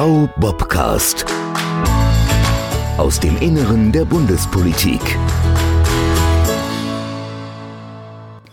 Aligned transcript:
V-Bobcast. 0.00 1.26
Aus 2.96 3.18
dem 3.18 3.36
Inneren 3.40 3.90
der 3.90 4.04
Bundespolitik. 4.04 5.00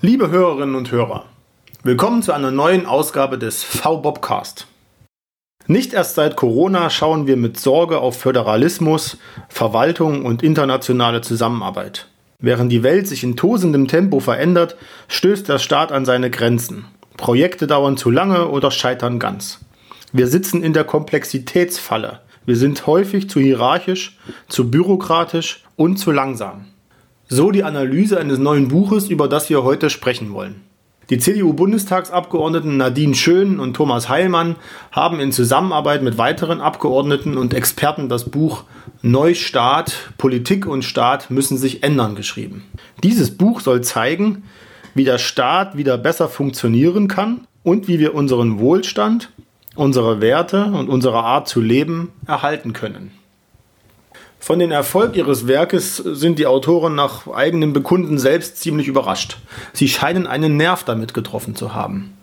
Liebe 0.02 0.32
Hörerinnen 0.32 0.74
und 0.74 0.92
Hörer, 0.92 1.26
willkommen 1.84 2.24
zu 2.24 2.34
einer 2.34 2.50
neuen 2.50 2.88
Ausgabe 2.88 3.38
des 3.38 3.64
V-Bobcast. 3.64 4.66
Nicht 5.68 5.94
erst 5.94 6.16
seit 6.16 6.36
Corona 6.36 6.90
schauen 6.90 7.28
wir 7.28 7.38
mit 7.38 7.60
Sorge 7.60 8.00
auf 8.00 8.20
Föderalismus, 8.20 9.18
Verwaltung 9.48 10.26
und 10.26 10.42
internationale 10.42 11.22
Zusammenarbeit. 11.22 12.08
Während 12.40 12.72
die 12.72 12.82
Welt 12.82 13.08
sich 13.08 13.24
in 13.24 13.38
tosendem 13.38 13.88
Tempo 13.88 14.20
verändert, 14.20 14.76
stößt 15.08 15.48
der 15.48 15.60
Staat 15.60 15.92
an 15.92 16.04
seine 16.04 16.32
Grenzen. 16.32 16.86
Projekte 17.18 17.68
dauern 17.68 17.98
zu 17.98 18.10
lange 18.10 18.48
oder 18.48 18.72
scheitern 18.72 19.20
ganz. 19.20 19.60
Wir 20.14 20.28
sitzen 20.28 20.64
in 20.64 20.74
der 20.74 20.84
Komplexitätsfalle. 20.84 22.22
Wir 22.46 22.56
sind 22.56 22.88
häufig 22.88 23.30
zu 23.30 23.40
hierarchisch, 23.40 24.18
zu 24.48 24.72
bürokratisch 24.72 25.64
und 25.76 25.98
zu 25.98 26.12
langsam. 26.12 26.66
So 27.28 27.52
die 27.52 27.66
Analyse 27.66 28.18
eines 28.18 28.40
neuen 28.40 28.70
Buches, 28.70 29.10
über 29.10 29.28
das 29.28 29.50
wir 29.50 29.64
heute 29.64 29.90
sprechen 29.90 30.32
wollen. 30.32 30.62
Die 31.10 31.20
CDU-Bundestagsabgeordneten 31.20 32.78
Nadine 32.78 33.16
Schön 33.16 33.60
und 33.60 33.74
Thomas 33.76 34.10
Heilmann 34.10 34.58
haben 34.92 35.20
in 35.22 35.32
Zusammenarbeit 35.32 36.04
mit 36.04 36.18
weiteren 36.18 36.60
Abgeordneten 36.60 37.38
und 37.38 37.54
Experten 37.54 38.10
das 38.10 38.26
Buch 38.30 38.64
Neustart, 39.02 40.12
Politik 40.18 40.66
und 40.66 40.84
Staat 40.84 41.32
müssen 41.32 41.58
sich 41.58 41.84
ändern 41.84 42.16
geschrieben. 42.16 42.66
Dieses 43.04 43.38
Buch 43.38 43.62
soll 43.62 43.82
zeigen, 43.82 44.44
wie 44.98 45.06
der 45.06 45.20
Staat 45.20 45.78
wieder 45.78 45.98
besser 45.98 46.28
funktionieren 46.28 47.08
kann 47.08 47.48
und 47.64 47.88
wie 47.88 48.00
wir 48.00 48.16
unseren 48.16 48.60
Wohlstand 48.60 49.30
unsere 49.78 50.22
Werte 50.22 50.66
und 50.66 50.90
unsere 50.90 51.24
Art 51.24 51.48
zu 51.48 51.62
leben 51.62 52.12
erhalten 52.26 52.74
können. 52.74 53.12
Von 54.40 54.60
den 54.60 54.72
Erfolg 54.72 55.16
ihres 55.16 55.48
Werkes 55.48 55.98
sind 55.98 56.40
die 56.40 56.46
Autoren 56.46 56.96
nach 56.96 57.28
eigenem 57.28 57.74
Bekunden 57.74 58.18
selbst 58.18 58.58
ziemlich 58.58 58.88
überrascht. 58.88 59.38
Sie 59.74 59.88
scheinen 59.88 60.28
einen 60.28 60.58
Nerv 60.58 60.84
damit 60.84 61.14
getroffen 61.14 61.56
zu 61.56 61.74
haben. 61.74 62.14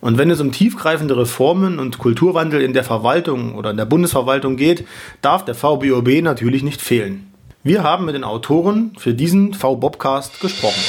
Und 0.00 0.18
wenn 0.18 0.30
es 0.30 0.40
um 0.40 0.52
tiefgreifende 0.52 1.16
Reformen 1.16 1.78
und 1.78 1.98
Kulturwandel 1.98 2.60
in 2.60 2.74
der 2.74 2.84
Verwaltung 2.84 3.54
oder 3.54 3.70
in 3.70 3.76
der 3.76 3.86
Bundesverwaltung 3.86 4.56
geht, 4.56 4.86
darf 5.22 5.44
der 5.44 5.54
VBOB 5.54 6.22
natürlich 6.22 6.62
nicht 6.62 6.80
fehlen. 6.80 7.32
Wir 7.62 7.82
haben 7.82 8.04
mit 8.04 8.14
den 8.14 8.24
Autoren 8.24 8.92
für 8.98 9.14
diesen 9.14 9.54
V-Bobcast 9.54 10.40
gesprochen. 10.40 10.82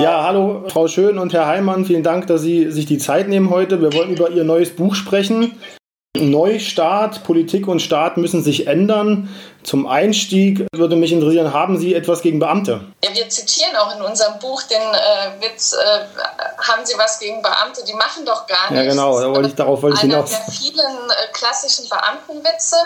Ja, 0.00 0.22
hallo 0.22 0.64
Frau 0.68 0.88
Schön 0.88 1.18
und 1.18 1.34
Herr 1.34 1.46
Heimann, 1.46 1.84
vielen 1.84 2.02
Dank, 2.02 2.26
dass 2.26 2.40
Sie 2.40 2.70
sich 2.72 2.86
die 2.86 2.96
Zeit 2.96 3.28
nehmen 3.28 3.50
heute. 3.50 3.82
Wir 3.82 3.92
wollen 3.92 4.08
über 4.08 4.30
Ihr 4.30 4.44
neues 4.44 4.74
Buch 4.74 4.94
sprechen. 4.94 5.60
Neustart, 6.16 7.22
Politik 7.22 7.68
und 7.68 7.80
Staat 7.80 8.16
müssen 8.16 8.42
sich 8.42 8.66
ändern. 8.66 9.28
Zum 9.62 9.86
Einstieg 9.86 10.66
würde 10.72 10.96
mich 10.96 11.12
interessieren, 11.12 11.52
haben 11.52 11.78
Sie 11.78 11.94
etwas 11.94 12.22
gegen 12.22 12.38
Beamte? 12.38 12.80
Ja, 13.04 13.14
wir 13.14 13.28
zitieren 13.28 13.76
auch 13.76 13.94
in 13.94 14.00
unserem 14.00 14.38
Buch 14.38 14.62
den 14.62 14.80
äh, 14.80 15.42
Witz, 15.44 15.74
äh, 15.74 16.00
haben 16.66 16.86
Sie 16.86 16.96
was 16.96 17.18
gegen 17.18 17.42
Beamte? 17.42 17.84
Die 17.84 17.92
machen 17.92 18.24
doch 18.24 18.46
gar 18.46 18.72
nichts. 18.72 18.86
Ja, 18.86 18.90
genau, 18.90 19.20
da 19.20 19.28
wollte 19.34 19.50
ich, 19.50 19.54
darauf 19.54 19.82
wollte 19.82 19.96
ich 19.96 20.00
hinaus. 20.00 20.32
Einer 20.32 20.44
der 20.46 20.54
vielen 20.54 21.10
äh, 21.10 21.32
klassischen 21.34 21.86
Beamtenwitze. 21.90 22.76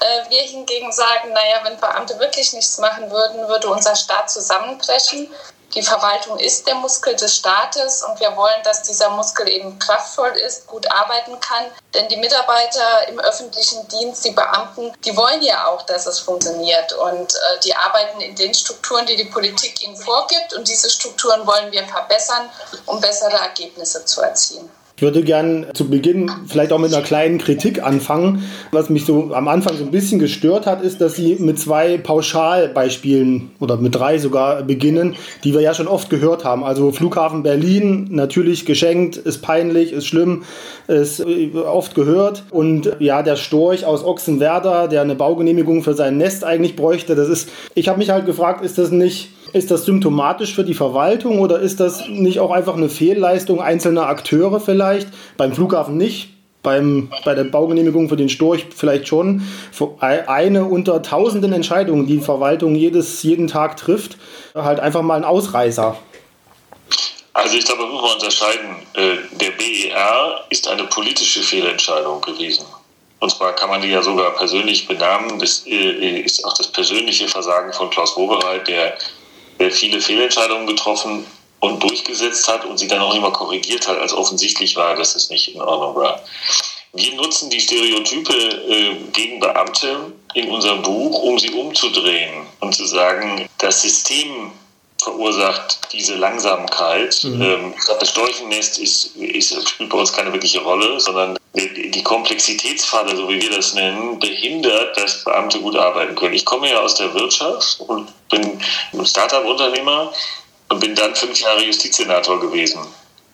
Äh, 0.00 0.30
wir 0.30 0.42
hingegen 0.42 0.90
sagen, 0.92 1.28
naja, 1.28 1.60
wenn 1.64 1.78
Beamte 1.78 2.18
wirklich 2.18 2.54
nichts 2.54 2.78
machen 2.78 3.10
würden, 3.10 3.46
würde 3.48 3.68
unser 3.68 3.94
Staat 3.94 4.30
zusammenbrechen. 4.30 5.28
Die 5.74 5.82
Verwaltung 5.82 6.38
ist 6.38 6.68
der 6.68 6.76
Muskel 6.76 7.16
des 7.16 7.36
Staates 7.36 8.02
und 8.04 8.20
wir 8.20 8.36
wollen, 8.36 8.62
dass 8.62 8.82
dieser 8.82 9.10
Muskel 9.10 9.48
eben 9.48 9.76
kraftvoll 9.80 10.30
ist, 10.30 10.68
gut 10.68 10.86
arbeiten 10.90 11.38
kann. 11.40 11.64
Denn 11.92 12.08
die 12.08 12.16
Mitarbeiter 12.16 13.08
im 13.08 13.18
öffentlichen 13.18 13.86
Dienst, 13.88 14.24
die 14.24 14.30
Beamten, 14.30 14.92
die 15.04 15.16
wollen 15.16 15.42
ja 15.42 15.66
auch, 15.66 15.82
dass 15.82 16.06
es 16.06 16.20
funktioniert. 16.20 16.92
Und 16.92 17.34
äh, 17.34 17.60
die 17.64 17.74
arbeiten 17.74 18.20
in 18.20 18.36
den 18.36 18.54
Strukturen, 18.54 19.04
die 19.06 19.16
die 19.16 19.24
Politik 19.24 19.82
ihnen 19.82 19.96
vorgibt. 19.96 20.54
Und 20.54 20.68
diese 20.68 20.88
Strukturen 20.88 21.44
wollen 21.44 21.72
wir 21.72 21.84
verbessern, 21.88 22.48
um 22.86 23.00
bessere 23.00 23.36
Ergebnisse 23.36 24.04
zu 24.04 24.22
erzielen. 24.22 24.70
Ich 24.96 25.02
würde 25.02 25.24
gern 25.24 25.66
zu 25.74 25.90
Beginn 25.90 26.30
vielleicht 26.46 26.72
auch 26.72 26.78
mit 26.78 26.94
einer 26.94 27.02
kleinen 27.02 27.38
Kritik 27.38 27.82
anfangen. 27.82 28.44
Was 28.70 28.90
mich 28.90 29.04
so 29.04 29.34
am 29.34 29.48
Anfang 29.48 29.76
so 29.76 29.82
ein 29.82 29.90
bisschen 29.90 30.20
gestört 30.20 30.66
hat, 30.66 30.82
ist, 30.82 31.00
dass 31.00 31.16
Sie 31.16 31.34
mit 31.40 31.58
zwei 31.58 31.98
Pauschalbeispielen 31.98 33.50
oder 33.58 33.76
mit 33.76 33.96
drei 33.96 34.18
sogar 34.18 34.62
beginnen, 34.62 35.16
die 35.42 35.52
wir 35.52 35.62
ja 35.62 35.74
schon 35.74 35.88
oft 35.88 36.10
gehört 36.10 36.44
haben. 36.44 36.62
Also 36.62 36.92
Flughafen 36.92 37.42
Berlin, 37.42 38.06
natürlich 38.12 38.66
geschenkt, 38.66 39.16
ist 39.16 39.42
peinlich, 39.42 39.92
ist 39.92 40.06
schlimm, 40.06 40.44
ist 40.86 41.24
oft 41.56 41.96
gehört. 41.96 42.44
Und 42.50 42.92
ja, 43.00 43.24
der 43.24 43.34
Storch 43.34 43.84
aus 43.86 44.04
Ochsenwerder, 44.04 44.86
der 44.86 45.02
eine 45.02 45.16
Baugenehmigung 45.16 45.82
für 45.82 45.94
sein 45.94 46.18
Nest 46.18 46.44
eigentlich 46.44 46.76
bräuchte, 46.76 47.16
das 47.16 47.28
ist, 47.28 47.48
ich 47.74 47.88
habe 47.88 47.98
mich 47.98 48.10
halt 48.10 48.26
gefragt, 48.26 48.64
ist 48.64 48.78
das 48.78 48.92
nicht 48.92 49.30
ist 49.54 49.70
das 49.70 49.84
symptomatisch 49.84 50.54
für 50.54 50.64
die 50.64 50.74
Verwaltung 50.74 51.38
oder 51.38 51.60
ist 51.60 51.78
das 51.78 52.08
nicht 52.08 52.40
auch 52.40 52.50
einfach 52.50 52.76
eine 52.76 52.88
Fehlleistung 52.88 53.62
einzelner 53.62 54.08
Akteure 54.08 54.60
vielleicht? 54.60 55.08
Beim 55.36 55.52
Flughafen 55.52 55.96
nicht, 55.96 56.30
beim, 56.64 57.10
bei 57.24 57.34
der 57.34 57.44
Baugenehmigung 57.44 58.08
für 58.08 58.16
den 58.16 58.28
Storch 58.28 58.66
vielleicht 58.74 59.06
schon. 59.06 59.46
Eine 60.00 60.64
unter 60.64 61.02
tausenden 61.02 61.52
Entscheidungen, 61.52 62.06
die 62.06 62.16
die 62.16 62.24
Verwaltung 62.24 62.74
jedes, 62.74 63.22
jeden 63.22 63.46
Tag 63.46 63.76
trifft, 63.76 64.16
halt 64.56 64.80
einfach 64.80 65.02
mal 65.02 65.14
ein 65.14 65.24
Ausreißer. 65.24 65.96
Also 67.32 67.56
ich 67.56 67.64
glaube, 67.64 67.86
muss 67.86 68.02
man 68.02 68.12
unterscheiden. 68.12 68.76
Äh, 68.94 69.16
der 69.32 69.50
BER 69.50 70.44
ist 70.50 70.66
eine 70.66 70.84
politische 70.84 71.42
Fehlentscheidung 71.42 72.20
gewesen. 72.20 72.64
Und 73.20 73.30
zwar 73.30 73.54
kann 73.54 73.70
man 73.70 73.80
die 73.80 73.88
ja 73.88 74.02
sogar 74.02 74.32
persönlich 74.32 74.86
benamen. 74.86 75.38
Das 75.38 75.64
äh, 75.66 76.20
ist 76.20 76.44
auch 76.44 76.54
das 76.54 76.68
persönliche 76.68 77.28
Versagen 77.28 77.72
von 77.72 77.90
Klaus 77.90 78.16
Wobereit, 78.16 78.68
der 78.68 78.96
viele 79.70 80.00
Fehlentscheidungen 80.00 80.66
getroffen 80.66 81.26
und 81.60 81.82
durchgesetzt 81.82 82.46
hat 82.48 82.64
und 82.64 82.78
sie 82.78 82.88
dann 82.88 83.00
auch 83.00 83.18
mal 83.18 83.32
korrigiert 83.32 83.88
hat, 83.88 83.98
als 83.98 84.12
offensichtlich 84.12 84.76
war, 84.76 84.96
dass 84.96 85.14
es 85.14 85.30
nicht 85.30 85.54
in 85.54 85.60
Ordnung 85.60 85.94
war. 85.96 86.22
Wir 86.92 87.14
nutzen 87.14 87.50
die 87.50 87.60
Stereotype 87.60 88.32
äh, 88.32 88.94
gegen 89.12 89.40
Beamte 89.40 90.12
in 90.34 90.48
unserem 90.50 90.82
Buch, 90.82 91.22
um 91.22 91.38
sie 91.38 91.50
umzudrehen 91.50 92.46
und 92.60 92.74
zu 92.74 92.86
sagen, 92.86 93.48
das 93.58 93.82
System 93.82 94.52
verursacht 95.04 95.78
diese 95.92 96.14
Langsamkeit. 96.16 97.22
Mhm. 97.22 97.42
Ähm, 97.42 97.74
das 98.00 98.10
Storchennest 98.10 98.78
ist, 98.78 99.16
ist, 99.16 99.68
spielt 99.68 99.90
bei 99.90 99.98
uns 99.98 100.12
keine 100.12 100.32
wirkliche 100.32 100.60
Rolle, 100.60 100.98
sondern 100.98 101.38
die 101.54 102.02
Komplexitätsfalle, 102.02 103.14
so 103.14 103.28
wie 103.28 103.40
wir 103.40 103.50
das 103.50 103.74
nennen, 103.74 104.18
behindert, 104.18 104.96
dass 104.96 105.22
Beamte 105.22 105.60
gut 105.60 105.76
arbeiten 105.76 106.14
können. 106.16 106.34
Ich 106.34 106.44
komme 106.44 106.70
ja 106.70 106.80
aus 106.80 106.96
der 106.96 107.14
Wirtschaft 107.14 107.80
und 107.80 108.12
bin 108.28 108.60
ein 108.92 109.06
Startup-Unternehmer 109.06 110.12
und 110.70 110.80
bin 110.80 110.94
dann 110.94 111.14
fünf 111.14 111.40
Jahre 111.40 111.64
Justizsenator 111.64 112.40
gewesen. 112.40 112.80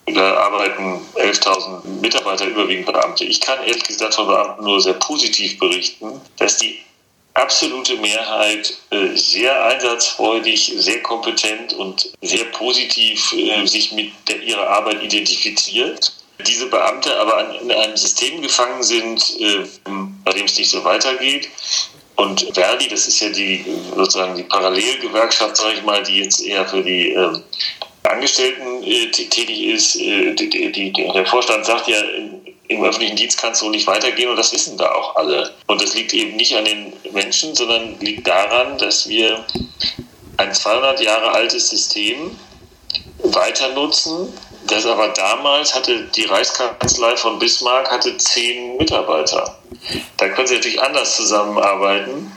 Da 0.05 0.35
arbeiten 0.35 0.99
11.000 1.15 1.87
Mitarbeiter, 2.01 2.45
überwiegend 2.45 2.85
Beamte. 2.85 3.23
Ich 3.23 3.39
kann 3.39 3.59
ehrlich 3.63 3.83
gesagt 3.83 4.13
von 4.13 4.27
Beamten 4.27 4.63
nur 4.63 4.81
sehr 4.81 4.93
positiv 4.93 5.57
berichten, 5.57 6.21
dass 6.37 6.57
die 6.57 6.79
absolute 7.33 7.95
Mehrheit 7.97 8.73
äh, 8.89 9.15
sehr 9.15 9.63
einsatzfreudig, 9.65 10.73
sehr 10.77 11.01
kompetent 11.01 11.73
und 11.73 12.11
sehr 12.21 12.45
positiv 12.45 13.33
äh, 13.33 13.65
sich 13.65 13.91
mit 13.93 14.11
der, 14.27 14.41
ihrer 14.41 14.67
Arbeit 14.67 15.01
identifiziert. 15.03 16.13
Diese 16.45 16.67
Beamte 16.67 17.15
aber 17.19 17.61
in 17.61 17.71
einem 17.71 17.95
System 17.95 18.41
gefangen 18.41 18.83
sind, 18.83 19.39
äh, 19.39 19.65
bei 20.25 20.31
dem 20.31 20.45
es 20.45 20.57
nicht 20.57 20.69
so 20.69 20.83
weitergeht. 20.83 21.49
Und 22.15 22.47
Verdi, 22.53 22.87
das 22.87 23.07
ist 23.07 23.21
ja 23.21 23.29
die 23.29 23.65
sozusagen 23.95 24.35
die 24.35 24.43
Parallelgewerkschaft, 24.43 25.57
sage 25.57 25.75
ich 25.77 25.83
mal, 25.83 26.03
die 26.03 26.17
jetzt 26.17 26.41
eher 26.45 26.67
für 26.67 26.83
die 26.83 27.09
ähm, 27.13 27.43
Angestellten 28.03 28.83
tätig 29.11 29.63
ist. 29.63 29.95
Der 29.99 31.25
Vorstand 31.25 31.65
sagt 31.65 31.87
ja, 31.87 31.97
im 32.71 32.83
öffentlichen 32.83 33.15
Dienst 33.15 33.37
kann 33.39 33.51
es 33.51 33.59
so 33.59 33.69
nicht 33.69 33.87
weitergehen 33.87 34.29
und 34.29 34.37
das 34.37 34.53
wissen 34.53 34.77
da 34.77 34.91
auch 34.91 35.15
alle. 35.15 35.53
Und 35.67 35.81
das 35.81 35.93
liegt 35.93 36.13
eben 36.13 36.35
nicht 36.37 36.55
an 36.55 36.65
den 36.65 36.93
Menschen, 37.11 37.53
sondern 37.53 37.99
liegt 37.99 38.27
daran, 38.27 38.77
dass 38.77 39.07
wir 39.07 39.45
ein 40.37 40.53
200 40.53 41.01
Jahre 41.01 41.31
altes 41.31 41.69
System 41.69 42.37
weiter 43.23 43.69
nutzen. 43.69 44.33
Das 44.67 44.85
aber 44.85 45.09
damals 45.09 45.75
hatte 45.75 46.07
die 46.15 46.25
Reichskanzlei 46.25 47.17
von 47.17 47.39
Bismarck 47.39 47.89
hatte 47.91 48.17
zehn 48.17 48.77
Mitarbeiter. 48.77 49.57
Da 50.17 50.29
können 50.29 50.47
sie 50.47 50.55
natürlich 50.55 50.81
anders 50.81 51.17
zusammenarbeiten 51.17 52.31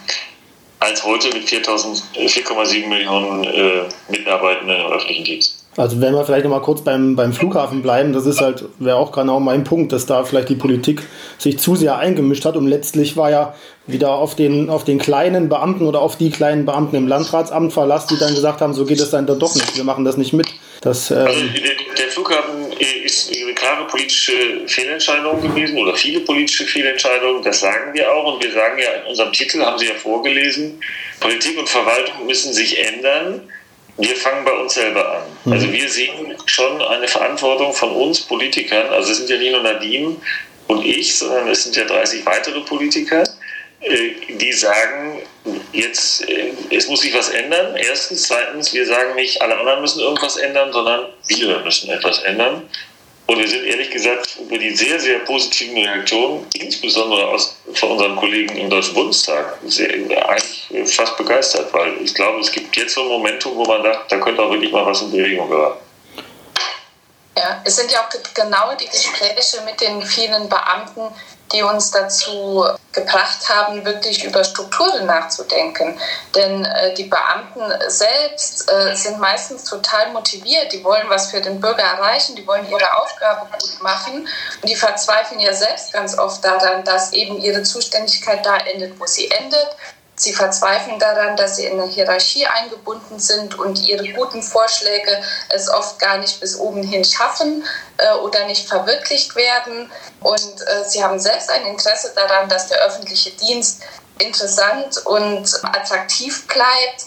als 0.81 1.05
heute 1.05 1.29
mit 1.29 1.49
4,7 1.49 2.87
Millionen 2.89 3.45
äh, 3.45 3.89
Mitarbeitenden 4.09 4.81
im 4.81 4.93
öffentlichen 4.93 5.25
Dienst. 5.25 5.63
Also 5.76 6.00
wenn 6.00 6.15
wir 6.15 6.25
vielleicht 6.25 6.44
nochmal 6.44 6.62
kurz 6.62 6.82
beim, 6.82 7.17
beim 7.17 7.32
Flughafen 7.32 7.82
bleiben, 7.82 8.12
das 8.12 8.26
ist 8.26 8.41
halt, 8.41 8.65
wäre 8.79 8.97
auch 8.97 9.11
genau 9.11 9.41
mein 9.41 9.65
Punkt, 9.65 9.93
dass 9.93 10.06
da 10.06 10.25
vielleicht 10.25 10.49
die 10.49 10.55
Politik 10.55 11.03
sich 11.38 11.59
zu 11.59 11.75
sehr 11.75 11.99
eingemischt 11.99 12.44
hat 12.44 12.56
und 12.56 12.69
letztlich 12.69 13.17
war 13.17 13.31
ja 13.31 13.55
wieder 13.87 14.12
auf 14.12 14.37
den, 14.37 14.71
auf 14.71 14.85
den 14.85 14.99
kleinen 14.99 15.49
Beamten 15.49 15.87
oder 15.87 16.00
auf 16.00 16.17
die 16.17 16.31
kleinen 16.31 16.65
Beamten 16.65 16.97
im 16.97 17.09
Landratsamt 17.09 17.73
Verlass, 17.73 18.06
die 18.06 18.17
dann 18.19 18.35
gesagt 18.35 18.61
haben, 18.61 18.73
so 18.73 18.85
geht 18.85 19.00
es 19.00 19.11
dann 19.11 19.26
doch 19.26 19.55
nicht, 19.55 19.76
wir 19.76 19.85
machen 19.85 20.05
das 20.05 20.17
nicht 20.17 20.32
mit. 20.32 20.47
Das, 20.81 21.11
ähm 21.11 21.19
also 21.19 21.41
der 21.99 22.09
Flughafen 22.09 22.73
ist 23.05 23.32
eine 23.35 23.55
klare 23.55 23.87
politische 23.87 24.32
Fehlentscheidung 24.67 25.41
gewesen 25.41 25.79
oder 25.79 25.94
viele 25.94 26.21
politische 26.21 26.65
Fehlentscheidungen, 26.65 27.43
das 27.43 27.61
sagen 27.61 27.93
wir 27.94 28.12
auch 28.12 28.35
und 28.35 28.43
wir 28.43 28.53
sagen 28.53 28.79
ja 28.79 29.03
in 29.03 29.09
unserem 29.09 29.32
Titel, 29.32 29.61
haben 29.61 29.79
Sie 29.79 29.87
ja 29.87 29.94
vorgelesen, 29.94 30.81
Politik 31.21 31.59
und 31.59 31.69
Verwaltung 31.69 32.26
müssen 32.26 32.53
sich 32.53 32.79
ändern. 32.79 33.43
Wir 33.96 34.17
fangen 34.17 34.44
bei 34.44 34.52
uns 34.52 34.75
selber 34.75 35.17
an. 35.17 35.23
Mhm. 35.44 35.52
Also 35.52 35.73
wir 35.73 35.88
sehen 35.88 36.37
schon 36.46 36.82
eine 36.82 37.08
Verantwortung 37.08 37.73
von 37.73 37.91
uns 37.93 38.20
Politikern, 38.20 38.88
also 38.88 39.12
es 39.12 39.19
sind 39.19 39.31
ja 39.31 39.38
nicht 39.38 39.52
nur 39.52 39.62
Nadine 39.62 40.17
und 40.67 40.85
ich, 40.85 41.17
sondern 41.17 41.49
es 41.49 41.64
sind 41.64 41.76
ja 41.76 41.85
30 41.85 42.25
weitere 42.26 42.61
Politiker, 42.61 43.23
äh, 43.81 44.11
die 44.29 44.52
sagen, 44.52 45.23
jetzt, 45.73 46.26
äh, 46.29 46.52
es 46.70 46.88
muss 46.88 47.00
sich 47.02 47.14
was 47.14 47.29
ändern. 47.31 47.76
Erstens. 47.76 48.23
Zweitens, 48.23 48.73
wir 48.73 48.87
sagen 48.87 49.14
nicht, 49.14 49.43
alle 49.43 49.58
anderen 49.58 49.82
müssen 49.82 50.00
irgendwas 50.00 50.37
ändern, 50.37 50.73
sondern 50.73 51.06
wir 51.26 51.58
müssen 51.61 51.90
etwas 51.90 52.20
ändern. 52.20 52.62
Und 53.26 53.38
wir 53.38 53.49
sind 53.49 53.65
ehrlich 53.65 53.91
gesagt 53.91 54.38
über 54.38 54.59
die 54.59 54.71
sehr, 54.71 55.00
sehr 55.00 55.21
positiven 55.21 55.79
Reaktionen, 55.79 56.47
insbesondere 56.55 57.26
aus, 57.29 57.56
von 57.73 57.93
unseren 57.93 58.17
Kollegen 58.17 58.55
im 58.56 58.69
Deutschen 58.69 58.94
Bundestag, 58.94 59.59
sehr, 59.65 59.88
eigentlich 60.29 60.94
fast 60.94 61.17
begeistert, 61.17 61.73
weil 61.73 61.94
ich 62.03 62.15
glaube, 62.15 62.41
es 62.41 62.53
gibt 62.53 62.76
jetzt 62.76 62.94
so 62.94 63.03
ein 63.03 63.09
Momentum, 63.09 63.56
wo 63.56 63.65
man 63.65 63.82
sagt, 63.82 64.12
da 64.12 64.19
könnte 64.19 64.43
auch 64.43 64.50
wirklich 64.50 64.73
mal 64.73 64.85
was 64.85 65.00
in 65.00 65.11
Bewegung 65.11 65.49
geraten. 65.49 65.81
Ja, 67.37 67.61
es 67.65 67.77
sind 67.77 67.91
ja 67.91 68.01
auch 68.01 68.09
genau 68.33 68.75
die 68.77 68.89
Gespräche 68.89 69.61
mit 69.63 69.81
den 69.81 70.03
vielen 70.03 70.49
Beamten, 70.49 71.13
die 71.53 71.63
uns 71.63 71.91
dazu 71.91 72.65
gebracht 72.93 73.49
haben, 73.49 73.85
wirklich 73.85 74.25
über 74.25 74.45
Strukturen 74.45 75.07
nachzudenken. 75.07 75.99
Denn 76.35 76.65
äh, 76.65 76.95
die 76.95 77.05
Beamten 77.05 77.61
selbst 77.89 78.71
äh, 78.73 78.95
sind 78.95 79.19
meistens 79.19 79.65
total 79.65 80.13
motiviert, 80.13 80.73
die 80.73 80.83
wollen 80.85 81.09
was 81.09 81.31
für 81.31 81.41
den 81.41 81.61
Bürger 81.61 81.83
erreichen, 81.83 82.37
die 82.37 82.47
wollen 82.47 82.69
ihre 82.71 83.03
Aufgabe 83.03 83.47
gut 83.51 83.83
machen. 83.83 84.29
Und 84.63 84.69
die 84.69 84.77
verzweifeln 84.77 85.41
ja 85.41 85.53
selbst 85.53 85.93
ganz 85.93 86.17
oft 86.17 86.45
daran, 86.45 86.85
dass 86.85 87.13
eben 87.13 87.41
ihre 87.41 87.63
Zuständigkeit 87.63 88.47
da 88.47 88.57
endet, 88.59 88.99
wo 88.99 89.07
sie 89.07 89.29
endet 89.31 89.69
Sie 90.16 90.32
verzweifeln 90.32 90.99
daran, 90.99 91.37
dass 91.37 91.56
sie 91.56 91.66
in 91.66 91.81
eine 91.81 91.90
Hierarchie 91.90 92.46
eingebunden 92.46 93.19
sind 93.19 93.58
und 93.58 93.82
ihre 93.82 94.08
guten 94.12 94.43
Vorschläge 94.43 95.20
es 95.49 95.69
oft 95.69 95.99
gar 95.99 96.19
nicht 96.19 96.38
bis 96.40 96.56
oben 96.56 96.84
hin 96.84 97.05
schaffen 97.05 97.64
äh, 97.96 98.14
oder 98.19 98.46
nicht 98.46 98.69
verwirklicht 98.69 99.34
werden. 99.34 99.90
Und 100.20 100.61
äh, 100.66 100.84
sie 100.87 101.02
haben 101.02 101.19
selbst 101.19 101.50
ein 101.50 101.66
Interesse 101.66 102.12
daran, 102.14 102.49
dass 102.49 102.69
der 102.69 102.78
öffentliche 102.78 103.31
Dienst 103.32 103.82
interessant 104.19 105.05
und 105.05 105.64
attraktiv 105.64 106.46
bleibt. 106.46 107.06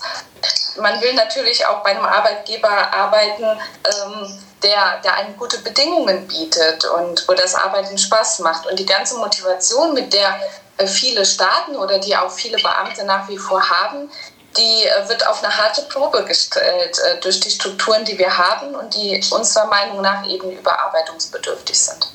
Man 0.77 1.00
will 1.01 1.13
natürlich 1.13 1.65
auch 1.65 1.81
bei 1.83 1.92
einem 1.92 2.06
Arbeitgeber 2.06 2.69
arbeiten, 2.69 3.45
ähm, 3.45 4.39
der, 4.63 5.00
der 5.04 5.13
einem 5.15 5.38
gute 5.38 5.59
Bedingungen 5.59 6.27
bietet 6.27 6.83
und 6.86 7.27
wo 7.27 7.33
das 7.33 7.56
Arbeiten 7.56 7.98
Spaß 7.98 8.39
macht. 8.39 8.65
Und 8.68 8.77
die 8.77 8.86
ganze 8.86 9.15
Motivation, 9.18 9.94
mit 9.94 10.13
der 10.13 10.39
viele 10.86 11.26
Staaten 11.26 11.76
oder 11.76 12.00
die 12.00 12.16
auch 12.16 12.32
viele 12.32 12.58
Beamte 12.58 13.04
nach 13.06 13.28
wie 13.28 13.38
vor 13.38 13.68
haben, 13.68 14.10
die 14.58 14.86
äh, 14.86 15.10
wird 15.10 15.26
auf 15.28 15.44
eine 15.44 15.56
harte 15.56 15.84
Probe 15.84 16.24
gestellt 16.26 17.00
äh, 17.00 17.20
durch 17.20 17.40
die 17.40 17.50
Strukturen, 17.50 18.04
die 18.06 18.18
wir 18.18 18.38
haben 18.38 18.76
und 18.76 18.94
die 18.94 19.22
unserer 19.32 19.68
Meinung 19.68 20.02
nach 20.02 20.28
eben 20.28 20.52
überarbeitungsbedürftig 20.52 21.80
sind. 21.80 22.08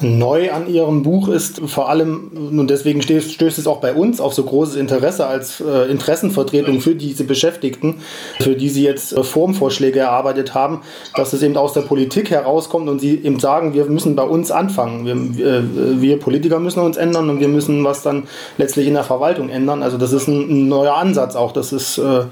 Neu 0.00 0.50
an 0.50 0.66
ihrem 0.68 1.04
Buch 1.04 1.28
ist 1.28 1.60
vor 1.66 1.88
allem, 1.88 2.30
und 2.58 2.68
deswegen 2.68 3.00
stößt, 3.00 3.40
es 3.40 3.66
auch 3.68 3.80
bei 3.80 3.94
uns 3.94 4.20
auf 4.20 4.34
so 4.34 4.42
großes 4.42 4.74
Interesse 4.74 5.26
als 5.26 5.60
äh, 5.60 5.88
Interessenvertretung 5.88 6.80
für 6.80 6.96
diese 6.96 7.22
Beschäftigten, 7.22 8.00
für 8.40 8.56
die 8.56 8.70
sie 8.70 8.82
jetzt 8.82 9.12
äh, 9.12 9.22
Formvorschläge 9.22 10.00
erarbeitet 10.00 10.52
haben, 10.52 10.80
dass 11.14 11.32
es 11.32 11.42
eben 11.42 11.56
aus 11.56 11.74
der 11.74 11.82
Politik 11.82 12.30
herauskommt 12.30 12.88
und 12.88 12.98
sie 12.98 13.20
eben 13.22 13.38
sagen, 13.38 13.72
wir 13.72 13.84
müssen 13.84 14.16
bei 14.16 14.24
uns 14.24 14.50
anfangen. 14.50 15.04
Wir, 15.36 15.46
äh, 15.46 15.62
wir 16.00 16.18
Politiker 16.18 16.58
müssen 16.58 16.80
uns 16.80 16.96
ändern 16.96 17.30
und 17.30 17.38
wir 17.38 17.48
müssen 17.48 17.84
was 17.84 18.02
dann 18.02 18.24
letztlich 18.58 18.88
in 18.88 18.94
der 18.94 19.04
Verwaltung 19.04 19.48
ändern. 19.48 19.84
Also 19.84 19.96
das 19.96 20.12
ist 20.12 20.26
ein, 20.26 20.40
ein 20.40 20.68
neuer 20.68 20.96
Ansatz 20.96 21.36
auch. 21.36 21.52
Das 21.52 21.72
ist 21.72 21.98
äh, 21.98 22.22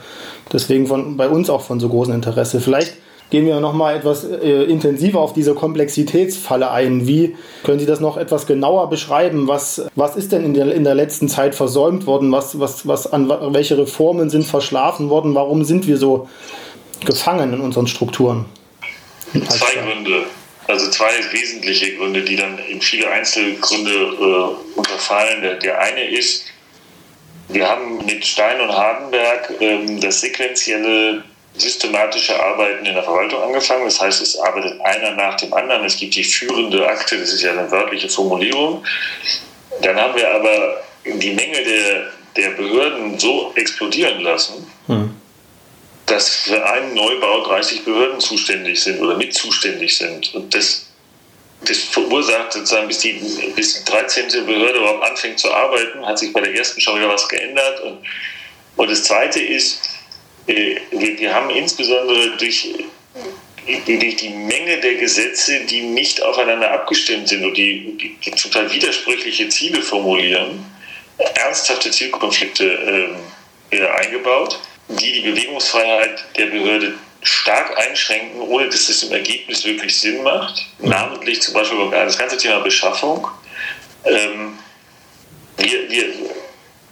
deswegen 0.53 0.89
von, 0.89 1.17
bei 1.17 1.29
uns 1.29 1.49
auch 1.49 1.61
von 1.61 1.79
so 1.79 1.89
großem 1.89 2.15
Interesse. 2.15 2.61
Vielleicht 2.61 2.97
gehen 3.33 3.47
wir 3.47 3.61
noch 3.61 3.73
mal 3.73 3.97
etwas 3.97 4.25
äh, 4.25 4.65
intensiver 4.65 5.19
auf 5.19 5.33
diese 5.33 5.55
Komplexitätsfalle 5.55 6.71
ein. 6.71 7.07
Wie 7.07 7.35
können 7.65 7.79
Sie 7.79 7.87
das 7.87 7.99
noch 7.99 8.19
etwas 8.19 8.47
genauer 8.47 8.91
beschreiben? 8.91 9.49
Was, 9.49 9.87
was 9.95 10.17
ist 10.17 10.33
denn 10.33 10.45
in 10.45 10.53
der, 10.53 10.71
in 10.75 10.85
der 10.85 10.95
letzten 10.95 11.31
Zeit 11.31 11.55
versäumt 11.55 12.05
worden? 12.05 12.31
Was, 12.31 12.61
was, 12.61 12.87
was 12.87 13.11
an 13.11 13.31
welche 13.55 13.79
Reformen 13.79 14.29
sind 14.29 14.45
verschlafen 14.45 15.09
worden? 15.09 15.35
Warum 15.35 15.65
sind 15.65 15.87
wir 15.87 15.97
so 15.97 16.29
gefangen 17.07 17.55
in 17.55 17.61
unseren 17.63 17.87
Strukturen? 17.87 18.45
Zwei 19.33 19.81
Gründe. 19.81 20.27
Also 20.69 20.91
zwei 20.91 21.09
wesentliche 21.33 21.97
Gründe, 21.97 22.21
die 22.21 22.37
dann 22.37 22.59
in 22.59 22.83
viele 22.83 23.11
Einzelgründe 23.11 23.93
äh, 23.93 24.79
unterfallen. 24.79 25.41
Der, 25.41 25.55
der 25.55 25.81
eine 25.81 26.05
ist, 26.05 26.45
wir 27.49 27.67
haben 27.67 28.05
mit 28.05 28.27
Stein 28.27 28.61
und 28.61 28.77
Hardenberg 28.77 29.55
ähm, 29.59 30.01
das 30.03 30.21
sequentielle 30.21 31.25
systematische 31.55 32.41
Arbeiten 32.43 32.87
in 32.87 32.95
der 32.95 33.03
Verwaltung 33.03 33.43
angefangen. 33.43 33.85
Das 33.85 34.01
heißt, 34.01 34.23
es 34.23 34.39
arbeitet 34.39 34.81
einer 34.81 35.13
nach 35.13 35.37
dem 35.37 35.53
anderen. 35.53 35.85
Es 35.85 35.97
gibt 35.97 36.15
die 36.15 36.25
führende 36.25 36.87
Akte, 36.87 37.19
das 37.19 37.33
ist 37.33 37.43
ja 37.43 37.53
eine 37.53 37.71
wörtliche 37.71 38.09
Formulierung. 38.09 38.85
Dann 39.83 39.97
haben 39.97 40.15
wir 40.15 40.31
aber 40.31 40.83
die 41.05 41.33
Menge 41.33 41.63
der, 41.63 42.11
der 42.37 42.51
Behörden 42.51 43.19
so 43.19 43.53
explodieren 43.55 44.21
lassen, 44.21 44.67
hm. 44.87 45.15
dass 46.07 46.29
für 46.29 46.65
einen 46.65 46.95
Neubau 46.95 47.45
30 47.45 47.85
Behörden 47.85 48.21
zuständig 48.21 48.83
sind 48.83 49.01
oder 49.01 49.17
mit 49.17 49.35
zuständig 49.35 49.97
sind. 49.97 50.35
Und 50.35 50.55
das, 50.55 50.87
das 51.65 51.79
verursacht 51.79 52.53
sozusagen, 52.55 52.89
bis 52.89 52.99
die, 52.99 53.21
bis 53.55 53.85
die 53.85 53.91
13. 53.91 54.47
Behörde 54.47 54.79
überhaupt 54.79 55.05
anfängt 55.05 55.39
zu 55.39 55.53
arbeiten, 55.53 56.05
hat 56.07 56.19
sich 56.19 56.33
bei 56.33 56.41
der 56.41 56.55
ersten 56.55 56.81
schon 56.81 56.97
wieder 56.97 57.09
was 57.09 57.29
geändert. 57.29 57.81
Und, 57.83 57.99
und 58.77 58.91
das 58.91 59.05
Zweite 59.05 59.41
ist, 59.41 59.81
äh, 60.47 60.77
wir, 60.91 61.19
wir 61.19 61.35
haben 61.35 61.51
insbesondere 61.51 62.37
durch, 62.37 62.75
durch 63.87 64.17
die 64.17 64.29
Menge 64.29 64.81
der 64.81 64.95
Gesetze, 64.95 65.61
die 65.67 65.83
nicht 65.83 66.23
aufeinander 66.23 66.71
abgestimmt 66.73 67.29
sind 67.29 67.45
und 67.45 67.57
die, 67.57 67.97
die, 67.97 68.17
die 68.17 68.31
zum 68.33 68.51
Teil 68.51 68.73
widersprüchliche 68.73 69.49
Ziele 69.49 69.83
formulieren, 69.83 70.65
ernsthafte 71.35 71.91
Zielkonflikte 71.91 73.15
äh, 73.71 73.87
eingebaut, 73.87 74.59
die 74.89 75.13
die 75.13 75.21
Bewegungsfreiheit 75.21 76.25
der 76.37 76.47
Behörde 76.47 76.95
stark 77.23 77.79
einschränken, 77.79 78.41
ohne 78.41 78.67
dass 78.67 78.89
es 78.89 79.05
im 79.05 79.13
Ergebnis 79.13 79.65
wirklich 79.65 79.97
Sinn 79.97 80.23
macht. 80.23 80.67
Namentlich 80.81 81.41
zum 81.41 81.55
Beispiel 81.55 81.79
das 81.91 82.19
ganze 82.19 82.37
Thema 82.37 82.61
Beschaffung. 82.61 83.29
Ähm, 84.05 84.59
wir, 85.57 85.91
wir, 85.91 86.07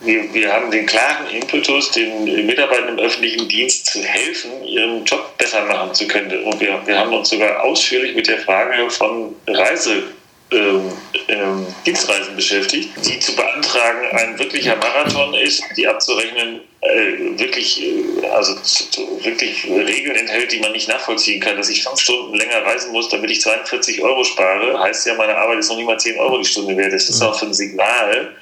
wir, 0.01 0.33
wir 0.33 0.53
haben 0.53 0.71
den 0.71 0.87
klaren 0.87 1.29
Impetus, 1.31 1.91
den 1.93 2.47
Mitarbeitern 2.47 2.89
im 2.89 2.99
öffentlichen 2.99 3.49
Dienst 3.49 3.87
zu 3.87 4.03
helfen, 4.03 4.65
ihren 4.65 5.05
Job 5.05 5.37
besser 5.37 5.65
machen 5.67 5.95
zu 5.95 6.07
können. 6.09 6.45
Und 6.45 6.61
wir, 6.61 6.81
wir 6.87 6.99
haben 6.99 7.13
uns 7.13 7.29
sogar 7.31 7.63
ausführlich 7.63 8.15
mit 8.15 8.27
der 8.27 8.39
Frage 8.39 8.91
von 8.91 9.35
Reise 9.47 10.05
ähm, 10.53 10.91
ähm, 11.29 11.67
Dienstreisen 11.87 12.35
beschäftigt, 12.35 12.89
die 13.05 13.21
zu 13.21 13.37
beantragen 13.37 14.09
ein 14.11 14.37
wirklicher 14.37 14.75
Marathon 14.75 15.33
ist, 15.35 15.63
die 15.77 15.87
abzurechnen 15.87 16.63
äh, 16.81 17.39
wirklich, 17.39 17.81
äh, 17.81 18.27
also 18.27 18.57
zu, 18.63 19.23
wirklich 19.23 19.65
Regeln 19.65 20.17
enthält, 20.17 20.51
die 20.51 20.59
man 20.59 20.73
nicht 20.73 20.89
nachvollziehen 20.89 21.41
kann. 21.41 21.57
Dass 21.57 21.69
ich 21.69 21.85
fünf 21.85 22.01
Stunden 22.01 22.35
länger 22.35 22.65
reisen 22.65 22.91
muss, 22.91 23.09
damit 23.11 23.31
ich 23.31 23.41
42 23.43 24.03
Euro 24.03 24.25
spare, 24.25 24.81
heißt 24.81 25.07
ja, 25.07 25.15
meine 25.15 25.37
Arbeit 25.37 25.61
ist 25.61 25.69
noch 25.69 25.77
nicht 25.77 25.87
mal 25.87 26.01
10 26.01 26.19
Euro 26.19 26.39
die 26.39 26.49
Stunde 26.49 26.77
wert. 26.77 26.93
Das 26.93 27.09
ist 27.09 27.21
mhm. 27.21 27.27
auch 27.29 27.39
für 27.39 27.47
ein 27.47 27.55
Signal, 27.55 28.35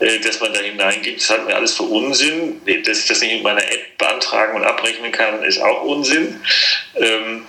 äh, 0.00 0.18
das 0.20 0.40
man 0.40 0.52
da 0.52 0.60
hineingibt. 0.60 1.20
Das 1.20 1.30
hat 1.30 1.46
mir 1.46 1.54
alles 1.54 1.76
für 1.76 1.84
Unsinn. 1.84 2.60
Dass 2.84 2.98
ich 2.98 3.06
das 3.06 3.20
nicht 3.20 3.34
mit 3.34 3.42
meiner 3.42 3.62
App 3.62 3.98
beantragen 3.98 4.56
und 4.56 4.64
abrechnen 4.64 5.12
kann, 5.12 5.42
ist 5.42 5.60
auch 5.60 5.82
Unsinn. 5.84 6.40
Ähm, 6.96 7.46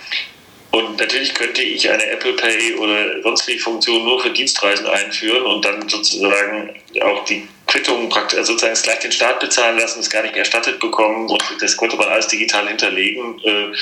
und 0.71 0.97
natürlich 0.97 1.33
könnte 1.33 1.61
ich 1.61 1.89
eine 1.89 2.05
Apple 2.05 2.33
Pay 2.33 2.75
oder 2.75 3.21
sonstige 3.23 3.59
Funktion 3.59 4.05
nur 4.05 4.21
für 4.21 4.29
Dienstreisen 4.29 4.87
einführen 4.87 5.45
und 5.45 5.65
dann 5.65 5.87
sozusagen 5.89 6.73
auch 7.01 7.25
die 7.25 7.45
Quittung 7.67 8.07
praktisch, 8.07 8.37
also 8.37 8.53
sozusagen 8.53 8.81
gleich 8.81 8.99
den 8.99 9.11
Staat 9.11 9.41
bezahlen 9.41 9.77
lassen, 9.77 9.99
es 9.99 10.09
gar 10.09 10.23
nicht 10.23 10.35
erstattet 10.35 10.79
bekommen 10.79 11.29
und 11.29 11.43
das 11.59 11.75
konnte 11.75 11.97
man 11.97 12.07
alles 12.07 12.27
digital 12.27 12.67
hinterlegen. 12.69 13.37
Äh, 13.43 13.73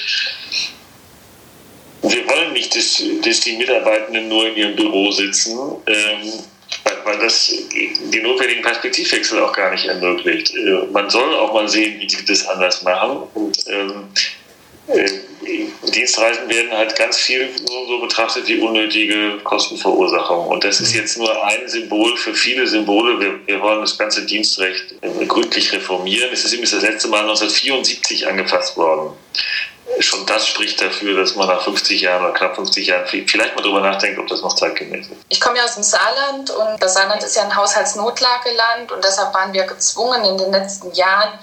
wir 2.01 2.27
wollen 2.27 2.53
nicht, 2.53 2.75
dass, 2.75 3.03
dass 3.23 3.39
die 3.41 3.57
Mitarbeitenden 3.57 4.27
nur 4.27 4.47
in 4.47 4.55
ihrem 4.55 4.75
Büro 4.75 5.11
sitzen, 5.11 5.57
ähm, 5.85 6.33
weil 7.03 7.17
das 7.19 7.47
die 7.47 8.21
notwendigen 8.21 8.61
Perspektivwechsel 8.61 9.39
auch 9.39 9.53
gar 9.53 9.71
nicht 9.71 9.85
ermöglicht. 9.85 10.53
Äh, 10.55 10.85
man 10.91 11.09
soll 11.09 11.35
auch 11.35 11.53
mal 11.53 11.67
sehen, 11.67 11.99
wie 11.99 12.09
sie 12.09 12.25
das 12.25 12.47
anders 12.47 12.81
machen. 12.83 13.23
Und, 13.33 13.57
ähm, 13.67 14.07
äh, 14.87 15.09
Dienstreisen 15.93 16.49
werden 16.49 16.71
halt 16.71 16.95
ganz 16.95 17.17
viel 17.17 17.49
so 17.65 17.99
betrachtet 17.99 18.47
wie 18.47 18.59
unnötige 18.59 19.37
Kostenverursachung. 19.43 20.47
Und 20.47 20.63
das 20.63 20.81
ist 20.81 20.93
jetzt 20.93 21.17
nur 21.17 21.43
ein 21.45 21.67
Symbol 21.67 22.15
für 22.17 22.33
viele 22.33 22.67
Symbole. 22.67 23.19
Wir, 23.19 23.39
wir 23.45 23.61
wollen 23.61 23.81
das 23.81 23.97
ganze 23.97 24.25
Dienstrecht 24.25 24.95
gründlich 25.27 25.71
reformieren. 25.71 26.29
Es 26.31 26.43
ist 26.43 26.53
übrigens 26.53 26.71
das 26.71 26.83
letzte 26.83 27.07
Mal 27.07 27.21
1974 27.21 28.27
angefasst 28.27 28.77
worden. 28.77 29.15
Schon 29.99 30.25
das 30.25 30.47
spricht 30.47 30.81
dafür, 30.81 31.19
dass 31.19 31.35
man 31.35 31.47
nach 31.47 31.61
50 31.61 32.01
Jahren 32.01 32.23
oder 32.23 32.33
knapp 32.33 32.55
50 32.55 32.87
Jahren 32.87 33.05
vielleicht 33.07 33.55
mal 33.55 33.61
darüber 33.61 33.81
nachdenkt, 33.81 34.19
ob 34.19 34.27
das 34.27 34.41
noch 34.41 34.55
zeitgemäß 34.55 35.07
ist. 35.07 35.21
Ich 35.29 35.41
komme 35.41 35.57
ja 35.57 35.65
aus 35.65 35.75
dem 35.75 35.83
Saarland 35.83 36.49
und 36.51 36.81
das 36.81 36.93
Saarland 36.93 37.23
ist 37.23 37.35
ja 37.35 37.43
ein 37.43 37.55
Haushaltsnotlageland 37.55 38.91
und 38.91 39.03
deshalb 39.03 39.33
waren 39.33 39.53
wir 39.53 39.65
gezwungen, 39.65 40.23
in 40.25 40.37
den 40.37 40.51
letzten 40.51 40.91
Jahren 40.93 41.37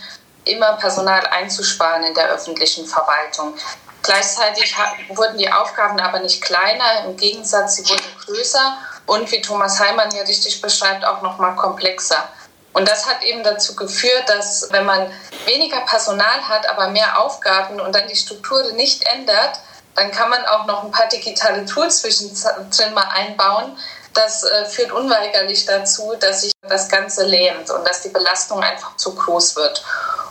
immer 0.45 0.75
Personal 0.75 1.27
einzusparen 1.27 2.05
in 2.05 2.15
der 2.15 2.31
öffentlichen 2.31 2.87
Verwaltung. 2.87 3.55
Gleichzeitig 4.03 4.75
wurden 5.09 5.37
die 5.37 5.51
Aufgaben 5.51 5.99
aber 5.99 6.21
nicht 6.21 6.41
kleiner, 6.41 7.05
im 7.07 7.17
Gegensatz, 7.17 7.77
sie 7.77 7.89
wurden 7.89 8.05
größer 8.25 8.79
und 9.07 9.31
wie 9.33 9.41
Thomas 9.41 9.81
Heimann 9.81 10.11
hier 10.13 10.23
richtig 10.23 10.61
beschreibt, 10.61 11.05
auch 11.05 11.23
noch 11.23 11.39
mal 11.39 11.57
komplexer. 11.57 12.29
Und 12.77 12.87
das 12.87 13.07
hat 13.07 13.23
eben 13.23 13.43
dazu 13.43 13.75
geführt, 13.75 14.25
dass 14.27 14.71
wenn 14.71 14.85
man 14.85 15.11
weniger 15.47 15.81
Personal 15.87 16.47
hat, 16.47 16.69
aber 16.69 16.89
mehr 16.89 17.19
Aufgaben 17.19 17.81
und 17.81 17.95
dann 17.95 18.07
die 18.07 18.17
Struktur 18.17 18.71
nicht 18.73 19.03
ändert, 19.15 19.61
dann 19.95 20.11
kann 20.11 20.29
man 20.29 20.45
auch 20.45 20.67
noch 20.67 20.85
ein 20.85 20.91
paar 20.91 21.09
digitale 21.09 21.65
Tools 21.65 22.03
zwischendrin 22.03 22.93
mal 22.93 23.09
einbauen. 23.15 23.79
Das 24.13 24.43
äh, 24.43 24.67
führt 24.67 24.93
unweigerlich 24.93 25.65
dazu, 25.65 26.17
dass 26.21 26.43
sich 26.43 26.53
das 26.69 26.91
Ganze 26.91 27.25
lähmt 27.25 27.71
und 27.71 27.83
dass 27.89 28.03
die 28.03 28.11
Belastung 28.11 28.63
einfach 28.63 28.95
zu 28.97 29.15
groß 29.15 29.57
wird. 29.57 29.83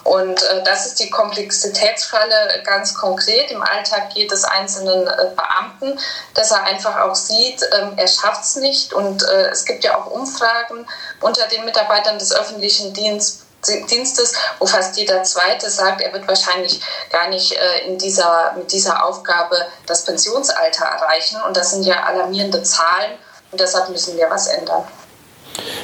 Und 0.05 0.43
äh, 0.43 0.63
das 0.63 0.85
ist 0.85 0.99
die 0.99 1.09
Komplexitätsfalle 1.09 2.61
ganz 2.63 2.93
konkret 2.93 3.49
im 3.49 3.63
Alltag 3.63 4.09
jedes 4.13 4.43
einzelnen 4.43 5.07
äh, 5.07 5.31
Beamten, 5.35 5.99
dass 6.35 6.51
er 6.51 6.63
einfach 6.63 7.01
auch 7.01 7.15
sieht, 7.15 7.59
ähm, 7.73 7.93
er 7.97 8.07
schafft 8.07 8.43
es 8.43 8.55
nicht. 8.57 8.93
Und 8.93 9.23
äh, 9.23 9.49
es 9.49 9.65
gibt 9.65 9.83
ja 9.83 9.97
auch 9.97 10.05
Umfragen 10.11 10.87
unter 11.21 11.47
den 11.47 11.65
Mitarbeitern 11.65 12.19
des 12.19 12.33
öffentlichen 12.33 12.93
Dienstes. 12.93 13.41
Dienstes, 13.89 14.33
wo 14.59 14.67
fast 14.67 14.95
jeder 14.95 15.23
Zweite 15.23 15.71
sagt, 15.71 15.99
er 15.99 16.13
wird 16.13 16.27
wahrscheinlich 16.27 16.79
gar 17.09 17.29
nicht 17.29 17.53
äh, 17.53 17.87
in 17.87 17.97
dieser, 17.97 18.53
mit 18.55 18.71
dieser 18.71 19.03
Aufgabe 19.03 19.57
das 19.87 20.05
Pensionsalter 20.05 20.85
erreichen. 20.85 21.41
Und 21.47 21.57
das 21.57 21.71
sind 21.71 21.81
ja 21.81 22.03
alarmierende 22.03 22.61
Zahlen 22.61 23.17
und 23.51 23.59
deshalb 23.59 23.89
müssen 23.89 24.15
wir 24.17 24.29
was 24.29 24.45
ändern. 24.45 24.85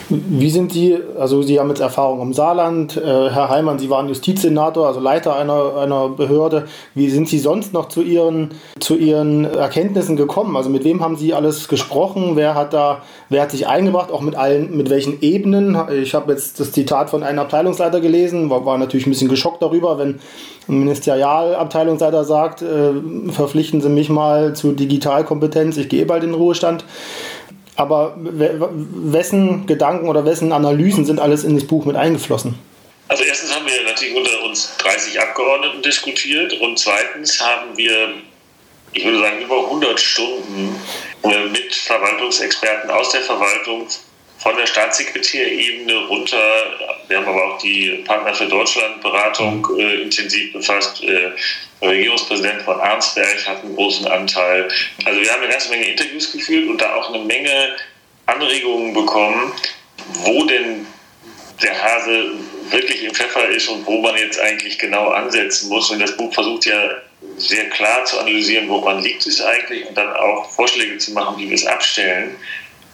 Wie 0.10 0.50
sind 0.50 0.74
Sie, 0.74 0.98
also 1.18 1.42
Sie 1.42 1.60
haben 1.60 1.70
jetzt 1.70 1.80
Erfahrung 1.80 2.22
im 2.22 2.34
Saarland, 2.34 2.98
äh, 2.98 3.30
Herr 3.30 3.50
Heimann, 3.50 3.80
Sie 3.80 3.90
waren 3.90 4.08
Justizsenator, 4.08 4.88
also 4.88 5.00
Leiter 5.00 5.36
einer, 5.36 5.78
einer 5.78 6.10
Behörde. 6.10 6.66
Wie 6.96 7.10
sind 7.10 7.30
Sie 7.30 7.40
sonst 7.40 7.74
noch 7.74 7.88
zu 7.88 8.01
Ihren, 8.01 8.50
zu 8.80 8.96
Ihren 8.96 9.46
Erkenntnissen 9.46 10.18
gekommen? 10.18 10.58
Also 10.58 10.70
mit 10.70 10.84
wem 10.84 11.01
haben 11.01 11.16
Sie 11.16 11.34
alles 11.34 11.68
gesprochen? 11.68 12.36
Wer 12.36 12.56
hat 12.56 12.74
da, 12.74 13.04
wer 13.30 13.44
hat 13.44 13.51
sich 13.51 13.68
eingebracht? 13.68 14.12
Auch 14.12 14.22
mit 14.22 14.36
allen, 14.36 14.75
mit 14.75 14.90
welchen 14.90 15.22
Ebenen? 15.22 15.78
Ich 16.01 16.13
habe 16.13 16.34
jetzt 16.34 16.60
das 16.60 16.72
Zitat 16.72 17.10
von 17.10 17.24
einem 17.24 17.40
Abteilungsleiter 17.40 18.01
gelesen, 18.01 18.50
war, 18.50 18.66
war 18.66 18.78
natürlich 18.78 19.08
ein 19.08 19.12
bisschen 19.12 19.30
geschockt 19.30 19.62
darüber, 19.62 19.98
wenn 19.98 20.20
ein 20.68 20.80
Ministerialabteilungsleiter 20.80 22.24
sagt, 22.24 22.62
äh, 22.62 22.94
verpflichten 23.32 23.82
Sie 23.82 23.90
mich 23.90 24.10
mal 24.10 24.54
zu 24.54 24.74
Digitalkompetenz, 24.74 25.78
ich 25.78 25.90
gehe 25.90 26.06
bald 26.06 26.24
in 26.24 26.32
den 26.32 26.40
Ruhestand. 26.40 26.86
Aber 27.75 28.16
wessen 28.18 29.66
Gedanken 29.66 30.10
oder 30.10 30.25
wessen 30.25 30.51
Analysen 30.51 31.06
sind 31.06 31.20
alles 31.20 31.44
in 31.44 31.56
das 31.56 31.66
Buch 31.66 31.86
mit 31.86 31.96
eingeflossen? 31.96 32.60
Also 33.08 33.24
erstens 33.24 33.54
haben 33.54 33.66
wir 33.66 33.84
natürlich 33.84 34.16
unter 34.16 34.44
uns 34.44 34.75
30 34.78 35.20
Abgeordneten 35.20 35.82
diskutiert 35.82 36.54
und 36.62 36.80
zweitens 36.80 37.42
haben 37.42 37.75
wir, 37.75 38.13
ich 38.94 39.04
würde 39.04 39.20
sagen, 39.20 39.42
über 39.42 39.66
100 39.66 40.00
Stunden 40.00 40.75
äh, 41.24 41.46
mit 41.50 41.75
Verwaltungsexperten 41.75 42.90
aus 42.90 43.12
der 43.12 43.22
Verwaltung 43.22 43.88
von 44.41 44.57
der 44.57 44.65
Staatssekretärebene 44.65 46.07
runter. 46.07 46.41
Wir 47.07 47.17
haben 47.17 47.27
aber 47.27 47.45
auch 47.45 47.62
die 47.62 48.03
Partner 48.05 48.33
für 48.33 48.48
Deutschland 48.48 49.01
Beratung 49.01 49.67
äh, 49.77 50.01
intensiv 50.01 50.53
befasst. 50.53 51.03
Äh, 51.03 51.31
der 51.81 51.89
Regierungspräsident 51.89 52.63
von 52.63 52.79
Arnsberg 52.79 53.48
hat 53.48 53.63
einen 53.63 53.75
großen 53.75 54.07
Anteil. 54.07 54.67
Also 55.05 55.21
wir 55.21 55.31
haben 55.31 55.41
eine 55.41 55.51
ganze 55.51 55.69
Menge 55.69 55.86
Interviews 55.86 56.31
geführt 56.31 56.69
und 56.69 56.79
da 56.81 56.95
auch 56.95 57.13
eine 57.13 57.24
Menge 57.24 57.75
Anregungen 58.25 58.93
bekommen, 58.93 59.51
wo 60.24 60.43
denn 60.45 60.86
der 61.62 61.81
Hase 61.81 62.31
wirklich 62.71 63.03
im 63.03 63.13
Pfeffer 63.13 63.48
ist 63.50 63.67
und 63.67 63.86
wo 63.86 64.01
man 64.01 64.15
jetzt 64.15 64.39
eigentlich 64.39 64.79
genau 64.79 65.10
ansetzen 65.10 65.69
muss. 65.69 65.91
Und 65.91 66.00
das 66.00 66.15
Buch 66.17 66.33
versucht 66.33 66.65
ja 66.65 66.91
sehr 67.38 67.69
klar 67.69 68.05
zu 68.05 68.19
analysieren, 68.19 68.69
woran 68.69 69.03
liegt 69.03 69.25
es 69.25 69.41
eigentlich 69.41 69.88
und 69.88 69.95
dann 69.95 70.12
auch 70.13 70.50
Vorschläge 70.50 70.98
zu 70.98 71.12
machen, 71.12 71.38
wie 71.38 71.50
wir 71.50 71.55
es 71.55 71.65
abstellen, 71.65 72.36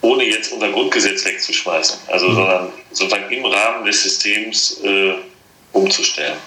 ohne 0.02 0.24
jetzt 0.24 0.52
unser 0.52 0.70
Grundgesetz 0.72 1.26
wegzuschmeißen. 1.26 2.00
Also, 2.08 2.28
mhm. 2.28 2.36
sondern 2.36 2.74
sozusagen 2.92 3.32
im 3.32 3.46
Rahmen 3.46 3.86
des 3.86 4.04
Systems 4.04 4.82
äh, 4.84 5.16
umzustellen. 5.74 6.38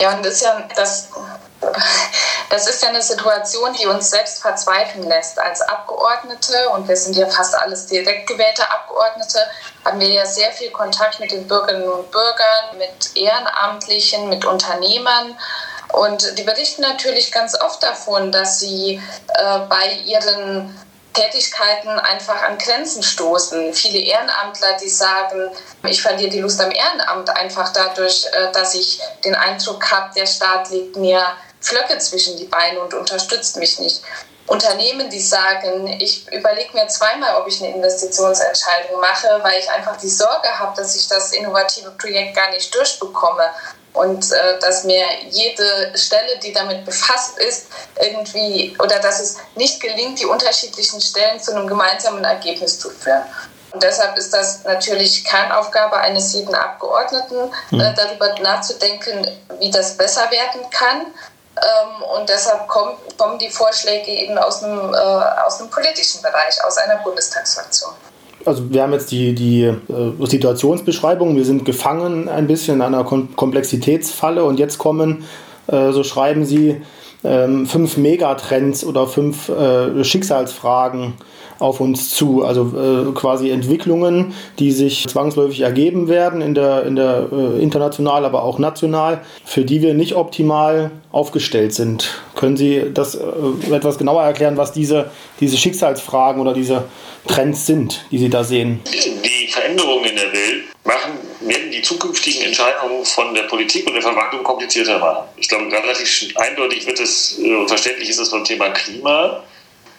Ja, 0.00 0.14
und 0.14 0.24
das 0.24 0.34
ist 0.34 0.42
ja 0.42 0.68
das, 0.76 1.08
das 2.50 2.68
ist 2.68 2.82
ja 2.82 2.90
eine 2.90 3.02
Situation, 3.02 3.72
die 3.80 3.86
uns 3.86 4.10
selbst 4.10 4.42
verzweifeln 4.42 5.08
lässt. 5.08 5.38
Als 5.38 5.62
Abgeordnete, 5.62 6.68
und 6.70 6.86
wir 6.86 6.96
sind 6.96 7.16
ja 7.16 7.26
fast 7.28 7.54
alles 7.54 7.86
direkt 7.86 8.26
gewählte 8.28 8.68
Abgeordnete, 8.70 9.38
haben 9.84 9.98
wir 10.00 10.08
ja 10.08 10.26
sehr 10.26 10.52
viel 10.52 10.70
Kontakt 10.70 11.18
mit 11.18 11.32
den 11.32 11.46
Bürgerinnen 11.48 11.88
und 11.88 12.10
Bürgern, 12.10 12.76
mit 12.78 13.16
Ehrenamtlichen, 13.16 14.28
mit 14.28 14.44
Unternehmern. 14.44 15.38
Und 15.96 16.36
die 16.36 16.42
berichten 16.42 16.82
natürlich 16.82 17.32
ganz 17.32 17.58
oft 17.58 17.82
davon, 17.82 18.30
dass 18.30 18.60
sie 18.60 19.00
äh, 19.28 19.58
bei 19.60 19.92
ihren 20.04 20.78
Tätigkeiten 21.14 21.88
einfach 21.88 22.42
an 22.42 22.58
Grenzen 22.58 23.02
stoßen. 23.02 23.72
Viele 23.72 24.00
Ehrenamtler, 24.00 24.76
die 24.76 24.90
sagen, 24.90 25.50
ich 25.84 26.02
verliere 26.02 26.28
die 26.28 26.40
Lust 26.40 26.60
am 26.60 26.70
Ehrenamt 26.70 27.30
einfach 27.30 27.72
dadurch, 27.72 28.26
äh, 28.26 28.52
dass 28.52 28.74
ich 28.74 29.00
den 29.24 29.34
Eindruck 29.34 29.90
habe, 29.90 30.12
der 30.14 30.26
Staat 30.26 30.68
legt 30.68 30.96
mir 30.96 31.22
Flöcke 31.62 31.96
zwischen 31.96 32.36
die 32.36 32.44
Beine 32.44 32.78
und 32.80 32.92
unterstützt 32.92 33.56
mich 33.56 33.78
nicht. 33.78 34.02
Unternehmen, 34.48 35.08
die 35.08 35.18
sagen, 35.18 35.86
ich 35.98 36.30
überlege 36.30 36.74
mir 36.74 36.86
zweimal, 36.88 37.40
ob 37.40 37.48
ich 37.48 37.62
eine 37.62 37.74
Investitionsentscheidung 37.74 39.00
mache, 39.00 39.40
weil 39.42 39.58
ich 39.58 39.70
einfach 39.70 39.96
die 39.96 40.10
Sorge 40.10 40.48
habe, 40.58 40.76
dass 40.76 40.94
ich 40.94 41.08
das 41.08 41.32
innovative 41.32 41.90
Projekt 41.92 42.36
gar 42.36 42.50
nicht 42.50 42.72
durchbekomme 42.74 43.50
und 43.96 44.30
äh, 44.30 44.58
dass 44.60 44.84
mir 44.84 45.04
jede 45.30 45.92
Stelle, 45.94 46.38
die 46.42 46.52
damit 46.52 46.84
befasst 46.84 47.38
ist, 47.38 47.66
irgendwie 48.00 48.76
oder 48.78 48.98
dass 48.98 49.20
es 49.20 49.36
nicht 49.54 49.80
gelingt, 49.80 50.20
die 50.20 50.26
unterschiedlichen 50.26 51.00
Stellen 51.00 51.40
zu 51.40 51.52
einem 51.54 51.66
gemeinsamen 51.66 52.22
Ergebnis 52.22 52.78
zu 52.78 52.90
führen. 52.90 53.22
Und 53.72 53.82
deshalb 53.82 54.16
ist 54.16 54.32
das 54.32 54.64
natürlich 54.64 55.24
Kernaufgabe 55.24 55.96
eines 55.96 56.32
jeden 56.32 56.54
Abgeordneten, 56.54 57.50
mhm. 57.70 57.80
äh, 57.80 57.94
darüber 57.94 58.34
nachzudenken, 58.40 59.26
wie 59.58 59.70
das 59.70 59.96
besser 59.96 60.30
werden 60.30 60.68
kann. 60.70 61.06
Ähm, 61.56 62.02
und 62.02 62.28
deshalb 62.28 62.68
kommen, 62.68 62.96
kommen 63.16 63.38
die 63.38 63.50
Vorschläge 63.50 64.10
eben 64.10 64.36
aus 64.38 64.62
einem, 64.62 64.92
äh, 64.92 64.96
aus 64.96 65.58
einem 65.58 65.70
politischen 65.70 66.20
Bereich, 66.22 66.62
aus 66.64 66.76
einer 66.76 66.96
Bundestagsfraktion 66.96 67.94
also 68.46 68.70
wir 68.70 68.82
haben 68.82 68.92
jetzt 68.92 69.10
die, 69.10 69.34
die 69.34 69.62
äh, 69.62 69.74
Situationsbeschreibung, 70.26 71.36
wir 71.36 71.44
sind 71.44 71.64
gefangen 71.64 72.28
ein 72.28 72.46
bisschen 72.46 72.76
in 72.76 72.82
einer 72.82 73.04
Kom 73.04 73.34
Komplexitätsfalle 73.36 74.44
und 74.44 74.58
jetzt 74.58 74.78
kommen, 74.78 75.24
äh, 75.66 75.92
so 75.92 76.02
schreiben 76.04 76.44
sie, 76.44 76.80
ähm, 77.24 77.66
fünf 77.66 77.96
Megatrends 77.96 78.84
oder 78.84 79.06
fünf 79.06 79.48
äh, 79.48 80.04
Schicksalsfragen 80.04 81.14
auf 81.58 81.80
uns 81.80 82.10
zu. 82.10 82.44
Also 82.44 82.72
äh, 82.76 83.12
quasi 83.12 83.50
Entwicklungen, 83.50 84.34
die 84.58 84.72
sich 84.72 85.06
zwangsläufig 85.06 85.60
ergeben 85.60 86.08
werden 86.08 86.40
in 86.40 86.54
der, 86.54 86.84
in 86.84 86.96
der 86.96 87.28
äh, 87.32 87.62
international, 87.62 88.24
aber 88.24 88.42
auch 88.42 88.58
national, 88.58 89.22
für 89.44 89.64
die 89.64 89.82
wir 89.82 89.94
nicht 89.94 90.14
optimal 90.14 90.90
aufgestellt 91.12 91.72
sind. 91.72 92.20
Können 92.34 92.56
Sie 92.56 92.84
das 92.92 93.14
äh, 93.14 93.74
etwas 93.74 93.98
genauer 93.98 94.22
erklären, 94.22 94.56
was 94.56 94.72
diese, 94.72 95.10
diese 95.40 95.56
Schicksalsfragen 95.56 96.40
oder 96.40 96.52
diese 96.52 96.84
Trends 97.26 97.66
sind, 97.66 98.04
die 98.10 98.18
Sie 98.18 98.28
da 98.28 98.44
sehen? 98.44 98.80
Die 98.84 99.48
Veränderungen 99.48 100.04
in 100.04 100.16
der 100.16 100.32
Welt 100.32 100.64
machen, 100.84 101.12
werden 101.40 101.70
die 101.70 101.82
zukünftigen 101.82 102.42
Entscheidungen 102.42 103.04
von 103.04 103.34
der 103.34 103.42
Politik 103.42 103.86
und 103.86 103.94
der 103.94 104.02
Verwaltung 104.02 104.42
komplizierter 104.42 104.98
machen. 104.98 105.24
Ich 105.36 105.48
glaube, 105.48 105.64
relativ 105.64 106.34
eindeutig 106.36 106.86
wird 106.86 107.00
es 107.00 107.38
äh, 107.38 107.54
und 107.54 107.68
verständlich 107.68 108.08
ist 108.10 108.18
es 108.18 108.30
beim 108.30 108.44
Thema 108.44 108.70
Klima 108.70 109.42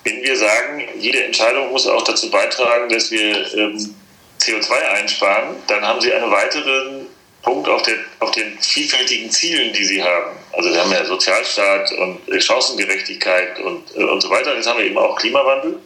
wenn 0.08 0.24
wir 0.24 0.38
sagen, 0.38 0.88
jede 1.00 1.24
Entscheidung 1.24 1.72
muss 1.72 1.86
auch 1.88 2.04
dazu 2.04 2.32
beitragen, 2.32 2.88
dass 2.90 3.12
wir 3.12 3.54
ähm, 3.56 3.96
CO2 4.40 4.72
einsparen, 4.72 5.56
dann 5.68 5.86
haben 5.86 6.00
Sie 6.00 6.14
einen 6.14 6.32
weiteren 6.32 7.08
Punkt 7.42 7.68
auf, 7.68 7.82
der, 7.82 7.96
auf 8.20 8.32
den 8.32 8.58
vielfältigen 8.60 9.30
Zielen, 9.30 9.74
die 9.74 9.84
Sie 9.84 10.02
haben. 10.02 10.38
Also 10.54 10.72
wir 10.72 10.82
haben 10.82 10.92
ja 10.92 11.04
Sozialstaat 11.04 11.92
und 11.94 12.20
Chancengerechtigkeit 12.42 13.60
und, 13.60 13.96
äh, 13.96 14.04
und 14.04 14.22
so 14.22 14.30
weiter. 14.30 14.56
Jetzt 14.56 14.68
haben 14.68 14.80
wir 14.80 14.86
eben 14.86 14.98
auch 14.98 15.18
Klimawandel. 15.18 15.80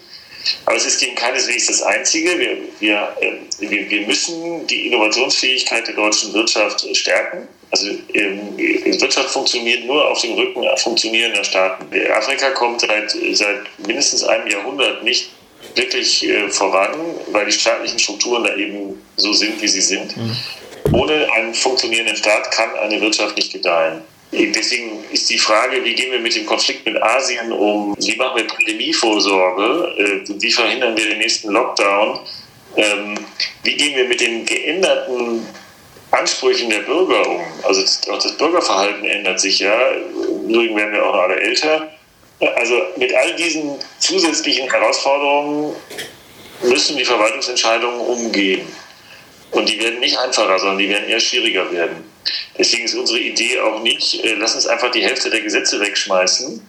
Aber 0.65 0.75
es 0.75 0.85
ist 0.85 1.01
eben 1.03 1.15
keineswegs 1.15 1.67
das 1.67 1.81
Einzige. 1.81 2.37
Wir, 2.37 2.57
wir, 2.79 3.15
äh, 3.19 3.33
wir, 3.59 3.89
wir 3.89 4.07
müssen 4.07 4.65
die 4.67 4.87
Innovationsfähigkeit 4.87 5.87
der 5.87 5.95
deutschen 5.95 6.33
Wirtschaft 6.33 6.85
stärken. 6.95 7.47
Also 7.71 7.87
ähm, 8.13 8.57
Wirtschaft 8.57 9.29
funktioniert 9.29 9.85
nur 9.85 10.09
auf 10.09 10.19
dem 10.21 10.33
Rücken 10.33 10.63
funktionierender 10.77 11.43
Staaten. 11.43 11.85
Afrika 12.11 12.51
kommt 12.51 12.81
seit, 12.81 13.11
seit 13.31 13.61
mindestens 13.87 14.23
einem 14.23 14.47
Jahrhundert 14.47 15.03
nicht 15.03 15.29
wirklich 15.75 16.27
äh, 16.27 16.49
voran, 16.49 16.99
weil 17.31 17.45
die 17.45 17.51
staatlichen 17.51 17.99
Strukturen 17.99 18.43
da 18.43 18.55
eben 18.55 19.01
so 19.15 19.31
sind, 19.31 19.61
wie 19.61 19.67
sie 19.67 19.81
sind. 19.81 20.17
Mhm. 20.17 20.35
Ohne 20.93 21.31
einen 21.31 21.53
funktionierenden 21.53 22.15
Staat 22.15 22.51
kann 22.51 22.75
eine 22.75 22.99
Wirtschaft 22.99 23.37
nicht 23.37 23.53
gedeihen. 23.53 24.01
Deswegen 24.31 25.03
ist 25.11 25.29
die 25.29 25.37
Frage, 25.37 25.83
wie 25.83 25.93
gehen 25.93 26.11
wir 26.11 26.19
mit 26.19 26.35
dem 26.35 26.45
Konflikt 26.45 26.85
mit 26.85 27.01
Asien 27.01 27.51
um? 27.51 27.95
Wie 27.99 28.15
machen 28.15 28.37
wir 28.37 28.47
Pandemievorsorge? 28.47 29.95
Äh, 29.97 30.41
wie 30.41 30.51
verhindern 30.51 30.95
wir 30.95 31.09
den 31.09 31.17
nächsten 31.17 31.49
Lockdown? 31.49 32.19
Ähm, 32.77 33.15
wie 33.63 33.75
gehen 33.75 33.95
wir 33.97 34.05
mit 34.05 34.21
den 34.21 34.45
geänderten 34.45 35.45
Ansprüchen 36.11 36.69
der 36.69 36.79
Bürger 36.79 37.27
um? 37.27 37.41
Also 37.63 37.81
auch 38.09 38.23
das 38.23 38.37
Bürgerverhalten 38.37 39.03
ändert 39.03 39.41
sich 39.41 39.59
ja. 39.59 39.91
Übrigens 40.47 40.77
werden 40.77 40.93
wir 40.93 41.05
auch 41.05 41.15
alle 41.15 41.35
älter. 41.35 41.89
Also 42.55 42.81
mit 42.95 43.13
all 43.13 43.35
diesen 43.35 43.77
zusätzlichen 43.99 44.71
Herausforderungen 44.71 45.75
müssen 46.63 46.95
die 46.95 47.05
Verwaltungsentscheidungen 47.05 47.99
umgehen. 47.99 48.65
Und 49.51 49.67
die 49.67 49.79
werden 49.81 49.99
nicht 49.99 50.17
einfacher, 50.17 50.57
sondern 50.57 50.77
die 50.77 50.89
werden 50.89 51.09
eher 51.09 51.19
schwieriger 51.19 51.69
werden. 51.71 52.10
Deswegen 52.57 52.85
ist 52.85 52.95
unsere 52.95 53.19
Idee 53.19 53.59
auch 53.59 53.81
nicht, 53.81 54.23
äh, 54.23 54.35
lass 54.35 54.55
uns 54.55 54.67
einfach 54.67 54.91
die 54.91 55.03
Hälfte 55.03 55.29
der 55.29 55.41
Gesetze 55.41 55.79
wegschmeißen, 55.79 56.61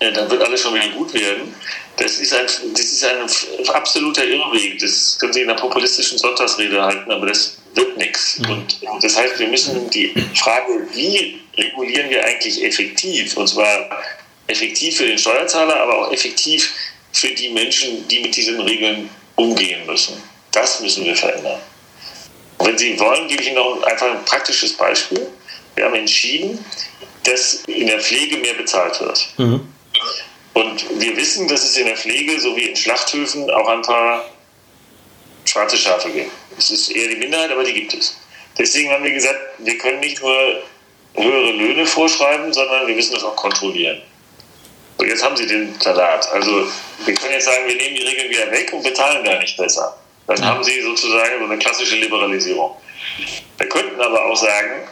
äh, 0.00 0.12
dann 0.12 0.30
wird 0.30 0.42
alles 0.42 0.60
schon 0.60 0.74
wieder 0.74 0.88
gut 0.88 1.14
werden. 1.14 1.54
Das 1.96 2.18
ist 2.18 2.32
ein, 2.32 2.46
das 2.72 2.84
ist 2.84 3.04
ein 3.04 3.68
absoluter 3.68 4.24
Irrweg. 4.24 4.78
Das 4.78 5.18
können 5.18 5.32
Sie 5.32 5.42
in 5.42 5.50
einer 5.50 5.60
populistischen 5.60 6.18
Sonntagsrede 6.18 6.82
halten, 6.82 7.10
aber 7.10 7.26
das 7.26 7.58
wird 7.74 7.96
nichts. 7.96 8.38
Mhm. 8.38 8.66
Und 8.80 9.04
das 9.04 9.16
heißt, 9.16 9.38
wir 9.38 9.48
müssen 9.48 9.88
die 9.90 10.14
Frage, 10.34 10.86
wie 10.94 11.40
regulieren 11.56 12.10
wir 12.10 12.24
eigentlich 12.24 12.64
effektiv, 12.64 13.36
und 13.36 13.48
zwar 13.48 13.90
effektiv 14.46 14.96
für 14.96 15.06
den 15.06 15.18
Steuerzahler, 15.18 15.76
aber 15.76 15.98
auch 15.98 16.12
effektiv 16.12 16.72
für 17.12 17.28
die 17.28 17.50
Menschen, 17.50 18.06
die 18.08 18.20
mit 18.20 18.34
diesen 18.34 18.60
Regeln 18.60 19.10
umgehen 19.36 19.86
müssen. 19.86 20.20
Das 20.52 20.80
müssen 20.80 21.04
wir 21.04 21.14
verändern. 21.14 21.60
Und 22.60 22.66
wenn 22.66 22.78
Sie 22.78 23.00
wollen, 23.00 23.26
gebe 23.26 23.40
ich 23.40 23.48
Ihnen 23.48 23.56
noch 23.56 23.82
einfach 23.84 24.10
ein 24.10 24.22
praktisches 24.26 24.74
Beispiel. 24.74 25.26
Wir 25.76 25.86
haben 25.86 25.94
entschieden, 25.94 26.62
dass 27.24 27.54
in 27.66 27.86
der 27.86 28.00
Pflege 28.00 28.36
mehr 28.36 28.52
bezahlt 28.52 29.00
wird. 29.00 29.28
Mhm. 29.38 29.66
Und 30.52 31.00
wir 31.00 31.16
wissen, 31.16 31.48
dass 31.48 31.64
es 31.64 31.78
in 31.78 31.86
der 31.86 31.96
Pflege 31.96 32.38
sowie 32.38 32.64
in 32.64 32.76
Schlachthöfen 32.76 33.50
auch 33.50 33.66
ein 33.66 33.80
paar 33.80 34.26
schwarze 35.46 35.78
Schafe 35.78 36.10
gibt. 36.10 36.30
Es 36.58 36.70
ist 36.70 36.90
eher 36.90 37.08
die 37.08 37.16
Minderheit, 37.16 37.50
aber 37.50 37.64
die 37.64 37.72
gibt 37.72 37.94
es. 37.94 38.18
Deswegen 38.58 38.90
haben 38.90 39.04
wir 39.04 39.12
gesagt, 39.12 39.40
wir 39.56 39.78
können 39.78 40.00
nicht 40.00 40.20
nur 40.20 40.62
höhere 41.14 41.52
Löhne 41.52 41.86
vorschreiben, 41.86 42.52
sondern 42.52 42.86
wir 42.86 42.94
müssen 42.94 43.14
das 43.14 43.24
auch 43.24 43.36
kontrollieren. 43.36 44.02
So, 44.98 45.06
jetzt 45.06 45.24
haben 45.24 45.34
Sie 45.34 45.46
den 45.46 45.80
Salat. 45.80 46.30
Also 46.30 46.68
wir 47.06 47.14
können 47.14 47.32
jetzt 47.32 47.46
sagen, 47.46 47.66
wir 47.66 47.76
nehmen 47.76 47.94
die 47.94 48.02
Regeln 48.02 48.28
wieder 48.28 48.50
weg 48.50 48.70
und 48.74 48.82
bezahlen 48.82 49.24
gar 49.24 49.38
nicht 49.38 49.56
besser. 49.56 49.96
Dann 50.30 50.44
haben 50.44 50.62
Sie 50.62 50.80
sozusagen 50.80 51.40
so 51.40 51.44
eine 51.44 51.58
klassische 51.58 51.96
Liberalisierung. 51.96 52.76
Wir 53.58 53.68
könnten 53.68 54.00
aber 54.00 54.26
auch 54.26 54.36
sagen, 54.36 54.86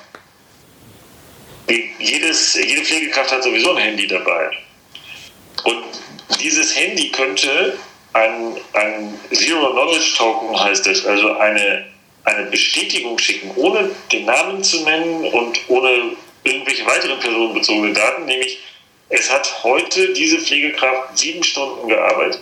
jedes, 2.00 2.54
jede 2.54 2.83
Pflegekraft 2.83 3.30
hat 3.30 3.45
sowieso 3.45 3.71
ein 3.71 3.76
Handy 3.76 4.09
dabei. 4.09 4.50
Und 5.62 5.85
dieses 6.40 6.75
Handy 6.75 7.11
könnte 7.11 7.78
ein, 8.14 8.57
ein 8.73 9.21
Zero-Knowledge-Token, 9.30 10.59
heißt 10.59 10.85
das, 10.88 11.07
also 11.07 11.37
eine, 11.37 11.87
eine 12.25 12.50
Bestätigung 12.50 13.16
schicken, 13.21 13.52
ohne 13.54 13.90
den 14.11 14.25
Namen 14.25 14.64
zu 14.64 14.83
nennen 14.83 15.25
und 15.25 15.61
ohne 15.68 16.16
irgendwelche 16.42 16.85
weiteren 16.85 17.21
personenbezogenen 17.21 17.95
Daten, 17.95 18.25
nämlich 18.25 18.59
es 19.09 19.33
hat 19.33 19.62
heute 19.62 20.12
diese 20.14 20.40
Pflegekraft 20.40 21.16
sieben 21.16 21.45
Stunden 21.45 21.87
gearbeitet 21.87 22.40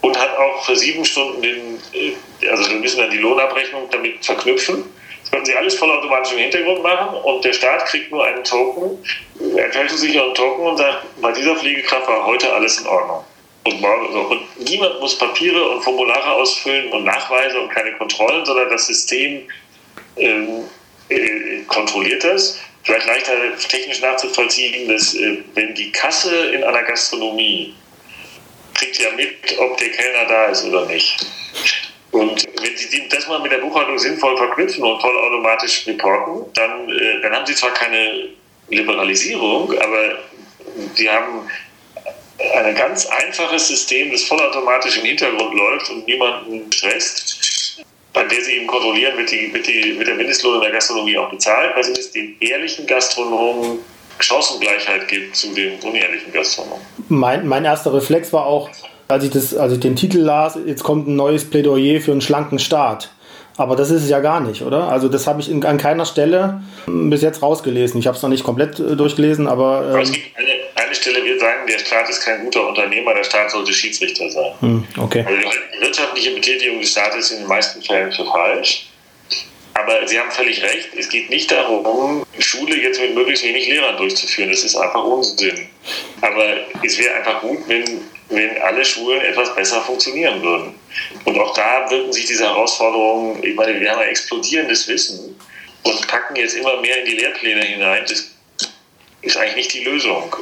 und 0.00 0.18
hat 0.18 0.36
auch 0.38 0.64
für 0.64 0.76
sieben 0.76 1.04
Stunden 1.04 1.42
den, 1.42 1.80
äh, 1.92 2.48
also 2.48 2.70
wir 2.70 2.76
müssen 2.78 2.98
dann 3.00 3.10
die 3.10 3.18
Lohnabrechnung 3.18 3.88
damit 3.90 4.24
verknüpfen. 4.24 4.84
Das 5.22 5.30
können 5.30 5.44
Sie 5.44 5.54
alles 5.54 5.74
vollautomatisch 5.74 6.32
im 6.32 6.38
Hintergrund 6.38 6.82
machen 6.82 7.14
und 7.16 7.44
der 7.44 7.52
Staat 7.52 7.86
kriegt 7.86 8.10
nur 8.10 8.24
einen 8.24 8.42
Token, 8.42 8.98
einen 9.38 9.88
sicheren 9.88 10.34
Token 10.34 10.66
und 10.66 10.76
sagt, 10.78 11.04
bei 11.20 11.32
dieser 11.32 11.56
Pflegekraft 11.56 12.08
war 12.08 12.26
heute 12.26 12.52
alles 12.52 12.78
in 12.80 12.86
Ordnung. 12.86 13.24
Und, 13.64 13.80
morgen, 13.80 14.06
und 14.08 14.68
niemand 14.68 15.00
muss 15.00 15.18
Papiere 15.18 15.68
und 15.68 15.82
Formulare 15.82 16.32
ausfüllen 16.32 16.90
und 16.92 17.04
Nachweise 17.04 17.60
und 17.60 17.68
keine 17.68 17.92
Kontrollen, 17.92 18.44
sondern 18.46 18.70
das 18.70 18.86
System 18.86 19.42
ähm, 20.16 20.64
äh, 21.10 21.62
kontrolliert 21.66 22.24
das. 22.24 22.58
Vielleicht 22.82 23.06
leichter 23.06 23.32
technisch 23.68 24.00
nachzuvollziehen, 24.00 24.88
dass 24.88 25.14
äh, 25.14 25.38
wenn 25.54 25.74
die 25.74 25.92
Kasse 25.92 26.34
in 26.52 26.64
einer 26.64 26.82
Gastronomie 26.84 27.74
kriegt 28.80 28.98
ja 28.98 29.10
mit, 29.12 29.58
ob 29.58 29.76
der 29.76 29.90
Kellner 29.90 30.24
da 30.26 30.46
ist 30.46 30.64
oder 30.64 30.86
nicht. 30.86 31.18
Und 32.12 32.48
wenn 32.60 32.76
Sie 32.76 33.08
das 33.08 33.28
mal 33.28 33.40
mit 33.40 33.52
der 33.52 33.58
Buchhaltung 33.58 33.98
sinnvoll 33.98 34.36
verknüpfen 34.36 34.82
und 34.82 35.00
vollautomatisch 35.00 35.86
reporten, 35.86 36.44
dann, 36.54 36.88
äh, 36.88 37.20
dann 37.22 37.32
haben 37.34 37.46
Sie 37.46 37.54
zwar 37.54 37.72
keine 37.72 38.30
Liberalisierung, 38.68 39.70
aber 39.78 40.18
Sie 40.94 41.08
haben 41.08 41.48
ein 42.54 42.74
ganz 42.74 43.06
einfaches 43.06 43.68
System, 43.68 44.10
das 44.10 44.22
vollautomatisch 44.24 44.96
im 44.96 45.04
Hintergrund 45.04 45.54
läuft 45.54 45.90
und 45.90 46.06
niemanden 46.06 46.72
stresst, 46.72 47.84
bei 48.12 48.24
der 48.24 48.40
Sie 48.42 48.56
eben 48.56 48.66
kontrollieren, 48.66 49.16
wird, 49.18 49.30
die, 49.30 49.52
wird, 49.52 49.66
die, 49.66 49.98
wird 49.98 50.08
der 50.08 50.14
Mindestlohn 50.14 50.56
in 50.56 50.62
der 50.62 50.72
Gastronomie 50.72 51.16
auch 51.18 51.30
bezahlt, 51.30 51.76
weil 51.76 51.84
Sie 51.84 51.92
es 51.92 52.10
den 52.10 52.36
ehrlichen 52.40 52.86
Gastronomen 52.86 53.84
Chancengleichheit 54.22 55.08
gibt 55.08 55.36
zu 55.36 55.54
den 55.54 55.78
unehrlichen 55.80 56.32
Gastronomen. 56.32 56.84
Mein, 57.08 57.46
mein 57.46 57.64
erster 57.64 57.92
Reflex 57.92 58.32
war 58.32 58.46
auch, 58.46 58.70
als 59.08 59.24
ich, 59.24 59.30
das, 59.30 59.54
als 59.56 59.72
ich 59.72 59.80
den 59.80 59.96
Titel 59.96 60.18
las, 60.18 60.58
jetzt 60.66 60.82
kommt 60.82 61.08
ein 61.08 61.16
neues 61.16 61.48
Plädoyer 61.48 62.00
für 62.00 62.12
einen 62.12 62.20
schlanken 62.20 62.58
Staat. 62.58 63.10
Aber 63.56 63.76
das 63.76 63.90
ist 63.90 64.04
es 64.04 64.08
ja 64.08 64.20
gar 64.20 64.40
nicht, 64.40 64.62
oder? 64.62 64.88
Also 64.88 65.08
das 65.08 65.26
habe 65.26 65.40
ich 65.40 65.50
in, 65.50 65.64
an 65.66 65.76
keiner 65.76 66.06
Stelle 66.06 66.62
bis 66.86 67.20
jetzt 67.20 67.42
rausgelesen. 67.42 68.00
Ich 68.00 68.06
habe 68.06 68.16
es 68.16 68.22
noch 68.22 68.30
nicht 68.30 68.44
komplett 68.44 68.78
äh, 68.78 68.96
durchgelesen, 68.96 69.46
aber... 69.48 69.92
Ähm, 69.94 70.00
es 70.00 70.12
gibt 70.12 70.38
eine, 70.38 70.48
eine 70.76 70.94
Stelle, 70.94 71.22
wir 71.24 71.38
sagen, 71.38 71.66
der 71.68 71.78
Staat 71.78 72.08
ist 72.08 72.20
kein 72.20 72.44
guter 72.44 72.68
Unternehmer, 72.68 73.12
der 73.12 73.24
Staat 73.24 73.50
sollte 73.50 73.72
Schiedsrichter 73.72 74.30
sein. 74.30 74.52
Hm, 74.60 74.84
okay. 74.98 75.26
Also 75.26 75.38
die 75.76 75.84
wirtschaftliche 75.84 76.30
Betätigung 76.30 76.80
des 76.80 76.90
Staates 76.90 77.26
ist 77.26 77.32
in 77.32 77.38
den 77.40 77.48
meisten 77.48 77.82
Fällen 77.82 78.10
für 78.12 78.24
falsch. 78.24 78.89
Aber 79.80 80.06
Sie 80.06 80.18
haben 80.18 80.30
völlig 80.30 80.62
recht, 80.62 80.88
es 80.96 81.08
geht 81.08 81.30
nicht 81.30 81.50
darum, 81.50 82.26
Schule 82.38 82.76
jetzt 82.76 83.00
mit 83.00 83.14
möglichst 83.14 83.44
wenig 83.44 83.66
Lehrern 83.66 83.96
durchzuführen. 83.96 84.50
Das 84.50 84.62
ist 84.62 84.76
einfach 84.76 85.02
Unsinn. 85.02 85.68
Aber 86.20 86.58
es 86.82 86.98
wäre 86.98 87.14
einfach 87.14 87.40
gut, 87.40 87.58
wenn, 87.66 88.02
wenn 88.28 88.58
alle 88.60 88.84
Schulen 88.84 89.22
etwas 89.22 89.54
besser 89.54 89.80
funktionieren 89.80 90.42
würden. 90.42 90.74
Und 91.24 91.38
auch 91.38 91.54
da 91.54 91.90
wirken 91.90 92.12
sich 92.12 92.26
diese 92.26 92.44
Herausforderungen, 92.44 93.42
ich 93.42 93.54
meine, 93.54 93.80
wir 93.80 93.90
haben 93.90 94.00
ein 94.00 94.08
explodierendes 94.08 94.86
Wissen 94.88 95.34
und 95.82 96.06
packen 96.08 96.36
jetzt 96.36 96.54
immer 96.54 96.80
mehr 96.80 96.98
in 96.98 97.06
die 97.06 97.16
Lehrpläne 97.16 97.62
hinein. 97.62 98.04
Das 98.06 98.30
ist 99.22 99.36
eigentlich 99.36 99.56
nicht 99.56 99.74
die 99.74 99.84
Lösung. 99.84 100.34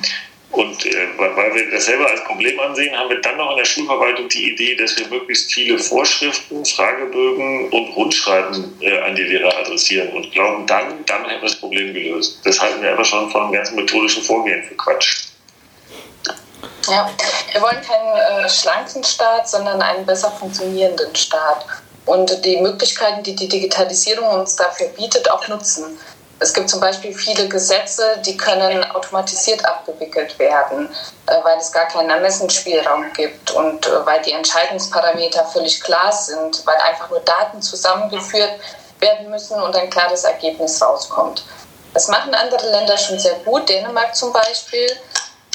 Und 0.51 0.87
äh, 0.87 1.09
weil 1.19 1.55
wir 1.55 1.71
das 1.71 1.85
selber 1.85 2.09
als 2.09 2.25
Problem 2.25 2.59
ansehen, 2.59 2.97
haben 2.97 3.11
wir 3.11 3.21
dann 3.21 3.37
noch 3.37 3.51
in 3.51 3.59
der 3.59 3.65
Schulverwaltung 3.67 4.29
die 4.29 4.53
Idee, 4.53 4.75
dass 4.77 4.97
wir 4.99 5.07
möglichst 5.09 5.53
viele 5.53 5.79
Vorschriften, 5.79 6.65
Fragebögen 6.65 7.69
und 7.71 7.89
Rundschreiben 7.95 8.77
äh, 8.81 8.99
an 9.01 9.15
die 9.15 9.25
Lehrer 9.25 9.55
adressieren 9.59 10.09
und 10.15 10.33
glauben, 10.33 10.67
dann, 10.67 11.05
dann 11.05 11.27
hätten 11.27 11.43
wir 11.43 11.49
das 11.49 11.57
Problem 11.57 11.93
gelöst. 11.93 12.41
Das 12.45 12.59
halten 12.61 12.81
wir 12.83 12.93
aber 12.93 13.05
schon 13.05 13.31
von 13.31 13.43
einem 13.43 13.53
ganzen 13.53 13.77
methodischen 13.77 14.23
Vorgehen 14.23 14.63
für 14.65 14.75
Quatsch. 14.77 15.27
Ja, 16.89 17.11
wir 17.53 17.61
wollen 17.61 17.83
keinen 17.83 18.45
äh, 18.45 18.49
schlanken 18.49 19.05
Staat, 19.05 19.49
sondern 19.49 19.83
einen 19.83 20.07
besser 20.07 20.31
funktionierenden 20.31 21.15
Staat. 21.15 21.67
Und 22.07 22.43
die 22.43 22.57
Möglichkeiten, 22.57 23.23
die 23.23 23.37
die 23.37 23.49
Digitalisierung 23.49 24.29
uns 24.29 24.57
dafür 24.57 24.89
bietet, 24.97 25.31
auch 25.31 25.47
nutzen. 25.49 25.99
Es 26.40 26.53
gibt 26.53 26.70
zum 26.70 26.81
Beispiel 26.81 27.12
viele 27.12 27.48
Gesetze, 27.48 28.18
die 28.24 28.37
können 28.37 28.85
automatisiert 28.92 29.64
abgewickelt 29.64 30.38
werden, 30.38 30.88
äh, 31.27 31.35
weil 31.42 31.59
es 31.59 31.72
gar 31.72 31.87
keinen 31.87 32.11
Ermessensspielraum 32.11 33.12
gibt 33.12 33.51
und 33.51 33.87
äh, 33.87 34.07
weil 34.07 34.22
die 34.22 34.33
Entscheidungsparameter 34.33 35.44
völlig 35.46 35.81
klar 35.81 36.12
sind, 36.12 36.64
weil 36.64 36.77
einfach 36.77 37.11
nur 37.11 37.20
Daten 37.20 37.61
zusammengeführt 37.61 38.53
werden 39.01 39.31
müssen 39.31 39.61
und 39.61 39.74
ein 39.74 39.90
klares 39.90 40.24
Ergebnis 40.24 40.81
rauskommt. 40.81 41.44
Das 41.94 42.09
machen 42.09 42.35
andere 42.35 42.70
Länder 42.70 42.96
schon 42.96 43.18
sehr 43.18 43.35
gut. 43.44 43.68
Dänemark 43.68 44.14
zum 44.14 44.33
Beispiel 44.33 44.87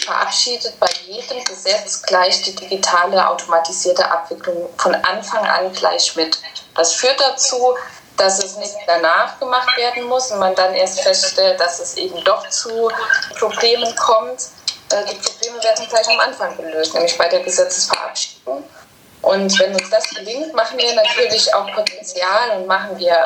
verabschiedet 0.03 0.77
bei 0.79 0.89
jedem 1.05 1.43
Gesetz 1.45 2.01
gleich 2.01 2.41
die 2.41 2.55
digitale 2.55 3.29
automatisierte 3.29 4.09
Abwicklung 4.09 4.69
von 4.77 4.93
Anfang 4.95 5.45
an 5.45 5.71
gleich 5.71 6.15
mit. 6.15 6.37
Das 6.75 6.93
führt 6.93 7.19
dazu, 7.19 7.75
dass 8.17 8.43
es 8.43 8.57
nicht 8.57 8.75
danach 8.85 9.39
gemacht 9.39 9.75
werden 9.77 10.03
muss 10.03 10.31
und 10.31 10.39
man 10.39 10.55
dann 10.55 10.73
erst 10.73 11.01
feststellt, 11.01 11.59
dass 11.59 11.79
es 11.79 11.97
eben 11.97 12.23
doch 12.23 12.47
zu 12.49 12.89
Problemen 13.39 13.95
kommt. 13.95 14.41
Äh, 14.91 15.03
die 15.09 15.15
Probleme 15.15 15.63
werden 15.63 15.87
gleich 15.89 16.07
am 16.07 16.19
Anfang 16.19 16.55
gelöst, 16.57 16.93
nämlich 16.93 17.17
bei 17.17 17.27
der 17.27 17.39
Gesetzesverabschiedung. 17.41 18.63
Und 19.21 19.59
wenn 19.59 19.73
uns 19.73 19.89
das 19.89 20.09
gelingt, 20.09 20.53
machen 20.53 20.77
wir 20.77 20.93
natürlich 20.93 21.53
auch 21.53 21.71
Potenzial 21.73 22.57
und 22.57 22.67
machen 22.67 22.97
wir 22.99 23.23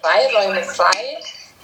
Freiräume 0.00 0.62
frei 0.64 1.18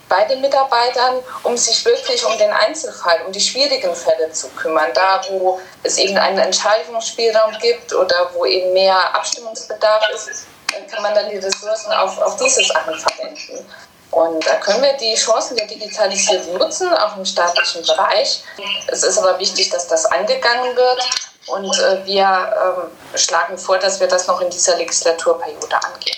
bei 0.09 0.25
den 0.25 0.43
Mitarbeitern, 0.43 1.21
um 1.43 1.57
sich 1.57 1.83
wirklich 1.87 2.23
um 2.27 2.37
den 2.37 2.51
Einzelfall, 2.51 3.23
um 3.25 3.33
die 3.33 3.41
schwierigen 3.41 3.95
Fälle 3.95 4.31
zu 4.31 4.49
kümmern. 4.51 4.91
Da, 4.93 5.23
wo 5.31 5.59
es 5.83 5.97
eben 5.97 6.19
einen 6.19 6.39
Entscheidungsspielraum 6.39 7.57
gibt 7.63 7.95
oder 7.95 8.31
wo 8.35 8.45
eben 8.45 8.75
mehr 8.75 9.15
Abstimmungsbedarf 9.15 10.07
ist, 10.11 10.47
kann 10.91 11.03
man 11.03 11.15
dann 11.15 11.29
die 11.31 11.37
Ressourcen 11.37 11.93
auf, 11.93 12.19
auf 12.19 12.37
diese 12.37 12.63
Sachen 12.65 12.95
verwenden. 12.95 13.67
Und 14.11 14.47
da 14.47 14.57
können 14.57 14.83
wir 14.83 14.93
die 14.95 15.15
Chancen 15.15 15.57
der 15.57 15.67
Digitalisierung 15.67 16.59
nutzen, 16.59 16.93
auch 16.93 17.17
im 17.17 17.25
staatlichen 17.25 17.83
Bereich. 17.83 18.45
Es 18.89 19.03
ist 19.03 19.19
aber 19.19 19.39
wichtig, 19.39 19.71
dass 19.71 19.89
das 19.89 20.05
angegangen 20.07 20.77
wird. 20.77 21.11
Und 21.47 21.77
äh, 21.79 22.05
wir 22.05 22.23
ähm, 22.23 23.19
schlagen 23.19 23.57
vor, 23.59 23.79
dass 23.79 23.99
wir 24.01 24.07
das 24.07 24.27
noch 24.27 24.41
in 24.41 24.51
dieser 24.51 24.77
Legislaturperiode 24.77 25.77
angehen. 25.83 26.17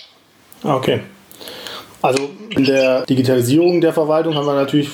Okay. 0.64 1.05
Also 2.05 2.29
in 2.51 2.64
der 2.64 3.07
Digitalisierung 3.07 3.81
der 3.81 3.95
Verwaltung 3.95 4.35
haben 4.35 4.47
wir 4.47 4.53
natürlich, 4.53 4.90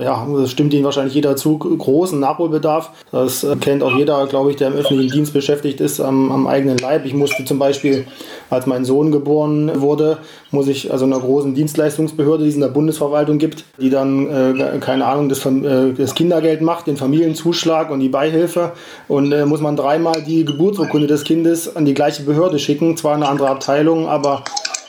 ja, 0.00 0.26
das 0.36 0.50
stimmt 0.50 0.74
Ihnen 0.74 0.84
wahrscheinlich 0.84 1.14
jeder 1.14 1.36
zu, 1.36 1.56
großen 1.56 2.18
Nachholbedarf. 2.18 2.90
Das 3.12 3.46
kennt 3.60 3.84
auch 3.84 3.96
jeder, 3.96 4.26
glaube 4.26 4.50
ich, 4.50 4.56
der 4.56 4.66
im 4.66 4.74
öffentlichen 4.74 5.12
Dienst 5.12 5.32
beschäftigt 5.32 5.80
ist, 5.80 6.00
am, 6.00 6.32
am, 6.32 6.48
eigenen 6.48 6.76
Leib. 6.76 7.06
Ich 7.06 7.14
musste 7.14 7.44
zum 7.44 7.60
Beispiel, 7.60 8.08
als 8.50 8.66
mein 8.66 8.84
Sohn 8.84 9.12
geboren 9.12 9.70
wurde, 9.80 10.18
muss 10.50 10.66
ich 10.66 10.90
also 10.90 11.04
einer 11.04 11.20
großen 11.20 11.54
Dienstleistungsbehörde, 11.54 12.42
die 12.42 12.48
es 12.48 12.56
in 12.56 12.60
der 12.60 12.68
Bundesverwaltung 12.68 13.38
gibt, 13.38 13.64
die 13.80 13.88
dann, 13.88 14.26
äh, 14.28 14.78
keine 14.80 15.06
Ahnung, 15.06 15.28
das, 15.28 15.46
äh, 15.46 15.92
das, 15.92 16.16
Kindergeld 16.16 16.60
macht, 16.60 16.88
den 16.88 16.96
Familienzuschlag 16.96 17.88
und 17.88 18.00
die 18.00 18.08
Beihilfe. 18.08 18.72
Und 19.06 19.30
äh, 19.30 19.46
muss 19.46 19.60
man 19.60 19.76
dreimal 19.76 20.22
die 20.22 20.44
Geburtsurkunde 20.44 21.06
des 21.06 21.22
Kindes 21.22 21.76
an 21.76 21.84
die 21.84 21.94
gleiche 21.94 22.24
Behörde 22.24 22.58
schicken, 22.58 22.96
zwar 22.96 23.14
eine 23.14 23.28
andere 23.28 23.48
Abteilung, 23.48 24.08
aber 24.08 24.42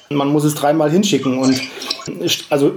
man 0.09 0.29
muss 0.29 0.43
es 0.43 0.55
dreimal 0.55 0.89
hinschicken 0.89 1.37
und 1.37 1.61
also 2.49 2.75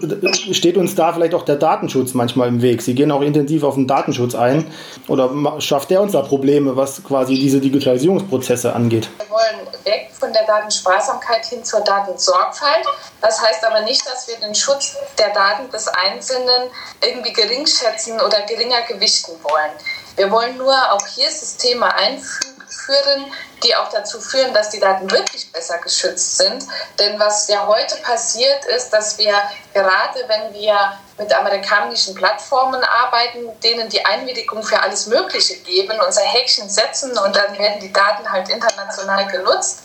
steht 0.52 0.76
uns 0.76 0.94
da 0.94 1.12
vielleicht 1.14 1.34
auch 1.34 1.44
der 1.44 1.56
Datenschutz 1.56 2.12
manchmal 2.12 2.48
im 2.48 2.60
Weg. 2.60 2.82
Sie 2.82 2.94
gehen 2.94 3.10
auch 3.10 3.22
intensiv 3.22 3.62
auf 3.62 3.74
den 3.74 3.86
Datenschutz 3.86 4.34
ein 4.34 4.66
oder 5.08 5.30
schafft 5.58 5.90
der 5.90 6.02
uns 6.02 6.12
da 6.12 6.20
Probleme, 6.20 6.76
was 6.76 7.02
quasi 7.02 7.34
diese 7.34 7.60
Digitalisierungsprozesse 7.60 8.74
angeht? 8.74 9.08
Wir 9.18 9.30
wollen 9.30 9.66
weg 9.84 10.10
von 10.12 10.32
der 10.32 10.44
Datensparsamkeit 10.46 11.46
hin 11.46 11.64
zur 11.64 11.80
Datensorgfalt. 11.80 12.84
Das 13.22 13.40
heißt 13.40 13.64
aber 13.64 13.80
nicht, 13.80 14.06
dass 14.06 14.28
wir 14.28 14.36
den 14.46 14.54
Schutz 14.54 14.96
der 15.18 15.30
Daten 15.32 15.70
des 15.70 15.88
Einzelnen 15.88 16.70
irgendwie 17.02 17.32
geringschätzen 17.32 18.20
oder 18.20 18.42
geringer 18.42 18.82
gewichten 18.86 19.32
wollen. 19.42 19.72
Wir 20.16 20.30
wollen 20.30 20.58
nur 20.58 20.74
auch 20.92 21.06
hier 21.06 21.30
Systeme 21.30 21.86
einführen, 21.94 22.51
führen, 22.84 23.32
die 23.62 23.74
auch 23.76 23.88
dazu 23.88 24.20
führen, 24.20 24.52
dass 24.54 24.70
die 24.70 24.80
Daten 24.80 25.10
wirklich 25.10 25.50
besser 25.52 25.78
geschützt 25.78 26.38
sind. 26.38 26.64
Denn 26.98 27.18
was 27.18 27.48
ja 27.48 27.66
heute 27.66 27.96
passiert 27.96 28.64
ist, 28.66 28.90
dass 28.90 29.18
wir 29.18 29.34
gerade 29.72 30.24
wenn 30.26 30.52
wir 30.52 30.98
mit 31.18 31.32
amerikanischen 31.32 32.14
Plattformen 32.14 32.82
arbeiten, 32.82 33.60
denen 33.60 33.88
die 33.88 34.04
Einwilligung 34.04 34.62
für 34.62 34.80
alles 34.80 35.06
Mögliche 35.06 35.56
geben, 35.58 35.98
unser 36.04 36.22
Häkchen 36.22 36.68
setzen 36.68 37.16
und 37.16 37.36
dann 37.36 37.56
werden 37.58 37.80
die 37.80 37.92
Daten 37.92 38.30
halt 38.30 38.48
international 38.48 39.26
genutzt. 39.26 39.82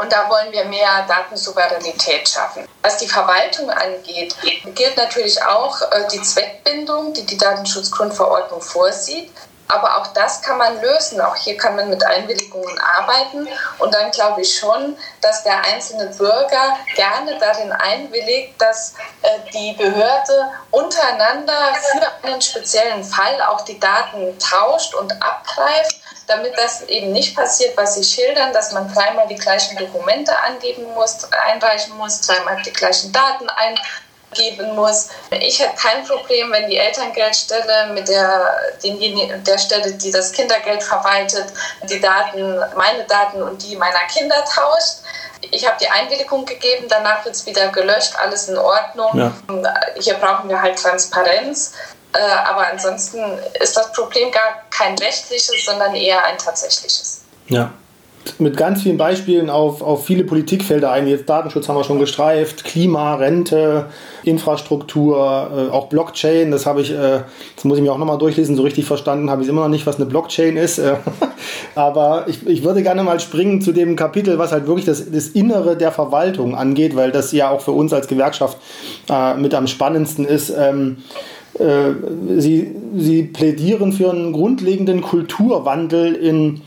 Und 0.00 0.12
da 0.12 0.30
wollen 0.30 0.52
wir 0.52 0.64
mehr 0.66 1.04
Datensouveränität 1.08 2.28
schaffen. 2.28 2.66
Was 2.80 2.98
die 2.98 3.08
Verwaltung 3.08 3.70
angeht, 3.70 4.34
gilt 4.74 4.96
natürlich 4.96 5.42
auch 5.42 5.82
äh, 5.82 6.06
die 6.12 6.22
Zweckbindung, 6.22 7.12
die 7.12 7.26
die 7.26 7.36
Datenschutzgrundverordnung 7.36 8.60
vorsieht. 8.60 9.32
Aber 9.70 9.98
auch 9.98 10.08
das 10.08 10.42
kann 10.42 10.58
man 10.58 10.80
lösen. 10.80 11.20
Auch 11.20 11.36
hier 11.36 11.56
kann 11.56 11.76
man 11.76 11.88
mit 11.88 12.04
Einwilligungen 12.04 12.78
arbeiten. 12.78 13.48
Und 13.78 13.94
dann 13.94 14.10
glaube 14.10 14.42
ich 14.42 14.58
schon, 14.58 14.96
dass 15.20 15.44
der 15.44 15.64
einzelne 15.64 16.06
Bürger 16.06 16.76
gerne 16.94 17.38
darin 17.38 17.72
einwilligt, 17.72 18.60
dass 18.60 18.94
äh, 19.22 19.28
die 19.52 19.72
Behörde 19.74 20.50
untereinander 20.70 21.74
für 21.74 22.26
einen 22.26 22.42
speziellen 22.42 23.04
Fall 23.04 23.40
auch 23.42 23.62
die 23.62 23.78
Daten 23.78 24.38
tauscht 24.38 24.94
und 24.94 25.12
abgreift 25.22 26.00
damit 26.30 26.56
das 26.56 26.82
eben 26.82 27.12
nicht 27.12 27.34
passiert, 27.34 27.76
was 27.76 27.96
Sie 27.96 28.04
schildern, 28.04 28.52
dass 28.52 28.72
man 28.72 28.92
dreimal 28.92 29.26
die 29.26 29.34
gleichen 29.34 29.76
Dokumente 29.76 30.32
angeben 30.38 30.84
muss, 30.94 31.30
einreichen 31.32 31.96
muss, 31.96 32.20
dreimal 32.20 32.62
die 32.62 32.72
gleichen 32.72 33.12
Daten 33.12 33.48
ein, 33.48 33.78
geben 34.34 34.74
muss. 34.74 35.08
Ich 35.30 35.58
hätte 35.58 35.76
kein 35.76 36.04
Problem, 36.04 36.52
wenn 36.52 36.68
die 36.68 36.76
Elterngeldstelle 36.76 37.92
mit 37.92 38.08
der, 38.08 38.72
der 38.82 39.58
Stelle, 39.58 39.92
die 39.92 40.10
das 40.10 40.32
Kindergeld 40.32 40.82
verwaltet, 40.82 41.46
die 41.88 42.00
Daten, 42.00 42.58
meine 42.76 43.04
Daten 43.04 43.42
und 43.42 43.62
die 43.62 43.76
meiner 43.76 44.06
Kinder 44.12 44.44
tauscht. 44.44 44.98
Ich 45.50 45.66
habe 45.66 45.76
die 45.80 45.88
Einwilligung 45.88 46.44
gegeben, 46.44 46.86
danach 46.88 47.24
wird 47.24 47.34
es 47.34 47.46
wieder 47.46 47.68
gelöscht, 47.68 48.14
alles 48.16 48.48
in 48.48 48.58
Ordnung. 48.58 49.16
Ja. 49.16 49.32
Hier 49.98 50.14
brauchen 50.14 50.48
wir 50.48 50.60
halt 50.60 50.78
Transparenz. 50.78 51.72
Äh, 52.12 52.18
aber 52.18 52.66
ansonsten 52.66 53.38
ist 53.60 53.76
das 53.76 53.92
Problem 53.92 54.32
gar 54.32 54.64
kein 54.70 54.98
rechtliches, 54.98 55.64
sondern 55.64 55.94
eher 55.94 56.24
ein 56.24 56.36
tatsächliches. 56.38 57.20
Ja, 57.46 57.72
mit 58.38 58.56
ganz 58.56 58.82
vielen 58.82 58.98
Beispielen 58.98 59.50
auf, 59.50 59.82
auf 59.82 60.04
viele 60.04 60.24
Politikfelder 60.24 60.90
ein. 60.92 61.08
Jetzt 61.08 61.28
Datenschutz 61.28 61.68
haben 61.68 61.76
wir 61.76 61.84
schon 61.84 61.98
gestreift, 61.98 62.64
Klima, 62.64 63.14
Rente, 63.14 63.86
Infrastruktur, 64.24 65.50
äh, 65.70 65.72
auch 65.72 65.88
Blockchain. 65.88 66.50
Das 66.50 66.66
habe 66.66 66.82
ich, 66.82 66.90
äh, 66.90 67.20
das 67.56 67.64
muss 67.64 67.78
ich 67.78 67.82
mir 67.82 67.92
auch 67.92 67.98
nochmal 67.98 68.18
durchlesen. 68.18 68.56
So 68.56 68.62
richtig 68.62 68.84
verstanden 68.84 69.30
habe 69.30 69.42
ich 69.42 69.48
immer 69.48 69.62
noch 69.62 69.68
nicht, 69.68 69.86
was 69.86 69.96
eine 69.96 70.06
Blockchain 70.06 70.56
ist. 70.56 70.78
Äh, 70.78 70.96
aber 71.74 72.26
ich, 72.28 72.46
ich 72.46 72.62
würde 72.62 72.82
gerne 72.82 73.02
mal 73.02 73.20
springen 73.20 73.62
zu 73.62 73.72
dem 73.72 73.96
Kapitel, 73.96 74.38
was 74.38 74.52
halt 74.52 74.66
wirklich 74.66 74.86
das, 74.86 75.10
das 75.10 75.28
Innere 75.28 75.76
der 75.76 75.92
Verwaltung 75.92 76.54
angeht, 76.54 76.96
weil 76.96 77.12
das 77.12 77.32
ja 77.32 77.50
auch 77.50 77.62
für 77.62 77.72
uns 77.72 77.92
als 77.92 78.06
Gewerkschaft 78.06 78.58
äh, 79.08 79.34
mit 79.34 79.54
am 79.54 79.66
spannendsten 79.66 80.26
ist. 80.26 80.50
Ähm, 80.50 80.98
äh, 81.58 81.92
Sie, 82.38 82.74
Sie 82.96 83.22
plädieren 83.24 83.92
für 83.92 84.10
einen 84.10 84.32
grundlegenden 84.32 85.00
Kulturwandel 85.00 86.14
in 86.14 86.60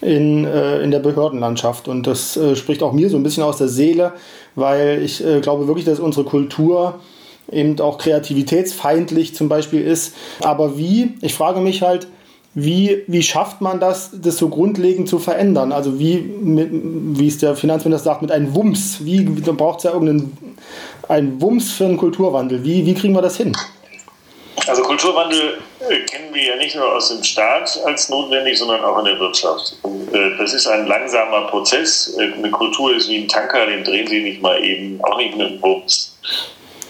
in, 0.00 0.44
äh, 0.44 0.80
in 0.80 0.90
der 0.90 1.00
Behördenlandschaft. 1.00 1.88
Und 1.88 2.06
das 2.06 2.36
äh, 2.36 2.56
spricht 2.56 2.82
auch 2.82 2.92
mir 2.92 3.10
so 3.10 3.16
ein 3.16 3.22
bisschen 3.22 3.42
aus 3.42 3.58
der 3.58 3.68
Seele, 3.68 4.12
weil 4.54 5.02
ich 5.02 5.24
äh, 5.24 5.40
glaube 5.40 5.66
wirklich, 5.66 5.84
dass 5.84 6.00
unsere 6.00 6.24
Kultur 6.24 6.94
eben 7.50 7.80
auch 7.80 7.98
kreativitätsfeindlich 7.98 9.34
zum 9.34 9.48
Beispiel 9.48 9.82
ist. 9.82 10.14
Aber 10.40 10.76
wie, 10.76 11.14
ich 11.22 11.34
frage 11.34 11.60
mich 11.60 11.82
halt, 11.82 12.08
wie, 12.54 13.04
wie 13.06 13.22
schafft 13.22 13.60
man 13.60 13.78
das, 13.78 14.10
das 14.20 14.36
so 14.36 14.48
grundlegend 14.48 15.08
zu 15.08 15.18
verändern? 15.18 15.70
Also 15.70 15.98
wie, 15.98 16.18
mit, 16.18 16.70
wie 16.72 17.28
es 17.28 17.38
der 17.38 17.54
Finanzminister 17.54 18.04
sagt, 18.04 18.22
mit 18.22 18.32
einem 18.32 18.54
Wumms. 18.54 19.04
Wie, 19.04 19.22
braucht 19.22 19.78
es 19.78 19.84
ja 19.84 19.92
irgendeinen 19.92 20.36
einen 21.08 21.40
Wumms 21.40 21.70
für 21.72 21.84
einen 21.84 21.96
Kulturwandel. 21.96 22.64
Wie, 22.64 22.84
wie 22.84 22.94
kriegen 22.94 23.14
wir 23.14 23.22
das 23.22 23.36
hin? 23.36 23.56
Also 24.66 24.82
Kulturwandel 24.82 25.58
kennen 25.78 26.34
wir 26.34 26.42
ja 26.42 26.56
nicht 26.56 26.74
nur 26.76 26.92
aus 26.92 27.08
dem 27.08 27.22
Staat 27.22 27.78
als 27.84 28.08
notwendig, 28.08 28.58
sondern 28.58 28.84
auch 28.84 28.98
in 28.98 29.06
der 29.06 29.18
Wirtschaft. 29.18 29.76
Äh, 30.12 30.36
das 30.38 30.52
ist 30.54 30.66
ein 30.66 30.86
langsamer 30.86 31.46
Prozess. 31.48 32.16
Äh, 32.18 32.32
eine 32.32 32.50
Kultur 32.50 32.94
ist 32.94 33.08
wie 33.08 33.18
ein 33.18 33.28
Tanker, 33.28 33.66
den 33.66 33.84
drehen 33.84 34.06
Sie 34.06 34.22
nicht 34.22 34.42
mal 34.42 34.62
eben, 34.62 35.00
auch 35.04 35.16
nicht 35.18 35.36
mit 35.36 35.46
einem 35.46 35.60
Bums. 35.60 36.18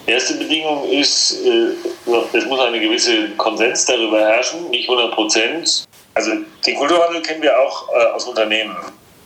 Erste 0.05 0.35
Bedingung 0.35 0.89
ist, 0.89 1.37
es 2.33 2.45
muss 2.45 2.59
eine 2.59 2.79
gewisse 2.79 3.29
Konsens 3.37 3.85
darüber 3.85 4.19
herrschen, 4.19 4.67
nicht 4.71 4.89
100 4.89 5.13
Prozent. 5.13 5.87
Also 6.15 6.31
den 6.65 6.75
Kulturwandel 6.77 7.21
kennen 7.21 7.43
wir 7.43 7.55
auch 7.59 7.87
aus 8.15 8.25
Unternehmen. 8.25 8.75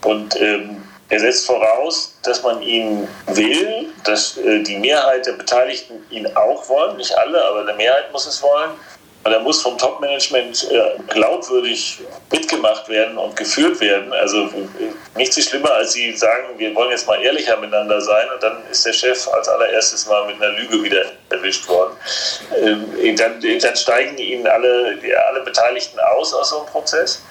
Und 0.03 0.35
ähm, 0.41 0.83
er 1.13 1.19
setzt 1.19 1.45
voraus, 1.45 2.17
dass 2.23 2.41
man 2.41 2.61
ihn 2.63 3.07
will, 3.27 3.89
dass 4.03 4.35
äh, 4.37 4.63
die 4.63 4.77
Mehrheit 4.77 5.25
der 5.25 5.33
Beteiligten 5.33 6.03
ihn 6.09 6.25
auch 6.35 6.67
wollen, 6.69 6.97
nicht 6.97 7.15
alle, 7.15 7.43
aber 7.45 7.61
eine 7.61 7.73
Mehrheit 7.73 8.11
muss 8.11 8.25
es 8.25 8.41
wollen. 8.41 8.71
Und 9.23 9.31
er 9.31 9.39
muss 9.39 9.61
vom 9.61 9.77
Top-Management 9.77 10.69
äh, 10.69 11.01
glaubwürdig 11.07 11.99
mitgemacht 12.29 12.89
werden 12.89 13.17
und 13.17 13.35
geführt 13.37 13.79
werden. 13.79 14.11
Also 14.11 14.43
äh, 14.47 14.91
nichts 15.15 15.37
ist 15.37 15.49
schlimmer, 15.49 15.71
als 15.71 15.93
sie 15.93 16.13
sagen, 16.15 16.57
wir 16.57 16.75
wollen 16.75 16.91
jetzt 16.91 17.07
mal 17.07 17.21
ehrlicher 17.21 17.55
miteinander 17.57 18.01
sein 18.01 18.27
und 18.33 18.43
dann 18.43 18.57
ist 18.69 18.85
der 18.85 18.91
Chef 18.91 19.27
als 19.29 19.47
allererstes 19.47 20.07
mal 20.07 20.25
mit 20.25 20.41
einer 20.41 20.51
Lüge 20.57 20.83
wieder 20.83 21.05
erwischt 21.29 21.67
worden. 21.69 21.95
Ähm, 22.61 23.15
dann, 23.15 23.39
dann 23.39 23.75
steigen 23.77 24.17
ihnen 24.17 24.45
alle, 24.45 24.99
alle 25.29 25.41
Beteiligten 25.41 25.99
aus 25.99 26.33
aus 26.33 26.49
so 26.49 26.59
einem 26.59 26.67
Prozess. 26.67 27.21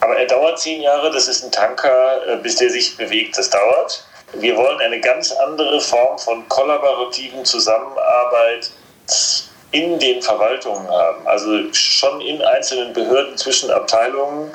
Aber 0.00 0.18
er 0.18 0.26
dauert 0.26 0.58
zehn 0.58 0.82
Jahre, 0.82 1.10
das 1.10 1.28
ist 1.28 1.42
ein 1.42 1.52
Tanker, 1.52 2.20
äh, 2.26 2.36
bis 2.36 2.56
der 2.56 2.68
sich 2.68 2.98
bewegt, 2.98 3.38
das 3.38 3.48
dauert. 3.48 4.04
Wir 4.34 4.56
wollen 4.56 4.78
eine 4.80 5.00
ganz 5.00 5.32
andere 5.32 5.80
Form 5.80 6.18
von 6.18 6.46
kollaborativen 6.48 7.44
Zusammenarbeit 7.46 8.70
in 9.74 9.98
den 9.98 10.22
Verwaltungen 10.22 10.88
haben. 10.88 11.26
Also 11.26 11.72
schon 11.72 12.20
in 12.20 12.40
einzelnen 12.42 12.92
Behörden 12.92 13.36
zwischen 13.36 13.70
Abteilungen, 13.70 14.52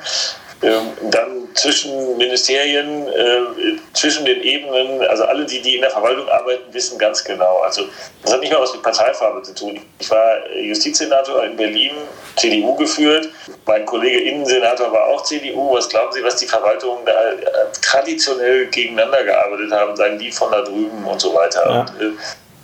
ähm, 0.61 0.91
dann 1.09 1.47
zwischen 1.55 2.17
Ministerien, 2.17 3.07
äh, 3.07 3.77
zwischen 3.93 4.25
den 4.25 4.41
Ebenen, 4.41 5.01
also 5.07 5.23
alle, 5.23 5.45
die, 5.45 5.61
die 5.61 5.75
in 5.75 5.81
der 5.81 5.89
Verwaltung 5.89 6.27
arbeiten, 6.27 6.73
wissen 6.73 6.97
ganz 6.97 7.23
genau. 7.23 7.59
Also 7.59 7.83
das 8.23 8.33
hat 8.33 8.41
nicht 8.41 8.51
mal 8.51 8.61
was 8.61 8.73
mit 8.73 8.83
Parteifarbe 8.83 9.41
zu 9.41 9.55
tun. 9.55 9.79
Ich 9.99 10.11
war 10.11 10.49
Justizsenator 10.53 11.43
in 11.45 11.55
Berlin, 11.55 11.91
CDU 12.35 12.75
geführt. 12.75 13.29
Mein 13.65 13.85
Kollege 13.85 14.19
Innensenator 14.19 14.91
war 14.91 15.05
auch 15.07 15.23
CDU. 15.23 15.73
Was 15.73 15.87
glauben 15.87 16.11
Sie, 16.11 16.23
was 16.23 16.35
die 16.35 16.47
Verwaltungen 16.47 17.05
da 17.05 17.11
äh, 17.11 17.45
traditionell 17.81 18.67
gegeneinander 18.67 19.23
gearbeitet 19.23 19.71
haben, 19.71 19.95
sagen 19.95 20.19
die 20.19 20.31
von 20.31 20.51
da 20.51 20.61
drüben 20.61 21.05
und 21.05 21.21
so 21.21 21.33
weiter. 21.33 21.63
Ja. 21.65 21.79
Und, 21.81 22.01
äh, 22.01 22.17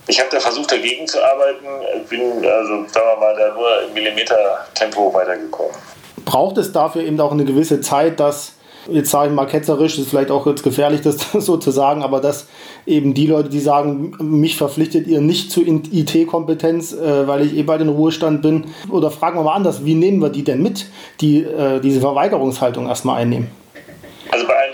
ich 0.08 0.20
habe 0.20 0.30
da 0.32 0.40
versucht, 0.40 0.72
dagegen 0.72 1.08
zu 1.08 1.24
arbeiten, 1.24 1.66
bin 2.10 2.22
also, 2.46 2.86
sagen 2.88 3.08
wir 3.08 3.18
mal, 3.20 3.36
da 3.36 3.54
nur 3.54 3.84
im 3.88 3.94
Millimeter-Tempo 3.94 5.14
weitergekommen 5.14 5.76
braucht 6.26 6.58
es 6.58 6.72
dafür 6.72 7.04
eben 7.04 7.20
auch 7.22 7.32
eine 7.32 7.46
gewisse 7.46 7.80
Zeit, 7.80 8.20
dass 8.20 8.54
jetzt 8.88 9.10
sage 9.10 9.30
ich 9.30 9.36
mal 9.36 9.46
ketzerisch, 9.46 9.98
ist 9.98 10.10
vielleicht 10.10 10.30
auch 10.30 10.46
jetzt 10.46 10.64
gefährlich, 10.64 11.02
das 11.02 11.18
so 11.34 11.58
zu 11.58 11.72
sagen, 11.72 12.04
aber 12.04 12.20
dass 12.20 12.48
eben 12.86 13.14
die 13.14 13.26
Leute, 13.26 13.50
die 13.50 13.60
sagen, 13.60 14.16
mich 14.20 14.58
verpflichtet 14.58 15.08
ihr 15.08 15.22
nicht 15.22 15.52
zu 15.52 15.62
IT-Kompetenz, 15.66 16.94
äh, 16.94 17.28
weil 17.28 17.46
ich 17.46 17.56
eh 17.56 17.64
bei 17.64 17.78
den 17.78 17.90
Ruhestand 17.90 18.42
bin, 18.42 18.66
oder 18.90 19.10
fragen 19.10 19.40
wir 19.40 19.44
mal 19.44 19.56
anders, 19.56 19.86
wie 19.86 19.96
nehmen 19.96 20.22
wir 20.22 20.30
die 20.30 20.44
denn 20.44 20.62
mit, 20.62 20.88
die 21.22 21.42
äh, 21.44 21.80
diese 21.80 22.02
Verweigerungshaltung 22.02 22.88
erstmal 22.88 23.22
einnehmen? 23.22 23.50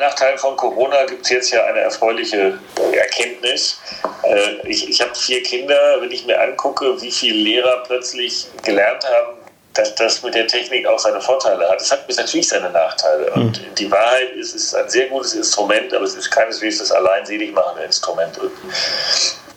Nachteilen 0.01 0.37
von 0.37 0.57
Corona 0.57 1.05
gibt 1.05 1.23
es 1.23 1.29
jetzt 1.29 1.51
ja 1.51 1.63
eine 1.65 1.79
erfreuliche 1.79 2.59
Erkenntnis. 2.93 3.79
Äh, 4.23 4.67
ich 4.67 4.89
ich 4.89 5.01
habe 5.01 5.15
vier 5.15 5.41
Kinder, 5.43 6.01
wenn 6.01 6.11
ich 6.11 6.25
mir 6.25 6.39
angucke, 6.41 7.01
wie 7.01 7.11
viele 7.11 7.37
Lehrer 7.37 7.83
plötzlich 7.85 8.47
gelernt 8.63 9.05
haben, 9.05 9.37
dass 9.73 9.95
das 9.95 10.21
mit 10.23 10.35
der 10.35 10.47
Technik 10.47 10.85
auch 10.87 10.99
seine 10.99 11.21
Vorteile 11.21 11.69
hat. 11.69 11.79
Es 11.79 11.91
hat 11.91 12.09
natürlich 12.09 12.47
seine 12.47 12.69
Nachteile. 12.71 13.31
Und 13.33 13.57
hm. 13.57 13.75
die 13.75 13.89
Wahrheit 13.89 14.31
ist, 14.33 14.55
es 14.55 14.65
ist 14.65 14.75
ein 14.75 14.89
sehr 14.89 15.07
gutes 15.07 15.33
Instrument, 15.33 15.93
aber 15.93 16.03
es 16.03 16.15
ist 16.15 16.29
keineswegs 16.29 16.79
das 16.79 16.91
allein 16.91 17.25
selig 17.25 17.53
machende 17.53 17.83
Instrument. 17.83 18.37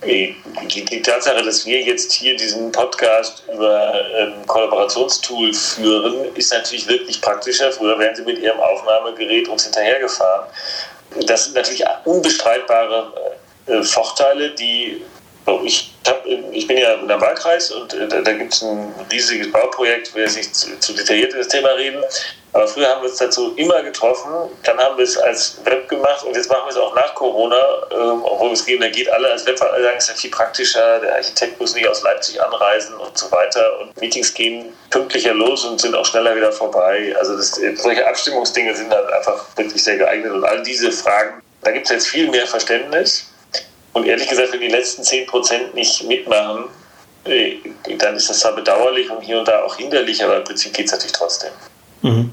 Die, 0.06 0.84
die, 0.84 1.02
Tatsache, 1.02 1.42
dass 1.42 1.64
wir 1.64 1.80
jetzt 1.80 2.12
hier 2.12 2.36
diesen 2.36 2.70
Podcast 2.72 3.42
über 3.52 3.94
ähm, 4.16 4.46
Kollaborationstool 4.46 5.52
führen, 5.54 6.34
ist 6.34 6.52
natürlich 6.52 6.86
wirklich 6.88 7.20
praktischer. 7.20 7.72
Früher 7.72 7.98
wären 7.98 8.14
sie 8.14 8.22
mit 8.22 8.38
ihrem 8.38 8.60
Aufnahmegerät 8.60 9.48
uns 9.48 9.64
hinterhergefahren. 9.64 10.46
Das 11.26 11.44
sind 11.44 11.54
natürlich 11.54 11.84
unbestreitbare 12.04 13.12
äh, 13.66 13.82
Vorteile, 13.82 14.50
die 14.50 15.02
ich, 15.64 15.92
hab, 16.06 16.24
ich 16.26 16.66
bin 16.66 16.78
ja 16.78 16.94
in 16.94 17.10
einem 17.10 17.20
Wahlkreis 17.20 17.70
und 17.70 17.92
äh, 17.94 18.08
da, 18.08 18.20
da 18.20 18.32
gibt 18.32 18.54
es 18.54 18.62
ein 18.62 18.94
riesiges 19.10 19.50
Bauprojekt, 19.52 20.08
ich 20.08 20.14
will 20.14 20.24
jetzt 20.24 20.36
nicht 20.36 20.54
zu, 20.54 20.78
zu 20.80 20.92
detailliert 20.94 21.32
in 21.32 21.38
das 21.38 21.48
Thema 21.48 21.70
reden, 21.70 22.02
aber 22.54 22.68
früher 22.68 22.88
haben 22.88 23.02
wir 23.02 23.10
uns 23.10 23.18
dazu 23.18 23.52
immer 23.56 23.82
getroffen, 23.82 24.30
dann 24.62 24.78
haben 24.78 24.96
wir 24.96 25.02
es 25.02 25.18
als 25.18 25.58
Web 25.64 25.88
gemacht 25.88 26.24
und 26.24 26.36
jetzt 26.36 26.48
machen 26.48 26.66
wir 26.66 26.70
es 26.70 26.76
auch 26.76 26.94
nach 26.94 27.12
Corona, 27.16 27.56
ähm, 27.90 28.22
obwohl 28.22 28.52
es 28.52 28.64
gehen, 28.64 28.80
da 28.80 28.88
geht 28.88 29.10
alle 29.10 29.28
als 29.28 29.44
Web, 29.44 29.60
alle 29.60 29.82
sagen, 29.82 29.96
es 29.98 30.04
ist 30.04 30.10
ja 30.10 30.14
viel 30.14 30.30
praktischer, 30.30 31.00
der 31.00 31.16
Architekt 31.16 31.58
muss 31.58 31.74
nicht 31.74 31.88
aus 31.88 32.04
Leipzig 32.04 32.40
anreisen 32.40 32.94
und 32.94 33.18
so 33.18 33.28
weiter 33.32 33.80
und 33.80 34.00
Meetings 34.00 34.32
gehen 34.32 34.72
pünktlicher 34.90 35.34
los 35.34 35.64
und 35.64 35.80
sind 35.80 35.96
auch 35.96 36.06
schneller 36.06 36.36
wieder 36.36 36.52
vorbei. 36.52 37.12
Also 37.18 37.36
das, 37.36 37.60
solche 37.74 38.06
Abstimmungsdinge 38.06 38.72
sind 38.76 38.92
halt 38.92 39.12
einfach 39.12 39.46
wirklich 39.56 39.82
sehr 39.82 39.96
geeignet 39.96 40.30
und 40.30 40.44
all 40.44 40.62
diese 40.62 40.92
Fragen, 40.92 41.42
da 41.62 41.72
gibt 41.72 41.86
es 41.86 41.90
jetzt 41.90 42.06
viel 42.06 42.30
mehr 42.30 42.46
Verständnis 42.46 43.32
und 43.94 44.06
ehrlich 44.06 44.28
gesagt, 44.28 44.52
wenn 44.52 44.60
die 44.60 44.68
letzten 44.68 45.02
10% 45.02 45.74
nicht 45.74 46.04
mitmachen, 46.04 46.66
äh, 47.24 47.56
dann 47.98 48.14
ist 48.14 48.30
das 48.30 48.38
zwar 48.38 48.54
bedauerlich 48.54 49.10
und 49.10 49.22
hier 49.22 49.40
und 49.40 49.48
da 49.48 49.64
auch 49.64 49.74
hinderlich, 49.74 50.22
aber 50.22 50.36
im 50.36 50.44
Prinzip 50.44 50.72
geht 50.72 50.86
es 50.86 50.92
natürlich 50.92 51.14
trotzdem. 51.14 51.50
Mhm. 52.04 52.30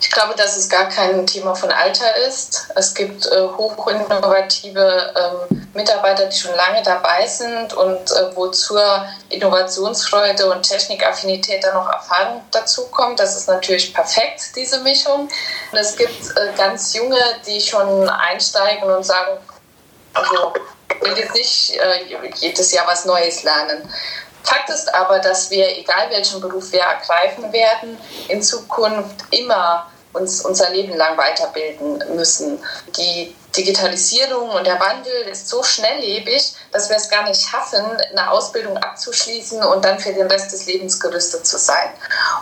Ich 0.00 0.10
glaube, 0.10 0.34
dass 0.34 0.56
es 0.56 0.68
gar 0.70 0.88
kein 0.88 1.26
Thema 1.26 1.54
von 1.54 1.70
Alter 1.70 2.16
ist. 2.26 2.68
Es 2.74 2.94
gibt 2.94 3.26
äh, 3.26 3.48
hochinnovative 3.48 5.14
ähm, 5.14 5.68
Mitarbeiter, 5.74 6.24
die 6.24 6.36
schon 6.36 6.54
lange 6.54 6.82
dabei 6.82 7.26
sind 7.26 7.74
und 7.74 8.10
äh, 8.10 8.34
wo 8.34 8.48
zur 8.48 9.04
Innovationsfreude 9.28 10.50
und 10.50 10.62
Technikaffinität 10.62 11.62
dann 11.62 11.74
noch 11.74 11.92
Erfahrung 11.92 12.42
dazukommt. 12.50 13.20
Das 13.20 13.36
ist 13.36 13.46
natürlich 13.46 13.92
perfekt, 13.92 14.56
diese 14.56 14.80
Mischung. 14.80 15.28
Und 15.70 15.78
es 15.78 15.96
gibt 15.96 16.30
äh, 16.36 16.56
ganz 16.56 16.94
junge, 16.94 17.20
die 17.46 17.60
schon 17.60 18.08
einsteigen 18.08 18.90
und 18.90 19.04
sagen, 19.04 19.36
also 20.14 20.54
will 21.02 21.16
jetzt 21.16 21.34
nicht 21.34 21.76
äh, 21.76 22.16
jedes 22.36 22.72
Jahr 22.72 22.86
was 22.86 23.04
Neues 23.04 23.42
lernen. 23.42 23.82
Fakt 24.42 24.70
ist 24.70 24.92
aber, 24.94 25.18
dass 25.18 25.50
wir, 25.50 25.78
egal 25.78 26.10
welchen 26.10 26.40
Beruf 26.40 26.72
wir 26.72 26.80
ergreifen 26.80 27.52
werden, 27.52 27.98
in 28.28 28.42
Zukunft 28.42 29.24
immer 29.30 29.90
uns 30.12 30.40
unser 30.44 30.70
Leben 30.70 30.96
lang 30.96 31.16
weiterbilden 31.16 32.02
müssen. 32.16 32.62
Die 32.96 33.34
Digitalisierung 33.56 34.50
und 34.50 34.66
der 34.66 34.78
Wandel 34.78 35.12
ist 35.30 35.48
so 35.48 35.62
schnelllebig, 35.62 36.54
dass 36.72 36.88
wir 36.88 36.96
es 36.96 37.08
gar 37.08 37.24
nicht 37.24 37.40
schaffen, 37.40 37.84
eine 38.10 38.30
Ausbildung 38.30 38.76
abzuschließen 38.76 39.62
und 39.62 39.84
dann 39.84 39.98
für 39.98 40.12
den 40.12 40.26
Rest 40.26 40.52
des 40.52 40.66
Lebens 40.66 41.00
gerüstet 41.00 41.46
zu 41.46 41.58
sein. 41.58 41.90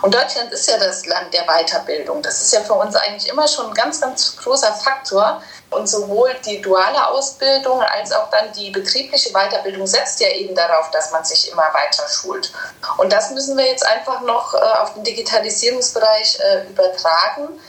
Und 0.01 0.13
Deutschland 0.13 0.51
ist 0.51 0.67
ja 0.69 0.77
das 0.77 1.05
Land 1.05 1.33
der 1.33 1.45
Weiterbildung. 1.45 2.21
Das 2.21 2.41
ist 2.41 2.53
ja 2.53 2.61
für 2.61 2.73
uns 2.73 2.95
eigentlich 2.95 3.29
immer 3.29 3.47
schon 3.47 3.67
ein 3.67 3.73
ganz, 3.73 4.01
ganz 4.01 4.37
großer 4.37 4.73
Faktor, 4.73 5.41
und 5.71 5.87
sowohl 5.87 6.33
die 6.45 6.61
duale 6.61 7.07
Ausbildung 7.07 7.81
als 7.81 8.11
auch 8.11 8.29
dann 8.31 8.51
die 8.53 8.71
betriebliche 8.71 9.31
Weiterbildung 9.31 9.85
setzt 9.85 10.19
ja 10.19 10.29
eben 10.29 10.55
darauf, 10.55 10.89
dass 10.91 11.11
man 11.11 11.23
sich 11.23 11.51
immer 11.51 11.67
weiter 11.73 12.07
schult. 12.07 12.51
Und 12.97 13.13
das 13.13 13.31
müssen 13.31 13.55
wir 13.55 13.65
jetzt 13.65 13.85
einfach 13.85 14.21
noch 14.21 14.53
äh, 14.53 14.57
auf 14.57 14.93
den 14.95 15.03
Digitalisierungsbereich 15.03 16.39
äh, 16.39 16.67
übertragen. 16.69 17.59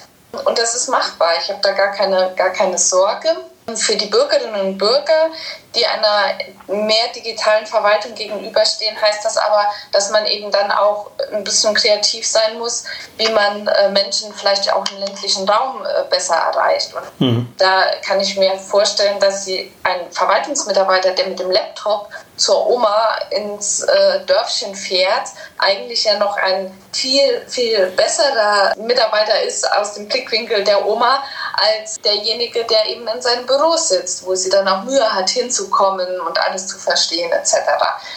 Und 0.44 0.58
das 0.58 0.74
ist 0.74 0.88
machbar. 0.88 1.32
Ich 1.40 1.50
habe 1.50 1.60
da 1.60 1.72
gar 1.72 1.92
keine, 1.92 2.32
gar 2.36 2.50
keine 2.50 2.78
Sorge. 2.78 3.36
Für 3.74 3.96
die 3.96 4.06
Bürgerinnen 4.06 4.60
und 4.60 4.78
Bürger, 4.78 5.30
die 5.74 5.86
einer 5.86 6.38
mehr 6.66 7.08
digitalen 7.14 7.66
Verwaltung 7.66 8.14
gegenüberstehen, 8.14 9.00
heißt 9.00 9.24
das 9.24 9.36
aber, 9.36 9.66
dass 9.92 10.10
man 10.10 10.26
eben 10.26 10.50
dann 10.50 10.70
auch 10.70 11.10
ein 11.32 11.44
bisschen 11.44 11.74
kreativ 11.74 12.26
sein 12.26 12.58
muss, 12.58 12.84
wie 13.16 13.28
man 13.28 13.68
äh, 13.68 13.88
Menschen 13.90 14.34
vielleicht 14.34 14.72
auch 14.72 14.84
im 14.90 14.98
ländlichen 14.98 15.48
Raum 15.48 15.84
äh, 15.84 16.04
besser 16.10 16.34
erreicht. 16.34 16.92
Und 16.94 17.20
mhm. 17.20 17.54
da 17.58 17.82
kann 18.04 18.20
ich 18.20 18.36
mir 18.36 18.56
vorstellen, 18.58 19.20
dass 19.20 19.44
sie 19.44 19.72
ein 19.84 20.10
Verwaltungsmitarbeiter, 20.10 21.12
der 21.12 21.28
mit 21.28 21.38
dem 21.38 21.50
Laptop 21.50 22.08
zur 22.36 22.66
Oma 22.68 23.18
ins 23.30 23.82
äh, 23.82 24.20
Dörfchen 24.26 24.74
fährt, 24.74 25.28
eigentlich 25.58 26.04
ja 26.04 26.18
noch 26.18 26.36
ein 26.36 26.76
viel, 26.92 27.42
viel 27.46 27.86
besserer 27.90 28.74
Mitarbeiter 28.76 29.42
ist 29.42 29.70
aus 29.72 29.94
dem 29.94 30.08
Blickwinkel 30.08 30.64
der 30.64 30.84
Oma 30.84 31.22
als 31.52 32.00
derjenige, 32.00 32.64
der 32.64 32.86
eben 32.86 33.06
in 33.06 33.20
seinem 33.20 33.46
Büro 33.46 33.76
sitzt, 33.76 34.26
wo 34.26 34.34
sie 34.34 34.48
dann 34.48 34.66
auch 34.66 34.84
Mühe 34.84 35.12
hat, 35.12 35.28
hinzukommen 35.30 35.59
und 35.64 36.38
alles 36.38 36.66
zu 36.66 36.78
verstehen 36.78 37.30
etc. 37.32 37.54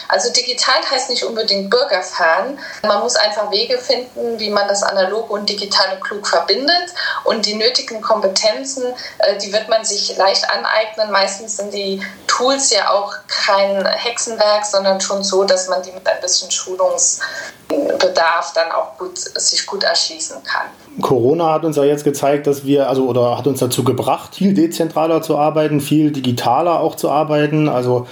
Also 0.08 0.32
digital 0.32 0.76
heißt 0.90 1.10
nicht 1.10 1.24
unbedingt 1.24 1.70
bürgerfern. 1.70 2.58
Man 2.82 3.00
muss 3.00 3.16
einfach 3.16 3.50
Wege 3.50 3.78
finden, 3.78 4.38
wie 4.38 4.50
man 4.50 4.68
das 4.68 4.82
analoge 4.82 5.32
und 5.32 5.48
digitale 5.48 5.98
klug 6.00 6.26
verbindet 6.26 6.94
und 7.24 7.46
die 7.46 7.54
nötigen 7.54 8.00
Kompetenzen, 8.00 8.84
äh, 9.18 9.38
die 9.38 9.52
wird 9.52 9.68
man 9.68 9.84
sich 9.84 10.16
leicht 10.16 10.48
aneignen. 10.50 11.10
Meistens 11.10 11.56
sind 11.56 11.74
die 11.74 12.00
Tools 12.26 12.70
ja 12.70 12.90
auch 12.90 13.12
kein 13.28 13.86
Hexenwerk, 13.86 14.64
sondern 14.64 15.00
schon 15.00 15.24
so, 15.24 15.44
dass 15.44 15.68
man 15.68 15.82
die 15.82 15.92
mit 15.92 16.06
ein 16.06 16.20
bisschen 16.20 16.50
Schulungsbedarf 16.50 18.52
dann 18.54 18.72
auch 18.72 18.98
gut, 18.98 19.18
sich 19.18 19.66
gut 19.66 19.84
erschließen 19.84 20.42
kann. 20.42 20.66
Corona 21.00 21.52
hat 21.52 21.64
uns 21.64 21.76
ja 21.76 21.84
jetzt 21.84 22.04
gezeigt, 22.04 22.46
dass 22.46 22.64
wir, 22.64 22.88
also 22.88 23.06
oder 23.06 23.36
hat 23.36 23.46
uns 23.46 23.60
dazu 23.60 23.82
gebracht, 23.82 24.36
viel 24.36 24.54
dezentraler 24.54 25.22
zu 25.22 25.36
arbeiten, 25.36 25.80
viel 25.80 26.12
digitaler 26.12 26.80
auch 26.80 26.94
zu 26.94 27.10
arbeiten. 27.10 27.33
Also 27.68 28.06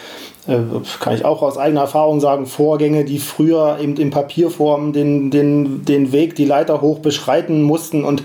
äh, 0.46 0.58
kann 1.00 1.14
ich 1.14 1.24
auch 1.24 1.42
aus 1.42 1.58
eigener 1.58 1.82
Erfahrung 1.82 2.20
sagen, 2.20 2.46
Vorgänge, 2.46 3.04
die 3.04 3.18
früher 3.18 3.78
eben 3.80 3.96
in 3.96 4.10
Papierform 4.10 4.92
den, 4.92 5.30
den, 5.30 5.84
den 5.84 6.12
Weg, 6.12 6.34
die 6.34 6.44
Leiter 6.44 6.80
hoch 6.80 6.98
beschreiten 6.98 7.62
mussten 7.62 8.04
und 8.04 8.22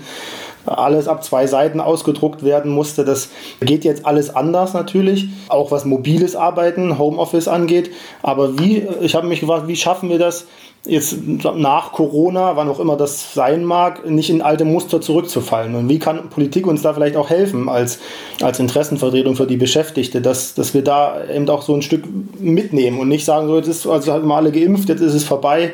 alles 0.68 1.08
ab 1.08 1.24
zwei 1.24 1.46
Seiten 1.46 1.80
ausgedruckt 1.80 2.44
werden 2.44 2.70
musste. 2.70 3.04
Das 3.04 3.28
geht 3.60 3.84
jetzt 3.84 4.06
alles 4.06 4.34
anders 4.34 4.74
natürlich, 4.74 5.28
auch 5.48 5.70
was 5.70 5.84
mobiles 5.84 6.36
Arbeiten, 6.36 6.98
Homeoffice 6.98 7.48
angeht. 7.48 7.90
Aber 8.22 8.58
wie, 8.58 8.86
ich 9.00 9.14
habe 9.14 9.26
mich 9.26 9.40
gefragt, 9.40 9.68
wie 9.68 9.76
schaffen 9.76 10.08
wir 10.08 10.18
das 10.18 10.46
jetzt 10.84 11.18
nach 11.26 11.92
Corona, 11.92 12.56
wann 12.56 12.68
auch 12.68 12.80
immer 12.80 12.96
das 12.96 13.34
sein 13.34 13.64
mag, 13.64 14.08
nicht 14.08 14.30
in 14.30 14.42
alte 14.42 14.64
Muster 14.64 15.00
zurückzufallen? 15.00 15.74
Und 15.74 15.88
wie 15.88 15.98
kann 15.98 16.30
Politik 16.30 16.66
uns 16.66 16.82
da 16.82 16.94
vielleicht 16.94 17.16
auch 17.16 17.30
helfen 17.30 17.68
als, 17.68 17.98
als 18.40 18.58
Interessenvertretung 18.58 19.36
für 19.36 19.46
die 19.46 19.56
Beschäftigte, 19.56 20.20
dass, 20.20 20.54
dass 20.54 20.74
wir 20.74 20.82
da 20.82 21.24
eben 21.28 21.48
auch 21.48 21.62
so 21.62 21.74
ein 21.74 21.82
Stück 21.82 22.04
mitnehmen 22.38 22.98
und 22.98 23.08
nicht 23.08 23.24
sagen, 23.24 23.48
so 23.48 23.56
jetzt 23.56 23.68
ist 23.68 23.86
also 23.86 24.12
haben 24.12 24.28
wir 24.28 24.36
alle 24.36 24.52
geimpft, 24.52 24.88
jetzt 24.88 25.00
ist 25.00 25.14
es 25.14 25.24
vorbei, 25.24 25.72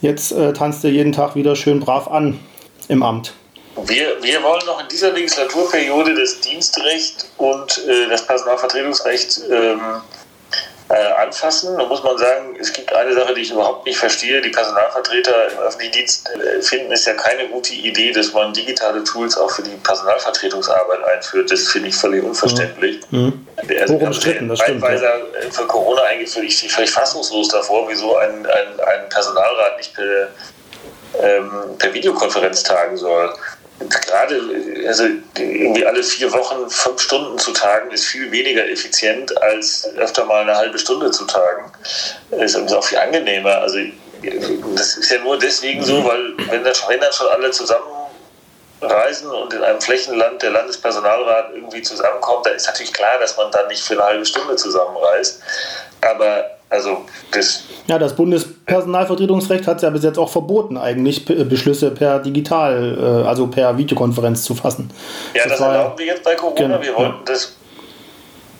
jetzt 0.00 0.32
äh, 0.32 0.52
tanzt 0.52 0.84
ihr 0.84 0.90
jeden 0.90 1.12
Tag 1.12 1.36
wieder 1.36 1.56
schön 1.56 1.80
brav 1.80 2.08
an 2.08 2.38
im 2.88 3.02
Amt. 3.02 3.34
Wir, 3.86 4.22
wir 4.22 4.42
wollen 4.42 4.64
noch 4.66 4.80
in 4.80 4.88
dieser 4.88 5.12
Legislaturperiode 5.12 6.14
das 6.14 6.40
Dienstrecht 6.40 7.26
und 7.36 7.78
äh, 7.86 8.08
das 8.08 8.26
Personalvertretungsrecht 8.26 9.42
ähm, 9.50 10.02
äh, 10.90 10.94
anfassen. 11.22 11.76
Da 11.78 11.84
muss 11.86 12.02
man 12.02 12.18
sagen, 12.18 12.56
es 12.58 12.72
gibt 12.72 12.92
eine 12.92 13.14
Sache, 13.14 13.32
die 13.34 13.42
ich 13.42 13.52
überhaupt 13.52 13.86
nicht 13.86 13.96
verstehe. 13.96 14.40
Die 14.40 14.48
Personalvertreter 14.48 15.52
im 15.52 15.58
öffentlichen 15.58 15.92
Dienst 15.92 16.28
äh, 16.28 16.60
finden 16.62 16.92
es 16.92 17.04
ja 17.04 17.14
keine 17.14 17.48
gute 17.48 17.72
Idee, 17.74 18.10
dass 18.10 18.32
man 18.32 18.52
digitale 18.52 19.04
Tools 19.04 19.38
auch 19.38 19.50
für 19.50 19.62
die 19.62 19.76
Personalvertretungsarbeit 19.84 21.04
einführt. 21.04 21.50
Das 21.50 21.68
finde 21.68 21.90
ich 21.90 21.94
völlig 21.94 22.24
unverständlich. 22.24 23.00
Mhm. 23.10 23.46
Also, 23.56 23.94
Hochumstritten, 23.94 24.48
das 24.48 24.58
stimmt. 24.58 24.82
Ja. 24.82 24.90
Äh, 24.90 25.50
für 25.50 25.66
Corona 25.66 26.02
eingeführt. 26.02 26.46
Ich 26.46 26.56
stehe 26.56 26.72
völlig 26.72 26.90
fassungslos 26.90 27.48
davor, 27.48 27.88
wieso 27.88 28.16
ein, 28.16 28.44
ein, 28.46 28.80
ein 28.80 29.08
Personalrat 29.10 29.76
nicht 29.76 29.94
per, 29.94 30.28
ähm, 31.22 31.50
per 31.78 31.94
Videokonferenz 31.94 32.64
tagen 32.64 32.96
soll 32.96 33.32
gerade, 33.88 34.40
also 34.86 35.04
irgendwie 35.38 35.86
alle 35.86 36.02
vier 36.02 36.32
Wochen 36.32 36.68
fünf 36.68 37.00
Stunden 37.00 37.38
zu 37.38 37.52
tagen, 37.52 37.90
ist 37.90 38.06
viel 38.06 38.30
weniger 38.30 38.68
effizient 38.68 39.40
als 39.42 39.88
öfter 39.96 40.24
mal 40.24 40.42
eine 40.42 40.56
halbe 40.56 40.78
Stunde 40.78 41.10
zu 41.10 41.24
tagen. 41.24 41.72
Ist 42.30 42.56
auch 42.56 42.84
viel 42.84 42.98
angenehmer. 42.98 43.58
Also 43.58 43.78
das 44.74 44.98
ist 44.98 45.10
ja 45.10 45.18
nur 45.20 45.38
deswegen 45.38 45.82
so, 45.82 46.04
weil 46.04 46.36
wenn 46.50 46.62
dann, 46.62 46.74
wenn 46.88 47.12
schon 47.12 47.28
alle 47.28 47.50
zusammen 47.50 48.00
reisen 48.82 49.30
und 49.30 49.52
in 49.52 49.62
einem 49.62 49.80
Flächenland 49.80 50.42
der 50.42 50.50
Landespersonalrat 50.50 51.52
irgendwie 51.54 51.82
zusammenkommt, 51.82 52.46
da 52.46 52.50
ist 52.50 52.66
natürlich 52.66 52.92
klar, 52.92 53.18
dass 53.18 53.36
man 53.36 53.50
dann 53.50 53.66
nicht 53.68 53.82
für 53.82 53.94
eine 53.94 54.04
halbe 54.04 54.26
Stunde 54.26 54.56
zusammenreist. 54.56 55.42
Aber 56.00 56.59
also 56.70 57.04
das. 57.32 57.64
Ja, 57.88 57.98
das 57.98 58.14
Bundespersonalvertretungsrecht 58.14 59.66
hat 59.66 59.76
es 59.76 59.82
ja 59.82 59.90
bis 59.90 60.04
jetzt 60.04 60.18
auch 60.18 60.30
verboten, 60.30 60.76
eigentlich 60.76 61.24
Beschlüsse 61.24 61.90
per 61.90 62.20
digital, 62.20 62.96
äh, 63.24 63.28
also 63.28 63.48
per 63.48 63.76
Videokonferenz 63.76 64.44
zu 64.44 64.54
fassen. 64.54 64.90
Ja, 65.34 65.42
das, 65.42 65.58
das 65.58 65.60
erlauben 65.60 65.98
wir 65.98 66.06
jetzt 66.06 66.22
bei 66.22 66.36
Corona. 66.36 66.56
Genau, 66.56 66.82
wir 66.82 66.94
wollten 66.94 67.18
ja. 67.18 67.24
das 67.24 67.56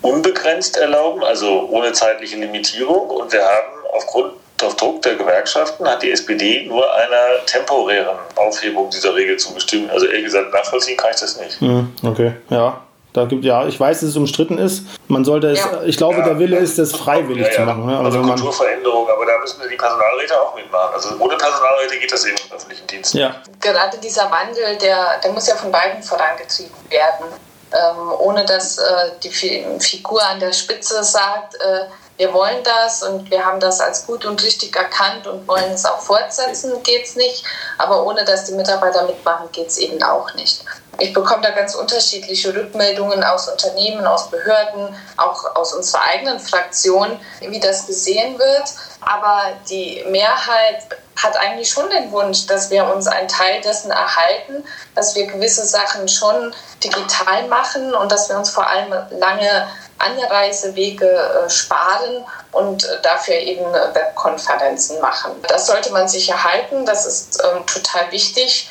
unbegrenzt 0.02 0.76
erlauben, 0.76 1.22
also 1.22 1.68
ohne 1.70 1.92
zeitliche 1.92 2.36
Limitierung. 2.36 3.10
Und 3.10 3.32
wir 3.32 3.42
haben 3.42 3.86
aufgrund 3.92 4.32
auf 4.62 4.76
Druck 4.76 5.02
der 5.02 5.14
Gewerkschaften 5.14 5.86
hat 5.86 6.02
die 6.02 6.10
SPD 6.10 6.66
nur 6.66 6.84
einer 6.94 7.44
temporären 7.46 8.18
Aufhebung 8.36 8.90
dieser 8.90 9.14
Regel 9.14 9.36
zugestimmt. 9.36 9.90
Also 9.90 10.06
ehrlich 10.06 10.24
gesagt, 10.24 10.52
nachvollziehen 10.52 10.96
kann 10.96 11.10
ich 11.14 11.20
das 11.20 11.40
nicht. 11.40 11.60
Hm, 11.60 11.92
okay, 12.02 12.32
ja. 12.50 12.82
Da 13.12 13.24
gibt 13.24 13.44
ja, 13.44 13.66
ich 13.66 13.78
weiß, 13.78 14.00
dass 14.00 14.10
es 14.10 14.16
umstritten 14.16 14.58
ist. 14.58 14.84
Man 15.08 15.24
sollte 15.24 15.48
es, 15.50 15.58
ja. 15.58 15.82
ich 15.84 15.96
glaube, 15.96 16.18
ja, 16.18 16.24
der 16.24 16.38
Wille 16.38 16.58
ist, 16.58 16.78
das 16.78 16.92
freiwillig 16.92 17.46
ja, 17.46 17.52
zu 17.52 17.60
machen. 17.62 17.86
Ne? 17.86 17.98
Also, 17.98 18.18
also 18.18 18.32
Kulturveränderung, 18.32 19.08
aber 19.08 19.26
da 19.26 19.38
müssen 19.40 19.60
die 19.68 19.76
Personalräte 19.76 20.40
auch 20.40 20.54
mitmachen. 20.54 20.94
Also 20.94 21.08
ohne 21.18 21.36
Personalräte 21.36 21.98
geht 21.98 22.12
das 22.12 22.24
eben 22.24 22.36
im 22.48 22.56
öffentlichen 22.56 22.86
Dienst. 22.86 23.14
Ja. 23.14 23.34
Gerade 23.60 23.98
dieser 23.98 24.30
Wandel, 24.30 24.76
der, 24.80 25.18
der 25.24 25.32
muss 25.32 25.48
ja 25.48 25.56
von 25.56 25.72
beiden 25.72 26.02
vorangetrieben 26.02 26.76
werden. 26.88 27.26
Ähm, 27.72 28.12
ohne 28.18 28.44
dass 28.44 28.78
äh, 28.78 28.82
die 29.22 29.30
Figur 29.30 30.20
an 30.24 30.40
der 30.40 30.52
Spitze 30.52 31.04
sagt, 31.04 31.54
äh, 31.54 31.84
wir 32.16 32.34
wollen 32.34 32.62
das 32.64 33.02
und 33.02 33.30
wir 33.30 33.42
haben 33.42 33.60
das 33.60 33.80
als 33.80 34.06
gut 34.06 34.26
und 34.26 34.42
richtig 34.42 34.76
erkannt 34.76 35.26
und 35.26 35.48
wollen 35.48 35.72
es 35.72 35.86
auch 35.86 36.00
fortsetzen, 36.00 36.82
geht 36.82 37.06
es 37.06 37.16
nicht. 37.16 37.44
Aber 37.78 38.04
ohne 38.04 38.24
dass 38.24 38.44
die 38.44 38.52
Mitarbeiter 38.52 39.06
mitmachen, 39.06 39.48
geht 39.52 39.68
es 39.68 39.78
eben 39.78 40.02
auch 40.02 40.34
nicht. 40.34 40.64
Ich 41.00 41.12
bekomme 41.12 41.42
da 41.42 41.50
ganz 41.50 41.74
unterschiedliche 41.74 42.54
Rückmeldungen 42.54 43.24
aus 43.24 43.48
Unternehmen, 43.48 44.06
aus 44.06 44.30
Behörden, 44.30 44.94
auch 45.16 45.56
aus 45.56 45.72
unserer 45.72 46.02
eigenen 46.08 46.38
Fraktion, 46.38 47.18
wie 47.40 47.58
das 47.58 47.86
gesehen 47.86 48.38
wird. 48.38 48.64
Aber 49.00 49.52
die 49.68 50.04
Mehrheit 50.08 50.82
hat 51.16 51.36
eigentlich 51.38 51.70
schon 51.70 51.88
den 51.90 52.12
Wunsch, 52.12 52.46
dass 52.46 52.70
wir 52.70 52.84
uns 52.84 53.06
einen 53.06 53.28
Teil 53.28 53.60
dessen 53.62 53.90
erhalten, 53.90 54.64
dass 54.94 55.14
wir 55.14 55.26
gewisse 55.26 55.64
Sachen 55.64 56.06
schon 56.08 56.54
digital 56.84 57.46
machen 57.48 57.94
und 57.94 58.12
dass 58.12 58.28
wir 58.28 58.36
uns 58.36 58.50
vor 58.50 58.66
allem 58.66 58.92
lange 59.10 59.66
Anreisewege 59.98 61.06
äh, 61.06 61.50
sparen 61.50 62.24
und 62.52 62.84
äh, 62.84 63.02
dafür 63.02 63.34
eben 63.34 63.66
äh, 63.74 63.94
Webkonferenzen 63.94 65.00
machen. 65.00 65.32
Das 65.48 65.66
sollte 65.66 65.92
man 65.92 66.08
sich 66.08 66.28
erhalten, 66.30 66.86
das 66.86 67.04
ist 67.06 67.42
ähm, 67.44 67.66
total 67.66 68.10
wichtig. 68.10 68.70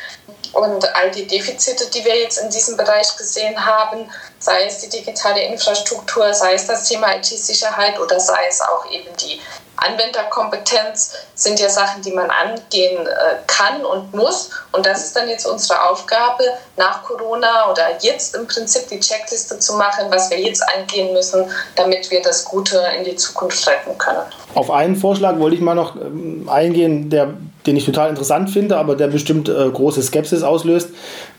Und 0.53 0.95
all 0.95 1.11
die 1.11 1.27
Defizite, 1.27 1.87
die 1.87 2.03
wir 2.03 2.17
jetzt 2.17 2.39
in 2.39 2.49
diesem 2.49 2.75
Bereich 2.75 3.15
gesehen 3.15 3.63
haben, 3.63 4.09
sei 4.39 4.65
es 4.65 4.79
die 4.79 4.89
digitale 4.89 5.43
Infrastruktur, 5.43 6.33
sei 6.33 6.53
es 6.53 6.65
das 6.65 6.87
Thema 6.87 7.15
IT-Sicherheit 7.15 7.99
oder 7.99 8.19
sei 8.19 8.47
es 8.47 8.61
auch 8.61 8.89
eben 8.89 9.15
die 9.17 9.41
Anwenderkompetenz 9.79 11.13
sind 11.35 11.59
ja 11.59 11.69
Sachen, 11.69 12.01
die 12.01 12.11
man 12.11 12.29
angehen 12.29 13.05
äh, 13.05 13.35
kann 13.47 13.85
und 13.85 14.13
muss. 14.13 14.49
Und 14.71 14.85
das 14.85 15.05
ist 15.05 15.15
dann 15.15 15.29
jetzt 15.29 15.45
unsere 15.45 15.89
Aufgabe, 15.89 16.43
nach 16.77 17.03
Corona 17.03 17.71
oder 17.71 17.83
jetzt 18.01 18.35
im 18.35 18.47
Prinzip 18.47 18.87
die 18.89 18.99
Checkliste 18.99 19.59
zu 19.59 19.73
machen, 19.73 20.05
was 20.09 20.29
wir 20.29 20.39
jetzt 20.39 20.63
angehen 20.75 21.13
müssen, 21.13 21.45
damit 21.75 22.11
wir 22.11 22.21
das 22.21 22.45
Gute 22.45 22.81
in 22.97 23.03
die 23.03 23.15
Zukunft 23.15 23.67
retten 23.67 23.97
können. 23.97 24.21
Auf 24.55 24.71
einen 24.71 24.95
Vorschlag 24.95 25.37
wollte 25.39 25.55
ich 25.55 25.61
mal 25.61 25.75
noch 25.75 25.95
ähm, 25.95 26.49
eingehen, 26.49 27.09
der, 27.09 27.33
den 27.65 27.77
ich 27.77 27.85
total 27.85 28.09
interessant 28.09 28.49
finde, 28.49 28.77
aber 28.77 28.95
der 28.95 29.07
bestimmt 29.07 29.49
äh, 29.49 29.69
große 29.69 30.01
Skepsis 30.01 30.43
auslöst. 30.43 30.89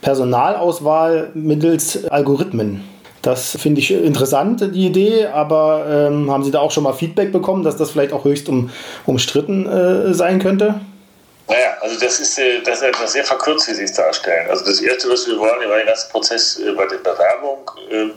Personalauswahl 0.01 1.31
mittels 1.33 2.05
Algorithmen. 2.09 2.87
Das 3.21 3.55
finde 3.59 3.81
ich 3.81 3.91
interessant, 3.91 4.61
die 4.73 4.87
Idee, 4.87 5.27
aber 5.27 5.85
ähm, 5.87 6.31
haben 6.31 6.43
Sie 6.43 6.49
da 6.49 6.59
auch 6.59 6.71
schon 6.71 6.83
mal 6.83 6.93
Feedback 6.93 7.31
bekommen, 7.31 7.63
dass 7.63 7.77
das 7.77 7.91
vielleicht 7.91 8.13
auch 8.13 8.25
höchst 8.25 8.49
um, 8.49 8.71
umstritten 9.05 9.67
äh, 9.67 10.13
sein 10.13 10.39
könnte? 10.39 10.81
Naja, 11.47 11.75
also 11.81 11.99
das 11.99 12.19
ist, 12.19 12.39
äh, 12.39 12.61
das 12.63 12.77
ist 12.77 12.83
etwas 12.83 13.13
sehr 13.13 13.23
verkürzt, 13.23 13.67
wie 13.67 13.73
Sie 13.75 13.83
es 13.83 13.93
darstellen. 13.93 14.49
Also 14.49 14.65
das 14.65 14.81
Erste, 14.81 15.09
was 15.09 15.27
wir 15.27 15.37
wollen, 15.37 15.69
war 15.69 15.77
der 15.77 15.85
ganze 15.85 16.09
Prozess 16.09 16.59
äh, 16.59 16.71
bei 16.71 16.87
der 16.87 16.97
Bewerbung. 16.97 17.69
Ähm, 17.91 18.11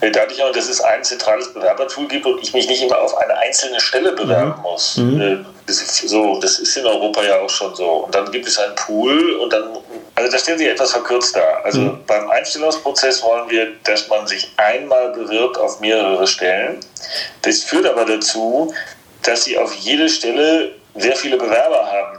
äh, 0.00 0.10
dadurch 0.10 0.42
auch, 0.42 0.52
dass 0.52 0.68
es 0.68 0.80
ein 0.80 1.02
zentrales 1.02 1.52
Bewerbertool 1.52 2.06
gibt 2.06 2.26
und 2.26 2.40
ich 2.42 2.54
mich 2.54 2.68
nicht 2.68 2.82
immer 2.82 2.98
auf 2.98 3.16
eine 3.16 3.36
einzelne 3.36 3.80
Stelle 3.80 4.12
bewerben 4.12 4.54
mhm. 4.56 4.62
muss. 4.62 4.96
Mhm. 4.96 5.46
Das 5.66 5.82
ist 5.82 6.08
so, 6.08 6.38
das 6.40 6.58
ist 6.58 6.76
in 6.76 6.86
Europa 6.86 7.22
ja 7.22 7.40
auch 7.40 7.50
schon 7.50 7.74
so. 7.74 8.04
Und 8.04 8.14
dann 8.14 8.30
gibt 8.30 8.46
es 8.46 8.58
einen 8.58 8.74
Pool 8.76 9.32
und 9.34 9.52
dann 9.52 9.64
also 10.14 10.30
das 10.30 10.42
stellt 10.42 10.58
sich 10.58 10.68
etwas 10.68 10.92
verkürzt 10.92 11.34
dar. 11.36 11.64
Also 11.64 11.80
mhm. 11.80 12.04
beim 12.06 12.28
Einstellungsprozess 12.30 13.22
wollen 13.22 13.48
wir, 13.50 13.68
dass 13.84 14.08
man 14.08 14.26
sich 14.26 14.52
einmal 14.56 15.12
bewirbt 15.12 15.56
auf 15.56 15.80
mehrere 15.80 16.26
Stellen. 16.26 16.80
Das 17.42 17.62
führt 17.62 17.86
aber 17.86 18.04
dazu, 18.04 18.74
dass 19.22 19.44
sie 19.44 19.56
auf 19.58 19.72
jede 19.74 20.08
Stelle 20.08 20.72
sehr 20.94 21.16
viele 21.16 21.36
Bewerber 21.36 21.86
haben. 21.86 22.18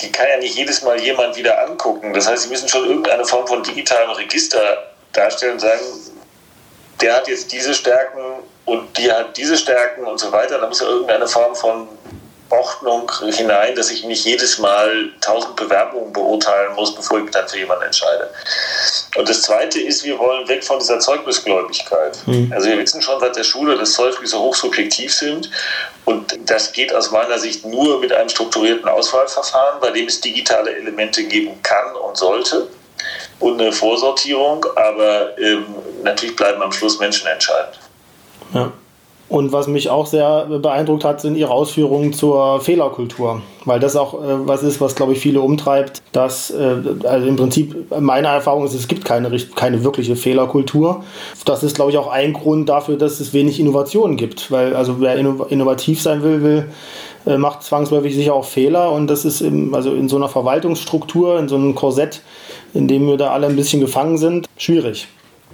Die 0.00 0.12
kann 0.12 0.26
ja 0.28 0.36
nicht 0.38 0.56
jedes 0.56 0.82
Mal 0.82 1.00
jemand 1.00 1.36
wieder 1.36 1.66
angucken. 1.66 2.12
Das 2.12 2.28
heißt, 2.28 2.42
sie 2.42 2.48
müssen 2.50 2.68
schon 2.68 2.84
irgendeine 2.84 3.24
Form 3.24 3.46
von 3.46 3.62
digitalem 3.62 4.10
Register 4.10 4.92
darstellen 5.12 5.54
und 5.54 5.60
sagen, 5.60 5.80
der 7.00 7.16
hat 7.16 7.28
jetzt 7.28 7.52
diese 7.52 7.72
Stärken 7.74 8.20
und 8.64 8.96
die 8.98 9.10
hat 9.10 9.36
diese 9.36 9.56
Stärken 9.56 10.04
und 10.04 10.18
so 10.18 10.32
weiter. 10.32 10.58
Da 10.58 10.66
muss 10.66 10.80
ja 10.80 10.86
irgendeine 10.86 11.26
Form 11.26 11.54
von 11.54 11.88
Ordnung 12.50 13.10
hinein, 13.32 13.74
dass 13.74 13.90
ich 13.90 14.04
nicht 14.04 14.24
jedes 14.24 14.58
Mal 14.58 15.10
tausend 15.20 15.56
Bewerbungen 15.56 16.12
beurteilen 16.12 16.74
muss, 16.74 16.94
bevor 16.94 17.18
ich 17.18 17.24
mich 17.24 17.32
dann 17.32 17.48
für 17.48 17.58
jemanden 17.58 17.84
entscheide. 17.84 18.30
Und 19.16 19.28
das 19.28 19.42
Zweite 19.42 19.80
ist, 19.80 20.04
wir 20.04 20.18
wollen 20.18 20.46
weg 20.48 20.62
von 20.62 20.78
dieser 20.78 20.98
Zeugnisgläubigkeit. 21.00 22.18
Mhm. 22.26 22.52
Also 22.54 22.68
wir 22.68 22.78
wissen 22.78 23.02
schon 23.02 23.18
seit 23.20 23.36
der 23.36 23.44
Schule, 23.44 23.76
dass 23.76 23.92
Zeugnisse 23.92 24.38
hochsubjektiv 24.38 25.12
sind. 25.12 25.50
Und 26.04 26.38
das 26.48 26.72
geht 26.72 26.94
aus 26.94 27.10
meiner 27.10 27.38
Sicht 27.38 27.64
nur 27.64 28.00
mit 28.00 28.12
einem 28.12 28.28
strukturierten 28.28 28.88
Auswahlverfahren, 28.88 29.80
bei 29.80 29.90
dem 29.90 30.06
es 30.06 30.20
digitale 30.20 30.76
Elemente 30.76 31.24
geben 31.24 31.60
kann 31.62 31.96
und 31.96 32.16
sollte 32.16 32.68
und 33.40 33.60
eine 33.60 33.72
Vorsortierung, 33.72 34.64
aber 34.76 35.38
ähm, 35.38 35.66
natürlich 36.02 36.36
bleiben 36.36 36.62
am 36.62 36.72
Schluss 36.72 36.98
Menschen 36.98 37.26
entscheidend. 37.26 37.78
Ja. 38.54 38.72
Und 39.28 39.52
was 39.52 39.66
mich 39.66 39.90
auch 39.90 40.06
sehr 40.06 40.46
beeindruckt 40.62 41.04
hat, 41.04 41.20
sind 41.20 41.36
ihre 41.36 41.50
Ausführungen 41.50 42.12
zur 42.12 42.60
Fehlerkultur. 42.60 43.42
Weil 43.64 43.80
das 43.80 43.96
auch 43.96 44.14
äh, 44.14 44.46
was 44.46 44.62
ist, 44.62 44.80
was, 44.80 44.94
glaube 44.94 45.14
ich, 45.14 45.18
viele 45.18 45.40
umtreibt. 45.40 46.00
Dass, 46.12 46.50
äh, 46.50 46.76
also 47.02 47.26
im 47.26 47.34
Prinzip, 47.34 47.90
meine 47.98 48.28
Erfahrung 48.28 48.64
ist, 48.64 48.74
es 48.74 48.86
gibt 48.86 49.04
keine, 49.04 49.36
keine 49.56 49.82
wirkliche 49.82 50.14
Fehlerkultur. 50.14 51.02
Das 51.44 51.64
ist, 51.64 51.74
glaube 51.74 51.90
ich, 51.90 51.98
auch 51.98 52.06
ein 52.06 52.34
Grund 52.34 52.68
dafür, 52.68 52.96
dass 52.96 53.18
es 53.18 53.32
wenig 53.32 53.58
Innovationen 53.58 54.16
gibt. 54.16 54.52
Weil, 54.52 54.76
also 54.76 55.00
wer 55.00 55.16
innovativ 55.16 56.00
sein 56.00 56.22
will, 56.22 56.42
will 56.42 56.66
äh, 57.26 57.36
macht 57.36 57.64
zwangsläufig 57.64 58.14
sicher 58.14 58.34
auch 58.34 58.44
Fehler. 58.44 58.92
Und 58.92 59.08
das 59.08 59.24
ist 59.24 59.40
im, 59.40 59.74
also 59.74 59.92
in 59.92 60.08
so 60.08 60.14
einer 60.14 60.28
Verwaltungsstruktur, 60.28 61.40
in 61.40 61.48
so 61.48 61.56
einem 61.56 61.74
Korsett, 61.74 62.22
in 62.74 62.86
dem 62.86 63.08
wir 63.08 63.16
da 63.16 63.32
alle 63.32 63.48
ein 63.48 63.56
bisschen 63.56 63.80
gefangen 63.80 64.18
sind, 64.18 64.46
schwierig 64.56 65.08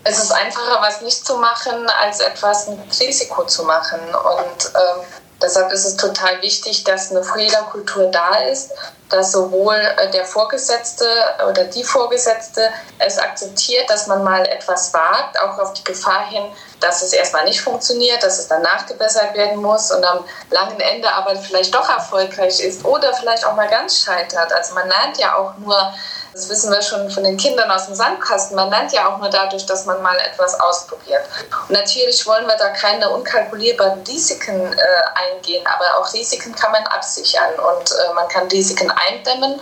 es 0.05 0.19
ist 0.19 0.33
einfacher, 0.33 0.81
was 0.81 1.01
nicht 1.01 1.25
zu 1.25 1.37
machen, 1.37 1.89
als 2.01 2.21
etwas 2.21 2.69
mit 2.69 2.79
Risiko 3.01 3.45
zu 3.45 3.65
machen. 3.65 4.01
Und 4.01 4.73
ähm, 4.75 5.05
deshalb 5.41 5.71
ist 5.73 5.85
es 5.85 5.97
total 5.97 6.43
wichtig, 6.43 6.85
dass 6.85 7.11
eine 7.11 7.23
Fehlerkultur 7.23 8.07
da 8.07 8.37
ist, 8.51 8.73
dass 9.13 9.31
sowohl 9.31 9.77
äh, 9.77 10.11
der 10.11 10.25
Vorgesetzte 10.25 11.07
oder 11.49 11.65
die 11.65 11.85
Vorgesetzte 11.85 12.71
es 12.99 13.19
akzeptiert, 13.19 13.89
dass 13.91 14.07
man 14.07 14.25
mal 14.25 14.45
etwas 14.47 14.93
wagt, 14.93 15.39
auch 15.41 15.59
auf 15.59 15.75
die 15.75 15.85
Gefahr 15.85 16.27
hin, 16.29 16.45
dass 16.81 17.03
es 17.03 17.13
erstmal 17.13 17.45
nicht 17.45 17.61
funktioniert, 17.61 18.23
dass 18.25 18.39
es 18.39 18.49
dann 18.49 18.63
nachgebessert 18.63 19.35
werden 19.35 19.61
muss 19.61 19.93
und 19.93 20.03
am 20.05 20.25
langen 20.51 20.81
Ende 20.81 21.13
aber 21.13 21.37
vielleicht 21.37 21.75
doch 21.75 21.89
erfolgreich 21.89 22.59
ist 22.61 22.85
oder 22.85 23.15
vielleicht 23.15 23.45
auch 23.45 23.55
mal 23.55 23.69
ganz 23.69 24.03
scheitert. 24.03 24.53
Also 24.53 24.75
man 24.75 24.89
lernt 24.89 25.19
ja 25.19 25.37
auch 25.37 25.57
nur 25.59 25.93
das 26.33 26.49
wissen 26.49 26.73
wir 26.73 26.81
schon 26.81 27.11
von 27.11 27.25
den 27.25 27.37
Kindern 27.37 27.71
aus 27.71 27.87
dem 27.87 27.95
Sandkasten. 27.95 28.57
Man 28.57 28.71
lernt 28.71 28.93
ja 28.93 29.09
auch 29.09 29.19
nur 29.19 29.29
dadurch, 29.29 29.67
dass 29.67 29.85
man 29.85 30.01
mal 30.03 30.17
etwas 30.19 30.59
ausprobiert. 30.59 31.23
Und 31.69 31.71
natürlich 31.71 32.27
wollen 32.27 32.47
wir 32.47 32.57
da 32.57 32.71
keine 32.71 33.11
unkalkulierbaren 33.11 34.03
Risiken 34.03 34.73
äh, 34.73 35.35
eingehen, 35.35 35.65
aber 35.67 35.99
auch 35.99 36.13
Risiken 36.13 36.55
kann 36.55 36.73
man 36.73 36.87
absichern 36.87 37.53
und 37.55 37.91
äh, 37.91 38.15
man 38.15 38.29
kann 38.29 38.49
Risiken 38.49 38.91
eindämmen. 38.91 39.61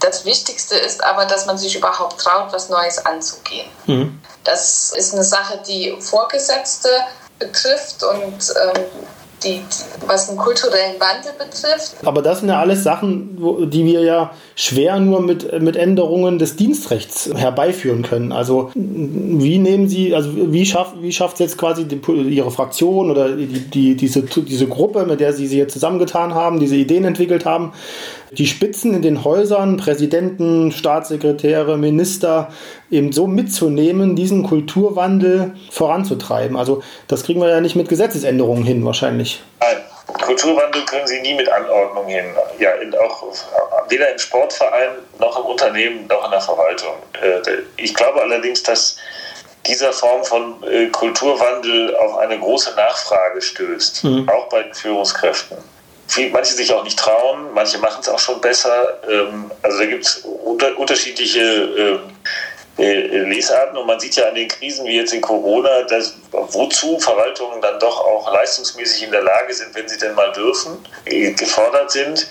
Das 0.00 0.24
Wichtigste 0.24 0.76
ist 0.76 1.02
aber, 1.02 1.26
dass 1.26 1.46
man 1.46 1.58
sich 1.58 1.76
überhaupt 1.76 2.20
traut, 2.20 2.52
was 2.52 2.68
Neues 2.68 3.04
anzugehen. 3.04 3.68
Mhm. 3.86 4.20
Das 4.44 4.92
ist 4.92 5.14
eine 5.14 5.24
Sache, 5.24 5.58
die 5.66 5.96
Vorgesetzte 6.00 6.88
betrifft 7.38 8.02
und 8.04 8.54
ähm, 8.62 8.84
die, 9.44 9.60
was 10.06 10.28
den 10.28 10.36
kulturellen 10.36 10.94
Wandel 11.00 11.32
betrifft. 11.38 11.94
Aber 12.04 12.22
das 12.22 12.40
sind 12.40 12.48
ja 12.48 12.60
alles 12.60 12.82
Sachen, 12.82 13.36
die 13.70 13.84
wir 13.84 14.02
ja 14.02 14.30
schwer 14.54 14.98
nur 15.00 15.20
mit, 15.20 15.60
mit 15.60 15.76
Änderungen 15.76 16.38
des 16.38 16.56
Dienstrechts 16.56 17.30
herbeiführen 17.34 18.02
können. 18.02 18.32
Also 18.32 18.70
wie 18.74 19.58
nehmen 19.58 19.88
Sie, 19.88 20.14
also 20.14 20.30
wie 20.34 20.66
schafft, 20.66 21.00
wie 21.00 21.12
schafft 21.12 21.40
jetzt 21.40 21.58
quasi 21.58 21.84
die, 21.84 22.00
Ihre 22.30 22.50
Fraktion 22.50 23.10
oder 23.10 23.36
die, 23.36 23.46
die, 23.46 23.96
diese, 23.96 24.22
diese 24.22 24.66
Gruppe, 24.66 25.06
mit 25.06 25.20
der 25.20 25.32
Sie 25.32 25.46
sich 25.46 25.58
jetzt 25.58 25.72
zusammengetan 25.72 26.34
haben, 26.34 26.60
diese 26.60 26.76
Ideen 26.76 27.04
entwickelt 27.04 27.44
haben, 27.44 27.72
die 28.38 28.46
Spitzen 28.46 28.94
in 28.94 29.02
den 29.02 29.24
Häusern, 29.24 29.76
Präsidenten, 29.76 30.72
Staatssekretäre, 30.72 31.76
Minister, 31.76 32.48
eben 32.90 33.12
so 33.12 33.26
mitzunehmen, 33.26 34.16
diesen 34.16 34.42
Kulturwandel 34.42 35.54
voranzutreiben. 35.70 36.56
Also 36.56 36.82
das 37.08 37.24
kriegen 37.24 37.40
wir 37.40 37.48
ja 37.48 37.60
nicht 37.60 37.76
mit 37.76 37.88
Gesetzesänderungen 37.88 38.64
hin 38.64 38.84
wahrscheinlich. 38.84 39.42
Nein. 39.60 39.78
Kulturwandel 40.20 40.84
können 40.84 41.06
Sie 41.06 41.20
nie 41.20 41.34
mit 41.34 41.48
Anordnung 41.48 42.06
hin. 42.06 42.24
Ja, 42.58 42.72
in, 42.72 42.94
auch 42.94 43.24
weder 43.88 44.12
im 44.12 44.18
Sportverein 44.18 44.90
noch 45.18 45.38
im 45.38 45.46
Unternehmen 45.46 46.06
noch 46.06 46.24
in 46.24 46.30
der 46.30 46.40
Verwaltung. 46.40 46.94
Äh, 47.20 47.40
ich 47.76 47.94
glaube 47.94 48.20
allerdings, 48.20 48.62
dass 48.62 48.98
dieser 49.66 49.92
Form 49.92 50.24
von 50.24 50.62
äh, 50.64 50.88
Kulturwandel 50.88 51.96
auf 51.96 52.18
eine 52.18 52.38
große 52.38 52.74
Nachfrage 52.74 53.40
stößt, 53.40 54.04
mhm. 54.04 54.28
auch 54.28 54.48
bei 54.48 54.62
den 54.62 54.74
Führungskräften. 54.74 55.56
Manche 56.32 56.54
sich 56.54 56.72
auch 56.72 56.84
nicht 56.84 56.98
trauen, 56.98 57.52
manche 57.54 57.78
machen 57.78 58.00
es 58.00 58.08
auch 58.08 58.18
schon 58.18 58.40
besser. 58.40 58.98
Ähm, 59.08 59.50
also 59.62 59.78
da 59.78 59.86
gibt 59.86 60.04
es 60.04 60.16
unter, 60.44 60.76
unterschiedliche 60.78 61.40
ähm, 61.40 62.00
äh, 62.78 63.18
Lesarten 63.18 63.76
und 63.76 63.86
man 63.86 64.00
sieht 64.00 64.16
ja 64.16 64.28
an 64.28 64.34
den 64.34 64.48
Krisen 64.48 64.86
wie 64.86 64.96
jetzt 64.96 65.12
in 65.12 65.20
Corona, 65.20 65.82
dass, 65.82 66.14
wozu 66.30 66.98
Verwaltungen 66.98 67.60
dann 67.60 67.78
doch 67.78 68.00
auch 68.00 68.32
leistungsmäßig 68.32 69.04
in 69.04 69.10
der 69.10 69.22
Lage 69.22 69.52
sind, 69.52 69.74
wenn 69.74 69.88
sie 69.88 69.98
denn 69.98 70.14
mal 70.14 70.32
dürfen, 70.32 70.78
äh, 71.04 71.32
gefordert 71.32 71.90
sind. 71.90 72.26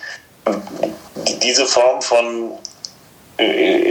Diese 1.44 1.66
Form 1.66 2.02
von 2.02 2.58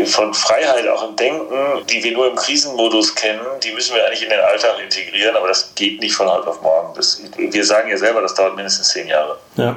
von 0.07 0.33
Freiheit 0.35 0.87
auch 0.89 1.09
im 1.09 1.17
Denken, 1.17 1.87
die 1.87 2.03
wir 2.05 2.13
nur 2.13 2.29
im 2.29 2.37
Krisenmodus 2.37 3.15
kennen, 3.15 3.45
die 3.63 3.73
müssen 3.73 3.97
wir 3.97 4.07
eigentlich 4.07 4.23
in 4.23 4.31
den 4.31 4.41
Alltag 4.41 4.79
integrieren, 4.81 5.37
aber 5.37 5.49
das 5.49 5.75
geht 5.75 6.01
nicht 6.01 6.15
von 6.15 6.31
heute 6.31 6.49
auf 6.49 6.61
morgen. 6.63 6.95
Das, 6.95 7.21
wir 7.37 7.65
sagen 7.65 7.91
ja 7.91 7.97
selber, 7.97 8.21
das 8.21 8.35
dauert 8.35 8.55
mindestens 8.55 8.89
zehn 8.89 9.09
Jahre. 9.09 9.39
Ja, 9.57 9.77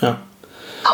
ja. 0.00 0.16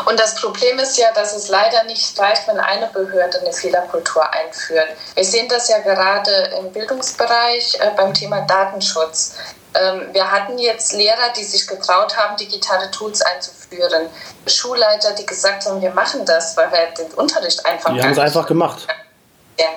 Und 0.05 0.19
das 0.19 0.35
Problem 0.35 0.77
ist 0.79 0.97
ja, 0.97 1.11
dass 1.13 1.33
es 1.35 1.47
leider 1.47 1.83
nicht 1.85 2.19
reicht, 2.19 2.47
wenn 2.47 2.59
eine 2.59 2.87
Behörde 2.87 3.39
eine 3.39 3.53
Fehlerkultur 3.53 4.23
einführt. 4.33 4.89
Wir 5.15 5.23
sehen 5.23 5.47
das 5.47 5.69
ja 5.69 5.79
gerade 5.79 6.31
im 6.59 6.71
Bildungsbereich 6.73 7.79
äh, 7.79 7.91
beim 7.95 8.13
Thema 8.13 8.41
Datenschutz. 8.41 9.35
Ähm, 9.79 10.07
wir 10.11 10.31
hatten 10.31 10.57
jetzt 10.57 10.93
Lehrer, 10.93 11.31
die 11.37 11.43
sich 11.43 11.67
getraut 11.67 12.17
haben, 12.17 12.35
digitale 12.37 12.89
Tools 12.91 13.21
einzuführen. 13.21 14.09
Schulleiter, 14.47 15.13
die 15.13 15.25
gesagt 15.25 15.65
haben, 15.65 15.81
wir 15.81 15.91
machen 15.91 16.25
das, 16.25 16.55
weil 16.57 16.71
wir 16.71 16.87
den 16.97 17.13
Unterricht 17.13 17.65
einfach. 17.65 17.93
Wir 17.93 18.03
haben 18.03 18.11
es 18.11 18.19
einfach 18.19 18.47
gemacht. 18.47 18.87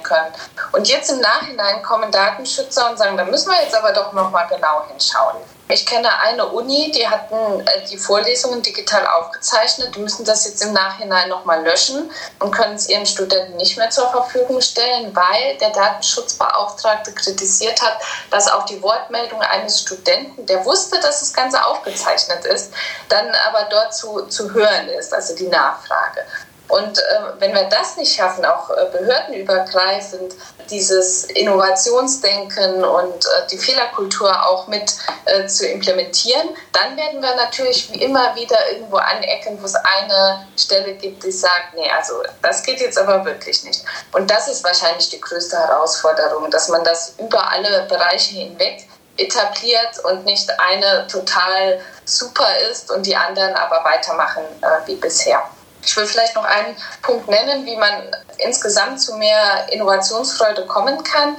Können. 0.02 0.32
Und 0.72 0.88
jetzt 0.88 1.10
im 1.10 1.20
Nachhinein 1.20 1.82
kommen 1.82 2.10
Datenschützer 2.10 2.90
und 2.90 2.98
sagen, 2.98 3.16
da 3.16 3.24
müssen 3.24 3.50
wir 3.50 3.62
jetzt 3.62 3.74
aber 3.74 3.92
doch 3.92 4.12
nochmal 4.12 4.46
genau 4.48 4.84
hinschauen. 4.88 5.36
Ich 5.72 5.86
kenne 5.86 6.08
eine 6.18 6.46
Uni, 6.48 6.90
die 6.90 7.06
hatten 7.08 7.60
äh, 7.60 7.86
die 7.88 7.96
Vorlesungen 7.96 8.60
digital 8.60 9.06
aufgezeichnet, 9.06 9.94
die 9.94 10.00
müssen 10.00 10.24
das 10.24 10.44
jetzt 10.44 10.62
im 10.62 10.72
Nachhinein 10.72 11.28
nochmal 11.28 11.62
löschen 11.64 12.10
und 12.40 12.50
können 12.50 12.74
es 12.74 12.88
ihren 12.88 13.06
Studenten 13.06 13.56
nicht 13.56 13.76
mehr 13.76 13.88
zur 13.90 14.10
Verfügung 14.10 14.60
stellen, 14.60 15.14
weil 15.14 15.56
der 15.58 15.70
Datenschutzbeauftragte 15.70 17.12
kritisiert 17.12 17.80
hat, 17.80 18.00
dass 18.30 18.50
auch 18.50 18.64
die 18.66 18.82
Wortmeldung 18.82 19.40
eines 19.42 19.80
Studenten, 19.80 20.44
der 20.46 20.64
wusste, 20.64 20.98
dass 20.98 21.20
das 21.20 21.32
Ganze 21.32 21.64
aufgezeichnet 21.64 22.44
ist, 22.46 22.72
dann 23.08 23.28
aber 23.48 23.68
dort 23.70 23.94
zu, 23.94 24.26
zu 24.26 24.52
hören 24.52 24.88
ist, 24.88 25.14
also 25.14 25.36
die 25.36 25.48
Nachfrage. 25.48 26.24
Und 26.70 26.98
äh, 26.98 27.02
wenn 27.38 27.54
wir 27.54 27.64
das 27.64 27.96
nicht 27.96 28.14
schaffen, 28.14 28.44
auch 28.44 28.70
äh, 28.70 28.86
behördenübergreifend 28.92 30.34
dieses 30.70 31.24
Innovationsdenken 31.24 32.84
und 32.84 33.26
äh, 33.26 33.46
die 33.50 33.58
Fehlerkultur 33.58 34.30
auch 34.48 34.68
mit 34.68 34.94
äh, 35.24 35.46
zu 35.46 35.66
implementieren, 35.66 36.50
dann 36.72 36.96
werden 36.96 37.20
wir 37.20 37.34
natürlich 37.34 37.92
wie 37.92 38.02
immer 38.02 38.34
wieder 38.36 38.56
irgendwo 38.70 38.96
anecken, 38.96 39.60
wo 39.60 39.66
es 39.66 39.74
eine 39.74 40.46
Stelle 40.56 40.94
gibt, 40.94 41.24
die 41.24 41.32
sagt, 41.32 41.74
nee, 41.74 41.90
also 41.90 42.22
das 42.42 42.62
geht 42.62 42.80
jetzt 42.80 42.98
aber 42.98 43.24
wirklich 43.24 43.64
nicht. 43.64 43.84
Und 44.12 44.30
das 44.30 44.48
ist 44.48 44.62
wahrscheinlich 44.64 45.08
die 45.08 45.20
größte 45.20 45.56
Herausforderung, 45.56 46.50
dass 46.50 46.68
man 46.68 46.84
das 46.84 47.14
über 47.18 47.50
alle 47.50 47.86
Bereiche 47.88 48.34
hinweg 48.34 48.86
etabliert 49.16 49.98
und 50.04 50.24
nicht 50.24 50.48
eine 50.58 51.06
total 51.08 51.80
super 52.04 52.48
ist 52.70 52.90
und 52.90 53.04
die 53.04 53.16
anderen 53.16 53.54
aber 53.54 53.84
weitermachen 53.84 54.42
äh, 54.62 54.86
wie 54.86 54.94
bisher. 54.94 55.42
Ich 55.82 55.96
will 55.96 56.06
vielleicht 56.06 56.34
noch 56.34 56.44
einen 56.44 56.76
Punkt 57.02 57.28
nennen, 57.28 57.64
wie 57.64 57.76
man 57.76 58.14
insgesamt 58.38 59.00
zu 59.00 59.16
mehr 59.16 59.66
Innovationsfreude 59.70 60.66
kommen 60.66 61.02
kann. 61.02 61.36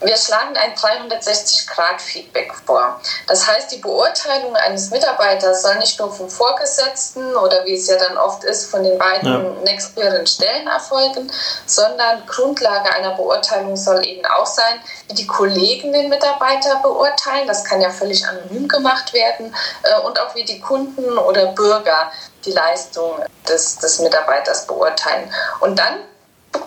Wir 0.00 0.16
schlagen 0.16 0.54
ein 0.56 0.74
360-Grad-Feedback 0.74 2.52
vor. 2.66 3.00
Das 3.26 3.48
heißt, 3.48 3.72
die 3.72 3.78
Beurteilung 3.78 4.54
eines 4.54 4.90
Mitarbeiters 4.90 5.62
soll 5.62 5.76
nicht 5.78 5.98
nur 5.98 6.12
vom 6.12 6.28
Vorgesetzten 6.28 7.34
oder 7.34 7.64
wie 7.64 7.74
es 7.74 7.88
ja 7.88 7.96
dann 7.96 8.18
oft 8.18 8.44
ist, 8.44 8.70
von 8.70 8.84
den 8.84 8.98
beiden 8.98 9.26
ja. 9.26 9.38
nächsthöheren 9.64 10.26
Stellen 10.26 10.66
erfolgen, 10.66 11.32
sondern 11.64 12.26
Grundlage 12.26 12.92
einer 12.92 13.14
Beurteilung 13.14 13.74
soll 13.74 14.06
eben 14.06 14.26
auch 14.26 14.44
sein, 14.44 14.80
wie 15.08 15.14
die 15.14 15.26
Kollegen 15.26 15.94
den 15.94 16.10
Mitarbeiter 16.10 16.76
beurteilen. 16.82 17.48
Das 17.48 17.64
kann 17.64 17.80
ja 17.80 17.88
völlig 17.88 18.26
anonym 18.26 18.68
gemacht 18.68 19.14
werden. 19.14 19.54
Äh, 19.82 20.00
und 20.02 20.20
auch 20.20 20.34
wie 20.34 20.44
die 20.44 20.60
Kunden 20.60 21.16
oder 21.16 21.46
Bürger 21.46 22.12
die 22.46 22.52
Leistung 22.52 23.12
des, 23.48 23.76
des 23.78 23.98
Mitarbeiters 24.00 24.66
beurteilen. 24.66 25.30
Und 25.60 25.78
dann 25.78 25.98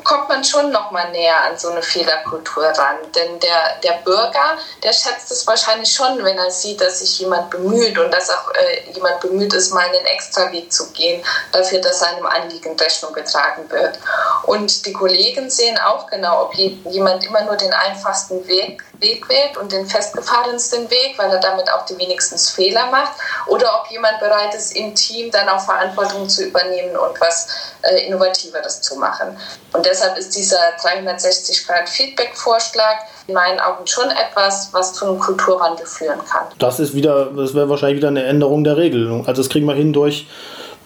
kommt 0.10 0.28
man 0.28 0.44
schon 0.44 0.72
noch 0.72 0.90
mal 0.90 1.12
näher 1.12 1.40
an 1.44 1.56
so 1.56 1.70
eine 1.70 1.84
Fehlerkultur 1.84 2.66
ran. 2.66 2.98
Denn 3.14 3.40
der, 3.40 3.76
der 3.84 4.00
Bürger, 4.04 4.58
der 4.84 4.92
schätzt 4.92 5.32
es 5.32 5.46
wahrscheinlich 5.46 5.94
schon, 5.94 6.24
wenn 6.24 6.36
er 6.36 6.50
sieht, 6.50 6.82
dass 6.82 7.00
sich 7.00 7.20
jemand 7.20 7.52
bemüht 7.52 7.96
und 8.00 8.12
dass 8.12 8.32
auch 8.32 8.52
äh, 8.56 8.90
jemand 8.92 9.20
bemüht 9.20 9.54
ist, 9.54 9.72
mal 9.72 9.86
einen 9.86 10.06
Extraweg 10.08 10.74
zu 10.74 10.92
gehen, 10.94 11.24
dafür, 11.52 11.80
dass 11.80 12.00
seinem 12.00 12.26
Anliegen 12.26 12.76
Rechnung 12.76 13.14
getragen 13.14 13.70
wird. 13.70 14.00
Und 14.44 14.84
die 14.88 14.94
Kollegen 14.94 15.48
sehen 15.48 15.78
auch 15.78 16.08
genau, 16.08 16.46
ob 16.46 16.56
jemand 16.56 17.24
immer 17.24 17.44
nur 17.44 17.56
den 17.56 17.72
einfachsten 17.72 18.48
Weg, 18.48 18.84
Weg 19.00 19.30
wählt 19.30 19.58
und 19.58 19.72
den 19.72 19.86
festgefahrensten 19.86 20.90
Weg, 20.90 21.18
weil 21.18 21.32
er 21.32 21.40
damit 21.40 21.72
auch 21.72 21.86
die 21.86 21.98
wenigsten 21.98 22.38
Fehler 22.38 22.88
macht, 22.88 23.14
oder 23.48 23.80
ob 23.80 23.90
jemand 23.90 24.20
bereit 24.20 24.54
ist, 24.54 24.76
im 24.76 24.94
Team 24.96 25.32
dann 25.32 25.48
auch 25.48 25.62
Verantwortung 25.62 26.28
zu 26.28 26.46
übernehmen 26.46 26.98
und 26.98 27.20
was 27.22 27.48
äh, 27.84 28.08
Innovativeres 28.08 28.82
zu 28.82 28.96
machen. 28.96 29.40
Und 29.74 29.86
deshalb 29.86 29.99
ist 30.18 30.36
dieser 30.36 30.58
360-Grad-Feedback-Vorschlag 30.82 33.00
in 33.28 33.34
meinen 33.34 33.60
Augen 33.60 33.86
schon 33.86 34.10
etwas, 34.10 34.70
was 34.72 34.94
zu 34.94 35.06
einem 35.06 35.20
Kulturwandel 35.20 35.86
führen 35.86 36.20
kann. 36.30 36.46
Das 36.58 36.80
ist 36.80 36.96
wieder, 36.96 37.26
das 37.26 37.54
wäre 37.54 37.70
wahrscheinlich 37.70 37.98
wieder 37.98 38.08
eine 38.08 38.24
Änderung 38.24 38.64
der 38.64 38.78
Regelung. 38.78 39.28
Also 39.28 39.42
das 39.42 39.50
kriegen 39.50 39.66
wir 39.66 39.76
hin 39.76 39.92
durch 39.94 40.28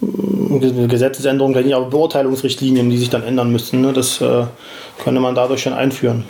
äh, 0.01 0.87
Gesetzesänderungen, 0.87 1.73
aber 1.73 1.85
Beurteilungsrichtlinien, 1.85 2.89
die 2.89 2.97
sich 2.97 3.09
dann 3.09 3.23
ändern 3.23 3.51
müssten. 3.51 3.81
Ne? 3.81 3.93
Das 3.93 4.19
äh, 4.21 4.45
könnte 5.03 5.21
man 5.21 5.35
dadurch 5.35 5.61
schon 5.63 5.73
einführen. 5.73 6.25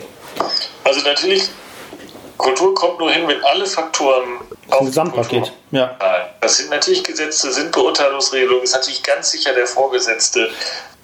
Also 0.84 1.00
natürlich 1.00 1.48
Kultur 2.44 2.74
kommt 2.74 2.98
nur 2.98 3.10
hin, 3.10 3.26
wenn 3.26 3.42
alle 3.42 3.66
Faktoren 3.66 4.38
auf 4.70 4.80
Gesamtpaket. 4.80 5.50
Ja. 5.70 5.96
Das 6.40 6.58
sind 6.58 6.70
natürlich 6.70 7.02
Gesetze, 7.02 7.50
sind 7.50 7.72
Beurteilungsregelungen, 7.72 8.62
ist 8.62 8.74
natürlich 8.74 9.02
ganz 9.02 9.30
sicher 9.30 9.54
der 9.54 9.66
Vorgesetzte, 9.66 10.50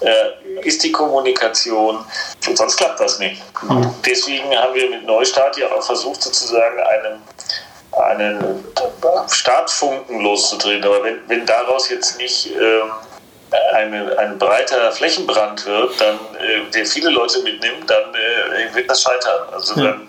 äh, 0.01 0.59
ist 0.61 0.83
die 0.83 0.91
Kommunikation, 0.91 2.05
sonst 2.39 2.77
klappt 2.77 2.99
das 2.99 3.17
nicht. 3.17 3.41
Mhm. 3.63 3.91
Deswegen 4.05 4.55
haben 4.55 4.75
wir 4.75 4.89
mit 4.91 5.03
Neustart 5.05 5.57
ja 5.57 5.71
auch 5.71 5.83
versucht, 5.83 6.21
sozusagen 6.21 6.79
einen, 6.79 7.21
einen 7.91 8.65
Startfunken 9.27 10.21
loszudrehen. 10.21 10.83
Aber 10.83 11.03
wenn, 11.03 11.27
wenn 11.27 11.45
daraus 11.47 11.89
jetzt 11.89 12.17
nicht 12.19 12.51
äh, 12.55 12.81
eine, 13.73 14.15
ein 14.19 14.37
breiter 14.37 14.91
Flächenbrand 14.91 15.65
wird, 15.65 15.99
dann, 15.99 16.19
äh, 16.39 16.69
der 16.71 16.85
viele 16.85 17.09
Leute 17.09 17.41
mitnimmt, 17.41 17.89
dann 17.89 18.13
äh, 18.13 18.75
wird 18.75 18.89
das 18.89 19.01
scheitern. 19.01 19.49
Also 19.51 19.73
dann 19.75 20.07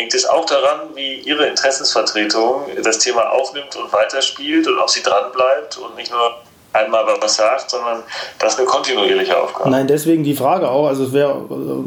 hängt 0.00 0.14
es 0.14 0.26
auch 0.26 0.46
daran, 0.46 0.88
wie 0.94 1.20
Ihre 1.20 1.46
Interessensvertretung 1.46 2.62
das 2.82 2.98
Thema 2.98 3.30
aufnimmt 3.30 3.76
und 3.76 3.92
weiterspielt 3.92 4.66
und 4.66 4.78
ob 4.78 4.88
sie 4.88 5.02
dranbleibt 5.02 5.76
und 5.78 5.96
nicht 5.96 6.10
nur 6.10 6.36
einmal 6.72 7.04
was 7.20 7.36
sagt, 7.36 7.70
sondern 7.70 8.02
das 8.38 8.54
ist 8.54 8.60
eine 8.60 8.68
kontinuierliche 8.68 9.36
Aufgabe. 9.36 9.70
Nein, 9.70 9.86
deswegen 9.86 10.24
die 10.24 10.34
Frage 10.34 10.70
auch, 10.70 10.86
also 10.86 11.04
es 11.04 11.12
wäre 11.12 11.34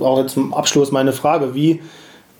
auch 0.01 0.20
jetzt 0.20 0.34
zum 0.34 0.53
Abschluss 0.53 0.91
meine 0.91 1.14
Frage, 1.14 1.55
wie 1.55 1.82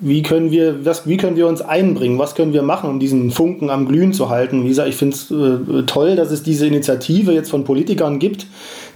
wie 0.06 0.22
können 0.22 0.52
wir, 0.52 0.86
was, 0.86 1.08
wie 1.08 1.16
können 1.16 1.38
wir 1.38 1.48
uns 1.48 1.62
einbringen? 1.62 2.20
Was 2.20 2.36
können 2.36 2.52
wir 2.52 2.62
machen, 2.62 2.90
um 2.90 3.00
diesen 3.00 3.32
Funken 3.32 3.70
am 3.70 3.88
Glühen 3.88 4.12
zu 4.12 4.30
halten? 4.30 4.66
Wie 4.66 4.68
gesagt, 4.68 4.90
ich 4.90 4.98
finde 4.98 5.16
es 5.16 5.32
äh, 5.32 5.84
toll, 5.84 6.18
dass 6.18 6.30
es 6.30 6.44
diese 6.44 6.68
Initiative 6.68 7.32
jetzt 7.32 7.50
von 7.50 7.64
Politikern 7.64 8.20
gibt, 8.20 8.46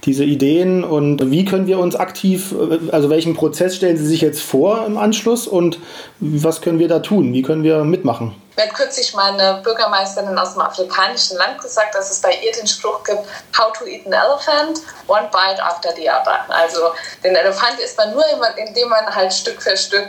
diese 0.04 0.24
Ideen 0.24 0.84
und 0.84 1.30
wie 1.30 1.44
können 1.44 1.66
wir 1.66 1.78
uns 1.78 1.96
aktiv, 1.96 2.52
äh, 2.52 2.90
also 2.92 3.10
welchen 3.10 3.34
Prozess 3.34 3.76
stellen 3.76 3.96
Sie 3.96 4.06
sich 4.06 4.20
jetzt 4.20 4.40
vor 4.40 4.84
im 4.86 4.96
Anschluss 4.96 5.46
und 5.46 5.78
was 6.20 6.60
können 6.60 6.78
wir 6.78 6.88
da 6.88 7.00
tun? 7.00 7.32
Wie 7.32 7.42
können 7.42 7.62
wir 7.62 7.84
mitmachen? 7.84 8.34
Mir 8.56 8.64
hat 8.64 8.74
kürzlich 8.74 9.14
meine 9.14 9.60
Bürgermeisterin 9.62 10.36
aus 10.36 10.54
dem 10.54 10.62
afrikanischen 10.62 11.36
Land 11.36 11.60
gesagt, 11.62 11.94
dass 11.94 12.10
es 12.10 12.20
bei 12.20 12.30
ihr 12.44 12.50
den 12.50 12.66
Spruch 12.66 13.04
gibt, 13.04 13.20
how 13.56 13.72
to 13.72 13.86
eat 13.86 14.04
an 14.04 14.12
elephant, 14.12 14.80
one 15.06 15.28
bite 15.30 15.62
after 15.62 15.90
the 15.94 16.08
other. 16.08 16.40
Also 16.48 16.80
den 17.22 17.36
Elefant 17.36 17.78
isst 17.78 17.96
man 17.96 18.12
nur, 18.12 18.24
indem 18.56 18.88
man 18.88 19.06
halt 19.14 19.32
Stück 19.32 19.62
für 19.62 19.76
Stück 19.76 20.08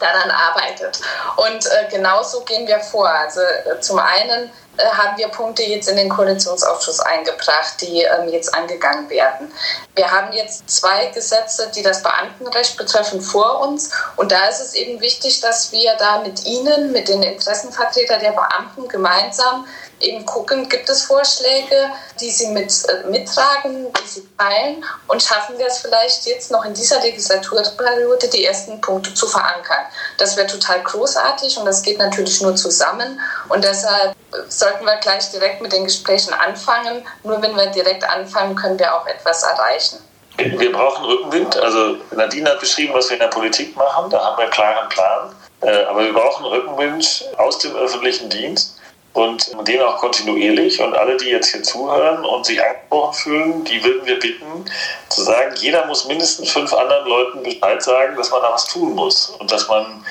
daran 0.00 0.30
arbeitet. 0.30 1.00
Und 1.36 1.66
äh, 1.66 1.88
genauso 1.90 2.40
gehen 2.42 2.66
wir 2.66 2.80
vor. 2.80 3.08
Also 3.08 3.40
äh, 3.40 3.80
zum 3.80 3.98
einen 3.98 4.50
äh, 4.76 4.84
haben 4.86 5.16
wir 5.16 5.28
Punkte 5.28 5.62
jetzt 5.62 5.88
in 5.88 5.96
den 5.96 6.08
Koalitionsausschuss 6.08 7.00
eingebracht, 7.00 7.80
die 7.80 8.02
ähm, 8.02 8.28
jetzt 8.28 8.54
angegangen 8.54 9.08
werden. 9.08 9.52
Wir 9.94 10.10
haben 10.10 10.32
jetzt 10.32 10.68
zwei 10.68 11.06
Gesetze, 11.06 11.70
die 11.74 11.82
das 11.82 12.02
Beamtenrecht 12.02 12.76
betreffen, 12.76 13.20
vor 13.20 13.60
uns. 13.60 13.90
Und 14.16 14.32
da 14.32 14.46
ist 14.46 14.60
es 14.60 14.74
eben 14.74 15.00
wichtig, 15.00 15.40
dass 15.40 15.70
wir 15.72 15.94
da 15.98 16.18
mit 16.18 16.44
Ihnen, 16.44 16.92
mit 16.92 17.08
den 17.08 17.22
Interessenvertretern 17.22 18.20
der 18.20 18.32
Beamten 18.32 18.88
gemeinsam 18.88 19.66
eben 20.04 20.24
gucken, 20.26 20.68
gibt 20.68 20.88
es 20.88 21.04
Vorschläge, 21.04 21.90
die 22.20 22.30
Sie 22.30 22.48
mit, 22.48 22.72
äh, 22.88 23.08
mittragen, 23.08 23.92
die 23.92 24.08
Sie 24.08 24.28
teilen 24.38 24.84
und 25.08 25.22
schaffen 25.22 25.58
wir 25.58 25.66
es 25.66 25.78
vielleicht 25.78 26.26
jetzt 26.26 26.50
noch 26.50 26.64
in 26.64 26.74
dieser 26.74 27.00
Legislaturperiode, 27.00 28.28
die 28.28 28.44
ersten 28.44 28.80
Punkte 28.80 29.14
zu 29.14 29.26
verankern. 29.26 29.86
Das 30.18 30.36
wäre 30.36 30.46
total 30.46 30.82
großartig 30.82 31.58
und 31.58 31.66
das 31.66 31.82
geht 31.82 31.98
natürlich 31.98 32.40
nur 32.40 32.54
zusammen 32.56 33.20
und 33.48 33.64
deshalb 33.64 34.14
sollten 34.48 34.84
wir 34.84 34.96
gleich 34.96 35.30
direkt 35.30 35.60
mit 35.60 35.72
den 35.72 35.84
Gesprächen 35.84 36.32
anfangen. 36.32 37.06
Nur 37.22 37.40
wenn 37.42 37.56
wir 37.56 37.66
direkt 37.66 38.04
anfangen, 38.04 38.56
können 38.56 38.78
wir 38.78 38.94
auch 38.94 39.06
etwas 39.06 39.42
erreichen. 39.42 39.98
Wir 40.36 40.72
brauchen 40.72 41.04
Rückenwind. 41.04 41.56
Also 41.56 41.96
Nadine 42.10 42.50
hat 42.50 42.60
beschrieben, 42.60 42.92
was 42.92 43.08
wir 43.08 43.14
in 43.14 43.20
der 43.20 43.28
Politik 43.28 43.76
machen. 43.76 44.10
Da 44.10 44.24
haben 44.24 44.36
wir 44.36 44.44
einen 44.44 44.52
klaren 44.52 44.88
Plan. 44.88 45.34
Äh, 45.60 45.84
aber 45.84 46.04
wir 46.04 46.12
brauchen 46.12 46.44
Rückenwind 46.44 47.24
aus 47.36 47.58
dem 47.58 47.74
öffentlichen 47.76 48.28
Dienst 48.28 48.80
und 49.14 49.50
den 49.66 49.80
auch 49.80 49.96
kontinuierlich. 49.96 50.80
Und 50.80 50.94
alle, 50.94 51.16
die 51.16 51.30
jetzt 51.30 51.52
hier 51.52 51.62
zuhören 51.62 52.24
und 52.24 52.44
sich 52.44 52.62
angesprochen 52.62 53.14
fühlen, 53.14 53.64
die 53.64 53.82
würden 53.82 54.06
wir 54.06 54.18
bitten, 54.18 54.64
zu 55.08 55.22
sagen, 55.22 55.54
jeder 55.56 55.86
muss 55.86 56.06
mindestens 56.06 56.50
fünf 56.50 56.72
anderen 56.74 57.06
Leuten 57.06 57.42
Bescheid 57.42 57.82
sagen, 57.82 58.16
dass 58.16 58.30
man 58.30 58.42
da 58.42 58.52
was 58.52 58.66
tun 58.66 58.94
muss 58.94 59.30
und 59.38 59.50
dass 59.50 59.68
man 59.68 60.04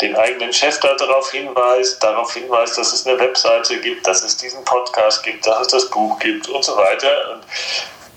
den 0.00 0.16
eigenen 0.16 0.52
Chef 0.52 0.78
da 0.80 0.94
darauf 0.96 1.30
hinweist, 1.30 2.02
darauf 2.02 2.34
hinweist, 2.34 2.76
dass 2.76 2.92
es 2.92 3.06
eine 3.06 3.18
Webseite 3.18 3.80
gibt, 3.80 4.06
dass 4.06 4.22
es 4.22 4.36
diesen 4.36 4.64
Podcast 4.64 5.22
gibt, 5.22 5.46
dass 5.46 5.60
es 5.62 5.68
das 5.68 5.90
Buch 5.90 6.18
gibt 6.18 6.48
und 6.48 6.62
so 6.62 6.76
weiter. 6.76 7.34
Und 7.34 7.42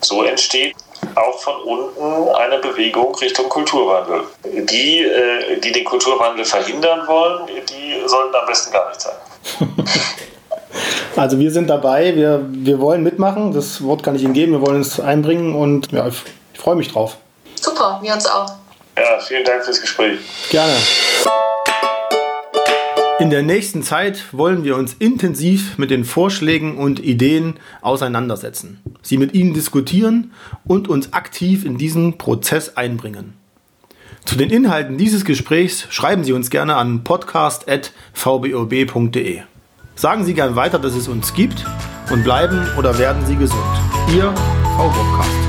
so 0.01 0.23
entsteht 0.23 0.75
auch 1.15 1.39
von 1.39 1.61
unten 1.61 2.35
eine 2.35 2.57
Bewegung 2.57 3.15
Richtung 3.15 3.47
Kulturwandel. 3.47 4.23
Die, 4.43 4.99
äh, 4.99 5.59
die 5.59 5.71
den 5.71 5.85
Kulturwandel 5.85 6.43
verhindern 6.43 7.07
wollen, 7.07 7.47
die 7.69 8.01
sollten 8.05 8.35
am 8.35 8.45
besten 8.47 8.73
gar 8.73 8.89
nicht 8.89 9.01
sein. 9.01 9.15
Also 11.15 11.39
wir 11.39 11.49
sind 11.51 11.69
dabei, 11.69 12.15
wir, 12.15 12.45
wir 12.49 12.79
wollen 12.79 13.01
mitmachen, 13.01 13.53
das 13.53 13.81
Wort 13.83 14.03
kann 14.03 14.15
ich 14.15 14.23
Ihnen 14.23 14.33
geben, 14.33 14.51
wir 14.51 14.61
wollen 14.61 14.81
es 14.81 14.99
einbringen 14.99 15.55
und 15.55 15.91
ja, 15.93 16.07
ich, 16.07 16.21
ich 16.53 16.59
freue 16.59 16.75
mich 16.75 16.91
drauf. 16.91 17.17
Super, 17.55 17.99
wir 18.01 18.13
uns 18.13 18.25
auch. 18.25 18.47
Ja, 18.97 19.19
vielen 19.19 19.45
Dank 19.45 19.63
fürs 19.63 19.79
Gespräch. 19.79 20.19
Gerne. 20.49 20.73
In 23.19 23.29
der 23.29 23.43
nächsten 23.43 23.81
Zeit 23.81 24.23
wollen 24.33 24.65
wir 24.65 24.75
uns 24.75 24.93
intensiv 24.93 25.77
mit 25.77 25.89
den 25.89 26.03
Vorschlägen 26.03 26.77
und 26.77 26.99
Ideen 26.99 27.57
auseinandersetzen, 27.81 28.81
sie 29.01 29.17
mit 29.17 29.33
Ihnen 29.33 29.53
diskutieren 29.53 30.33
und 30.65 30.89
uns 30.89 31.13
aktiv 31.13 31.65
in 31.65 31.77
diesen 31.77 32.17
Prozess 32.17 32.75
einbringen. 32.75 33.33
Zu 34.25 34.35
den 34.37 34.49
Inhalten 34.49 34.97
dieses 34.97 35.23
Gesprächs 35.23 35.85
schreiben 35.89 36.23
Sie 36.23 36.33
uns 36.33 36.49
gerne 36.49 36.75
an 36.75 37.03
podcast.vbob.de. 37.03 39.41
Sagen 39.95 40.25
Sie 40.25 40.33
gern 40.33 40.55
weiter, 40.55 40.79
dass 40.79 40.95
es 40.95 41.07
uns 41.07 41.35
gibt 41.35 41.63
und 42.11 42.23
bleiben 42.23 42.67
oder 42.77 42.97
werden 42.97 43.23
Sie 43.25 43.35
gesund. 43.35 43.61
Ihr 44.13 44.33
VBobcast. 44.77 45.44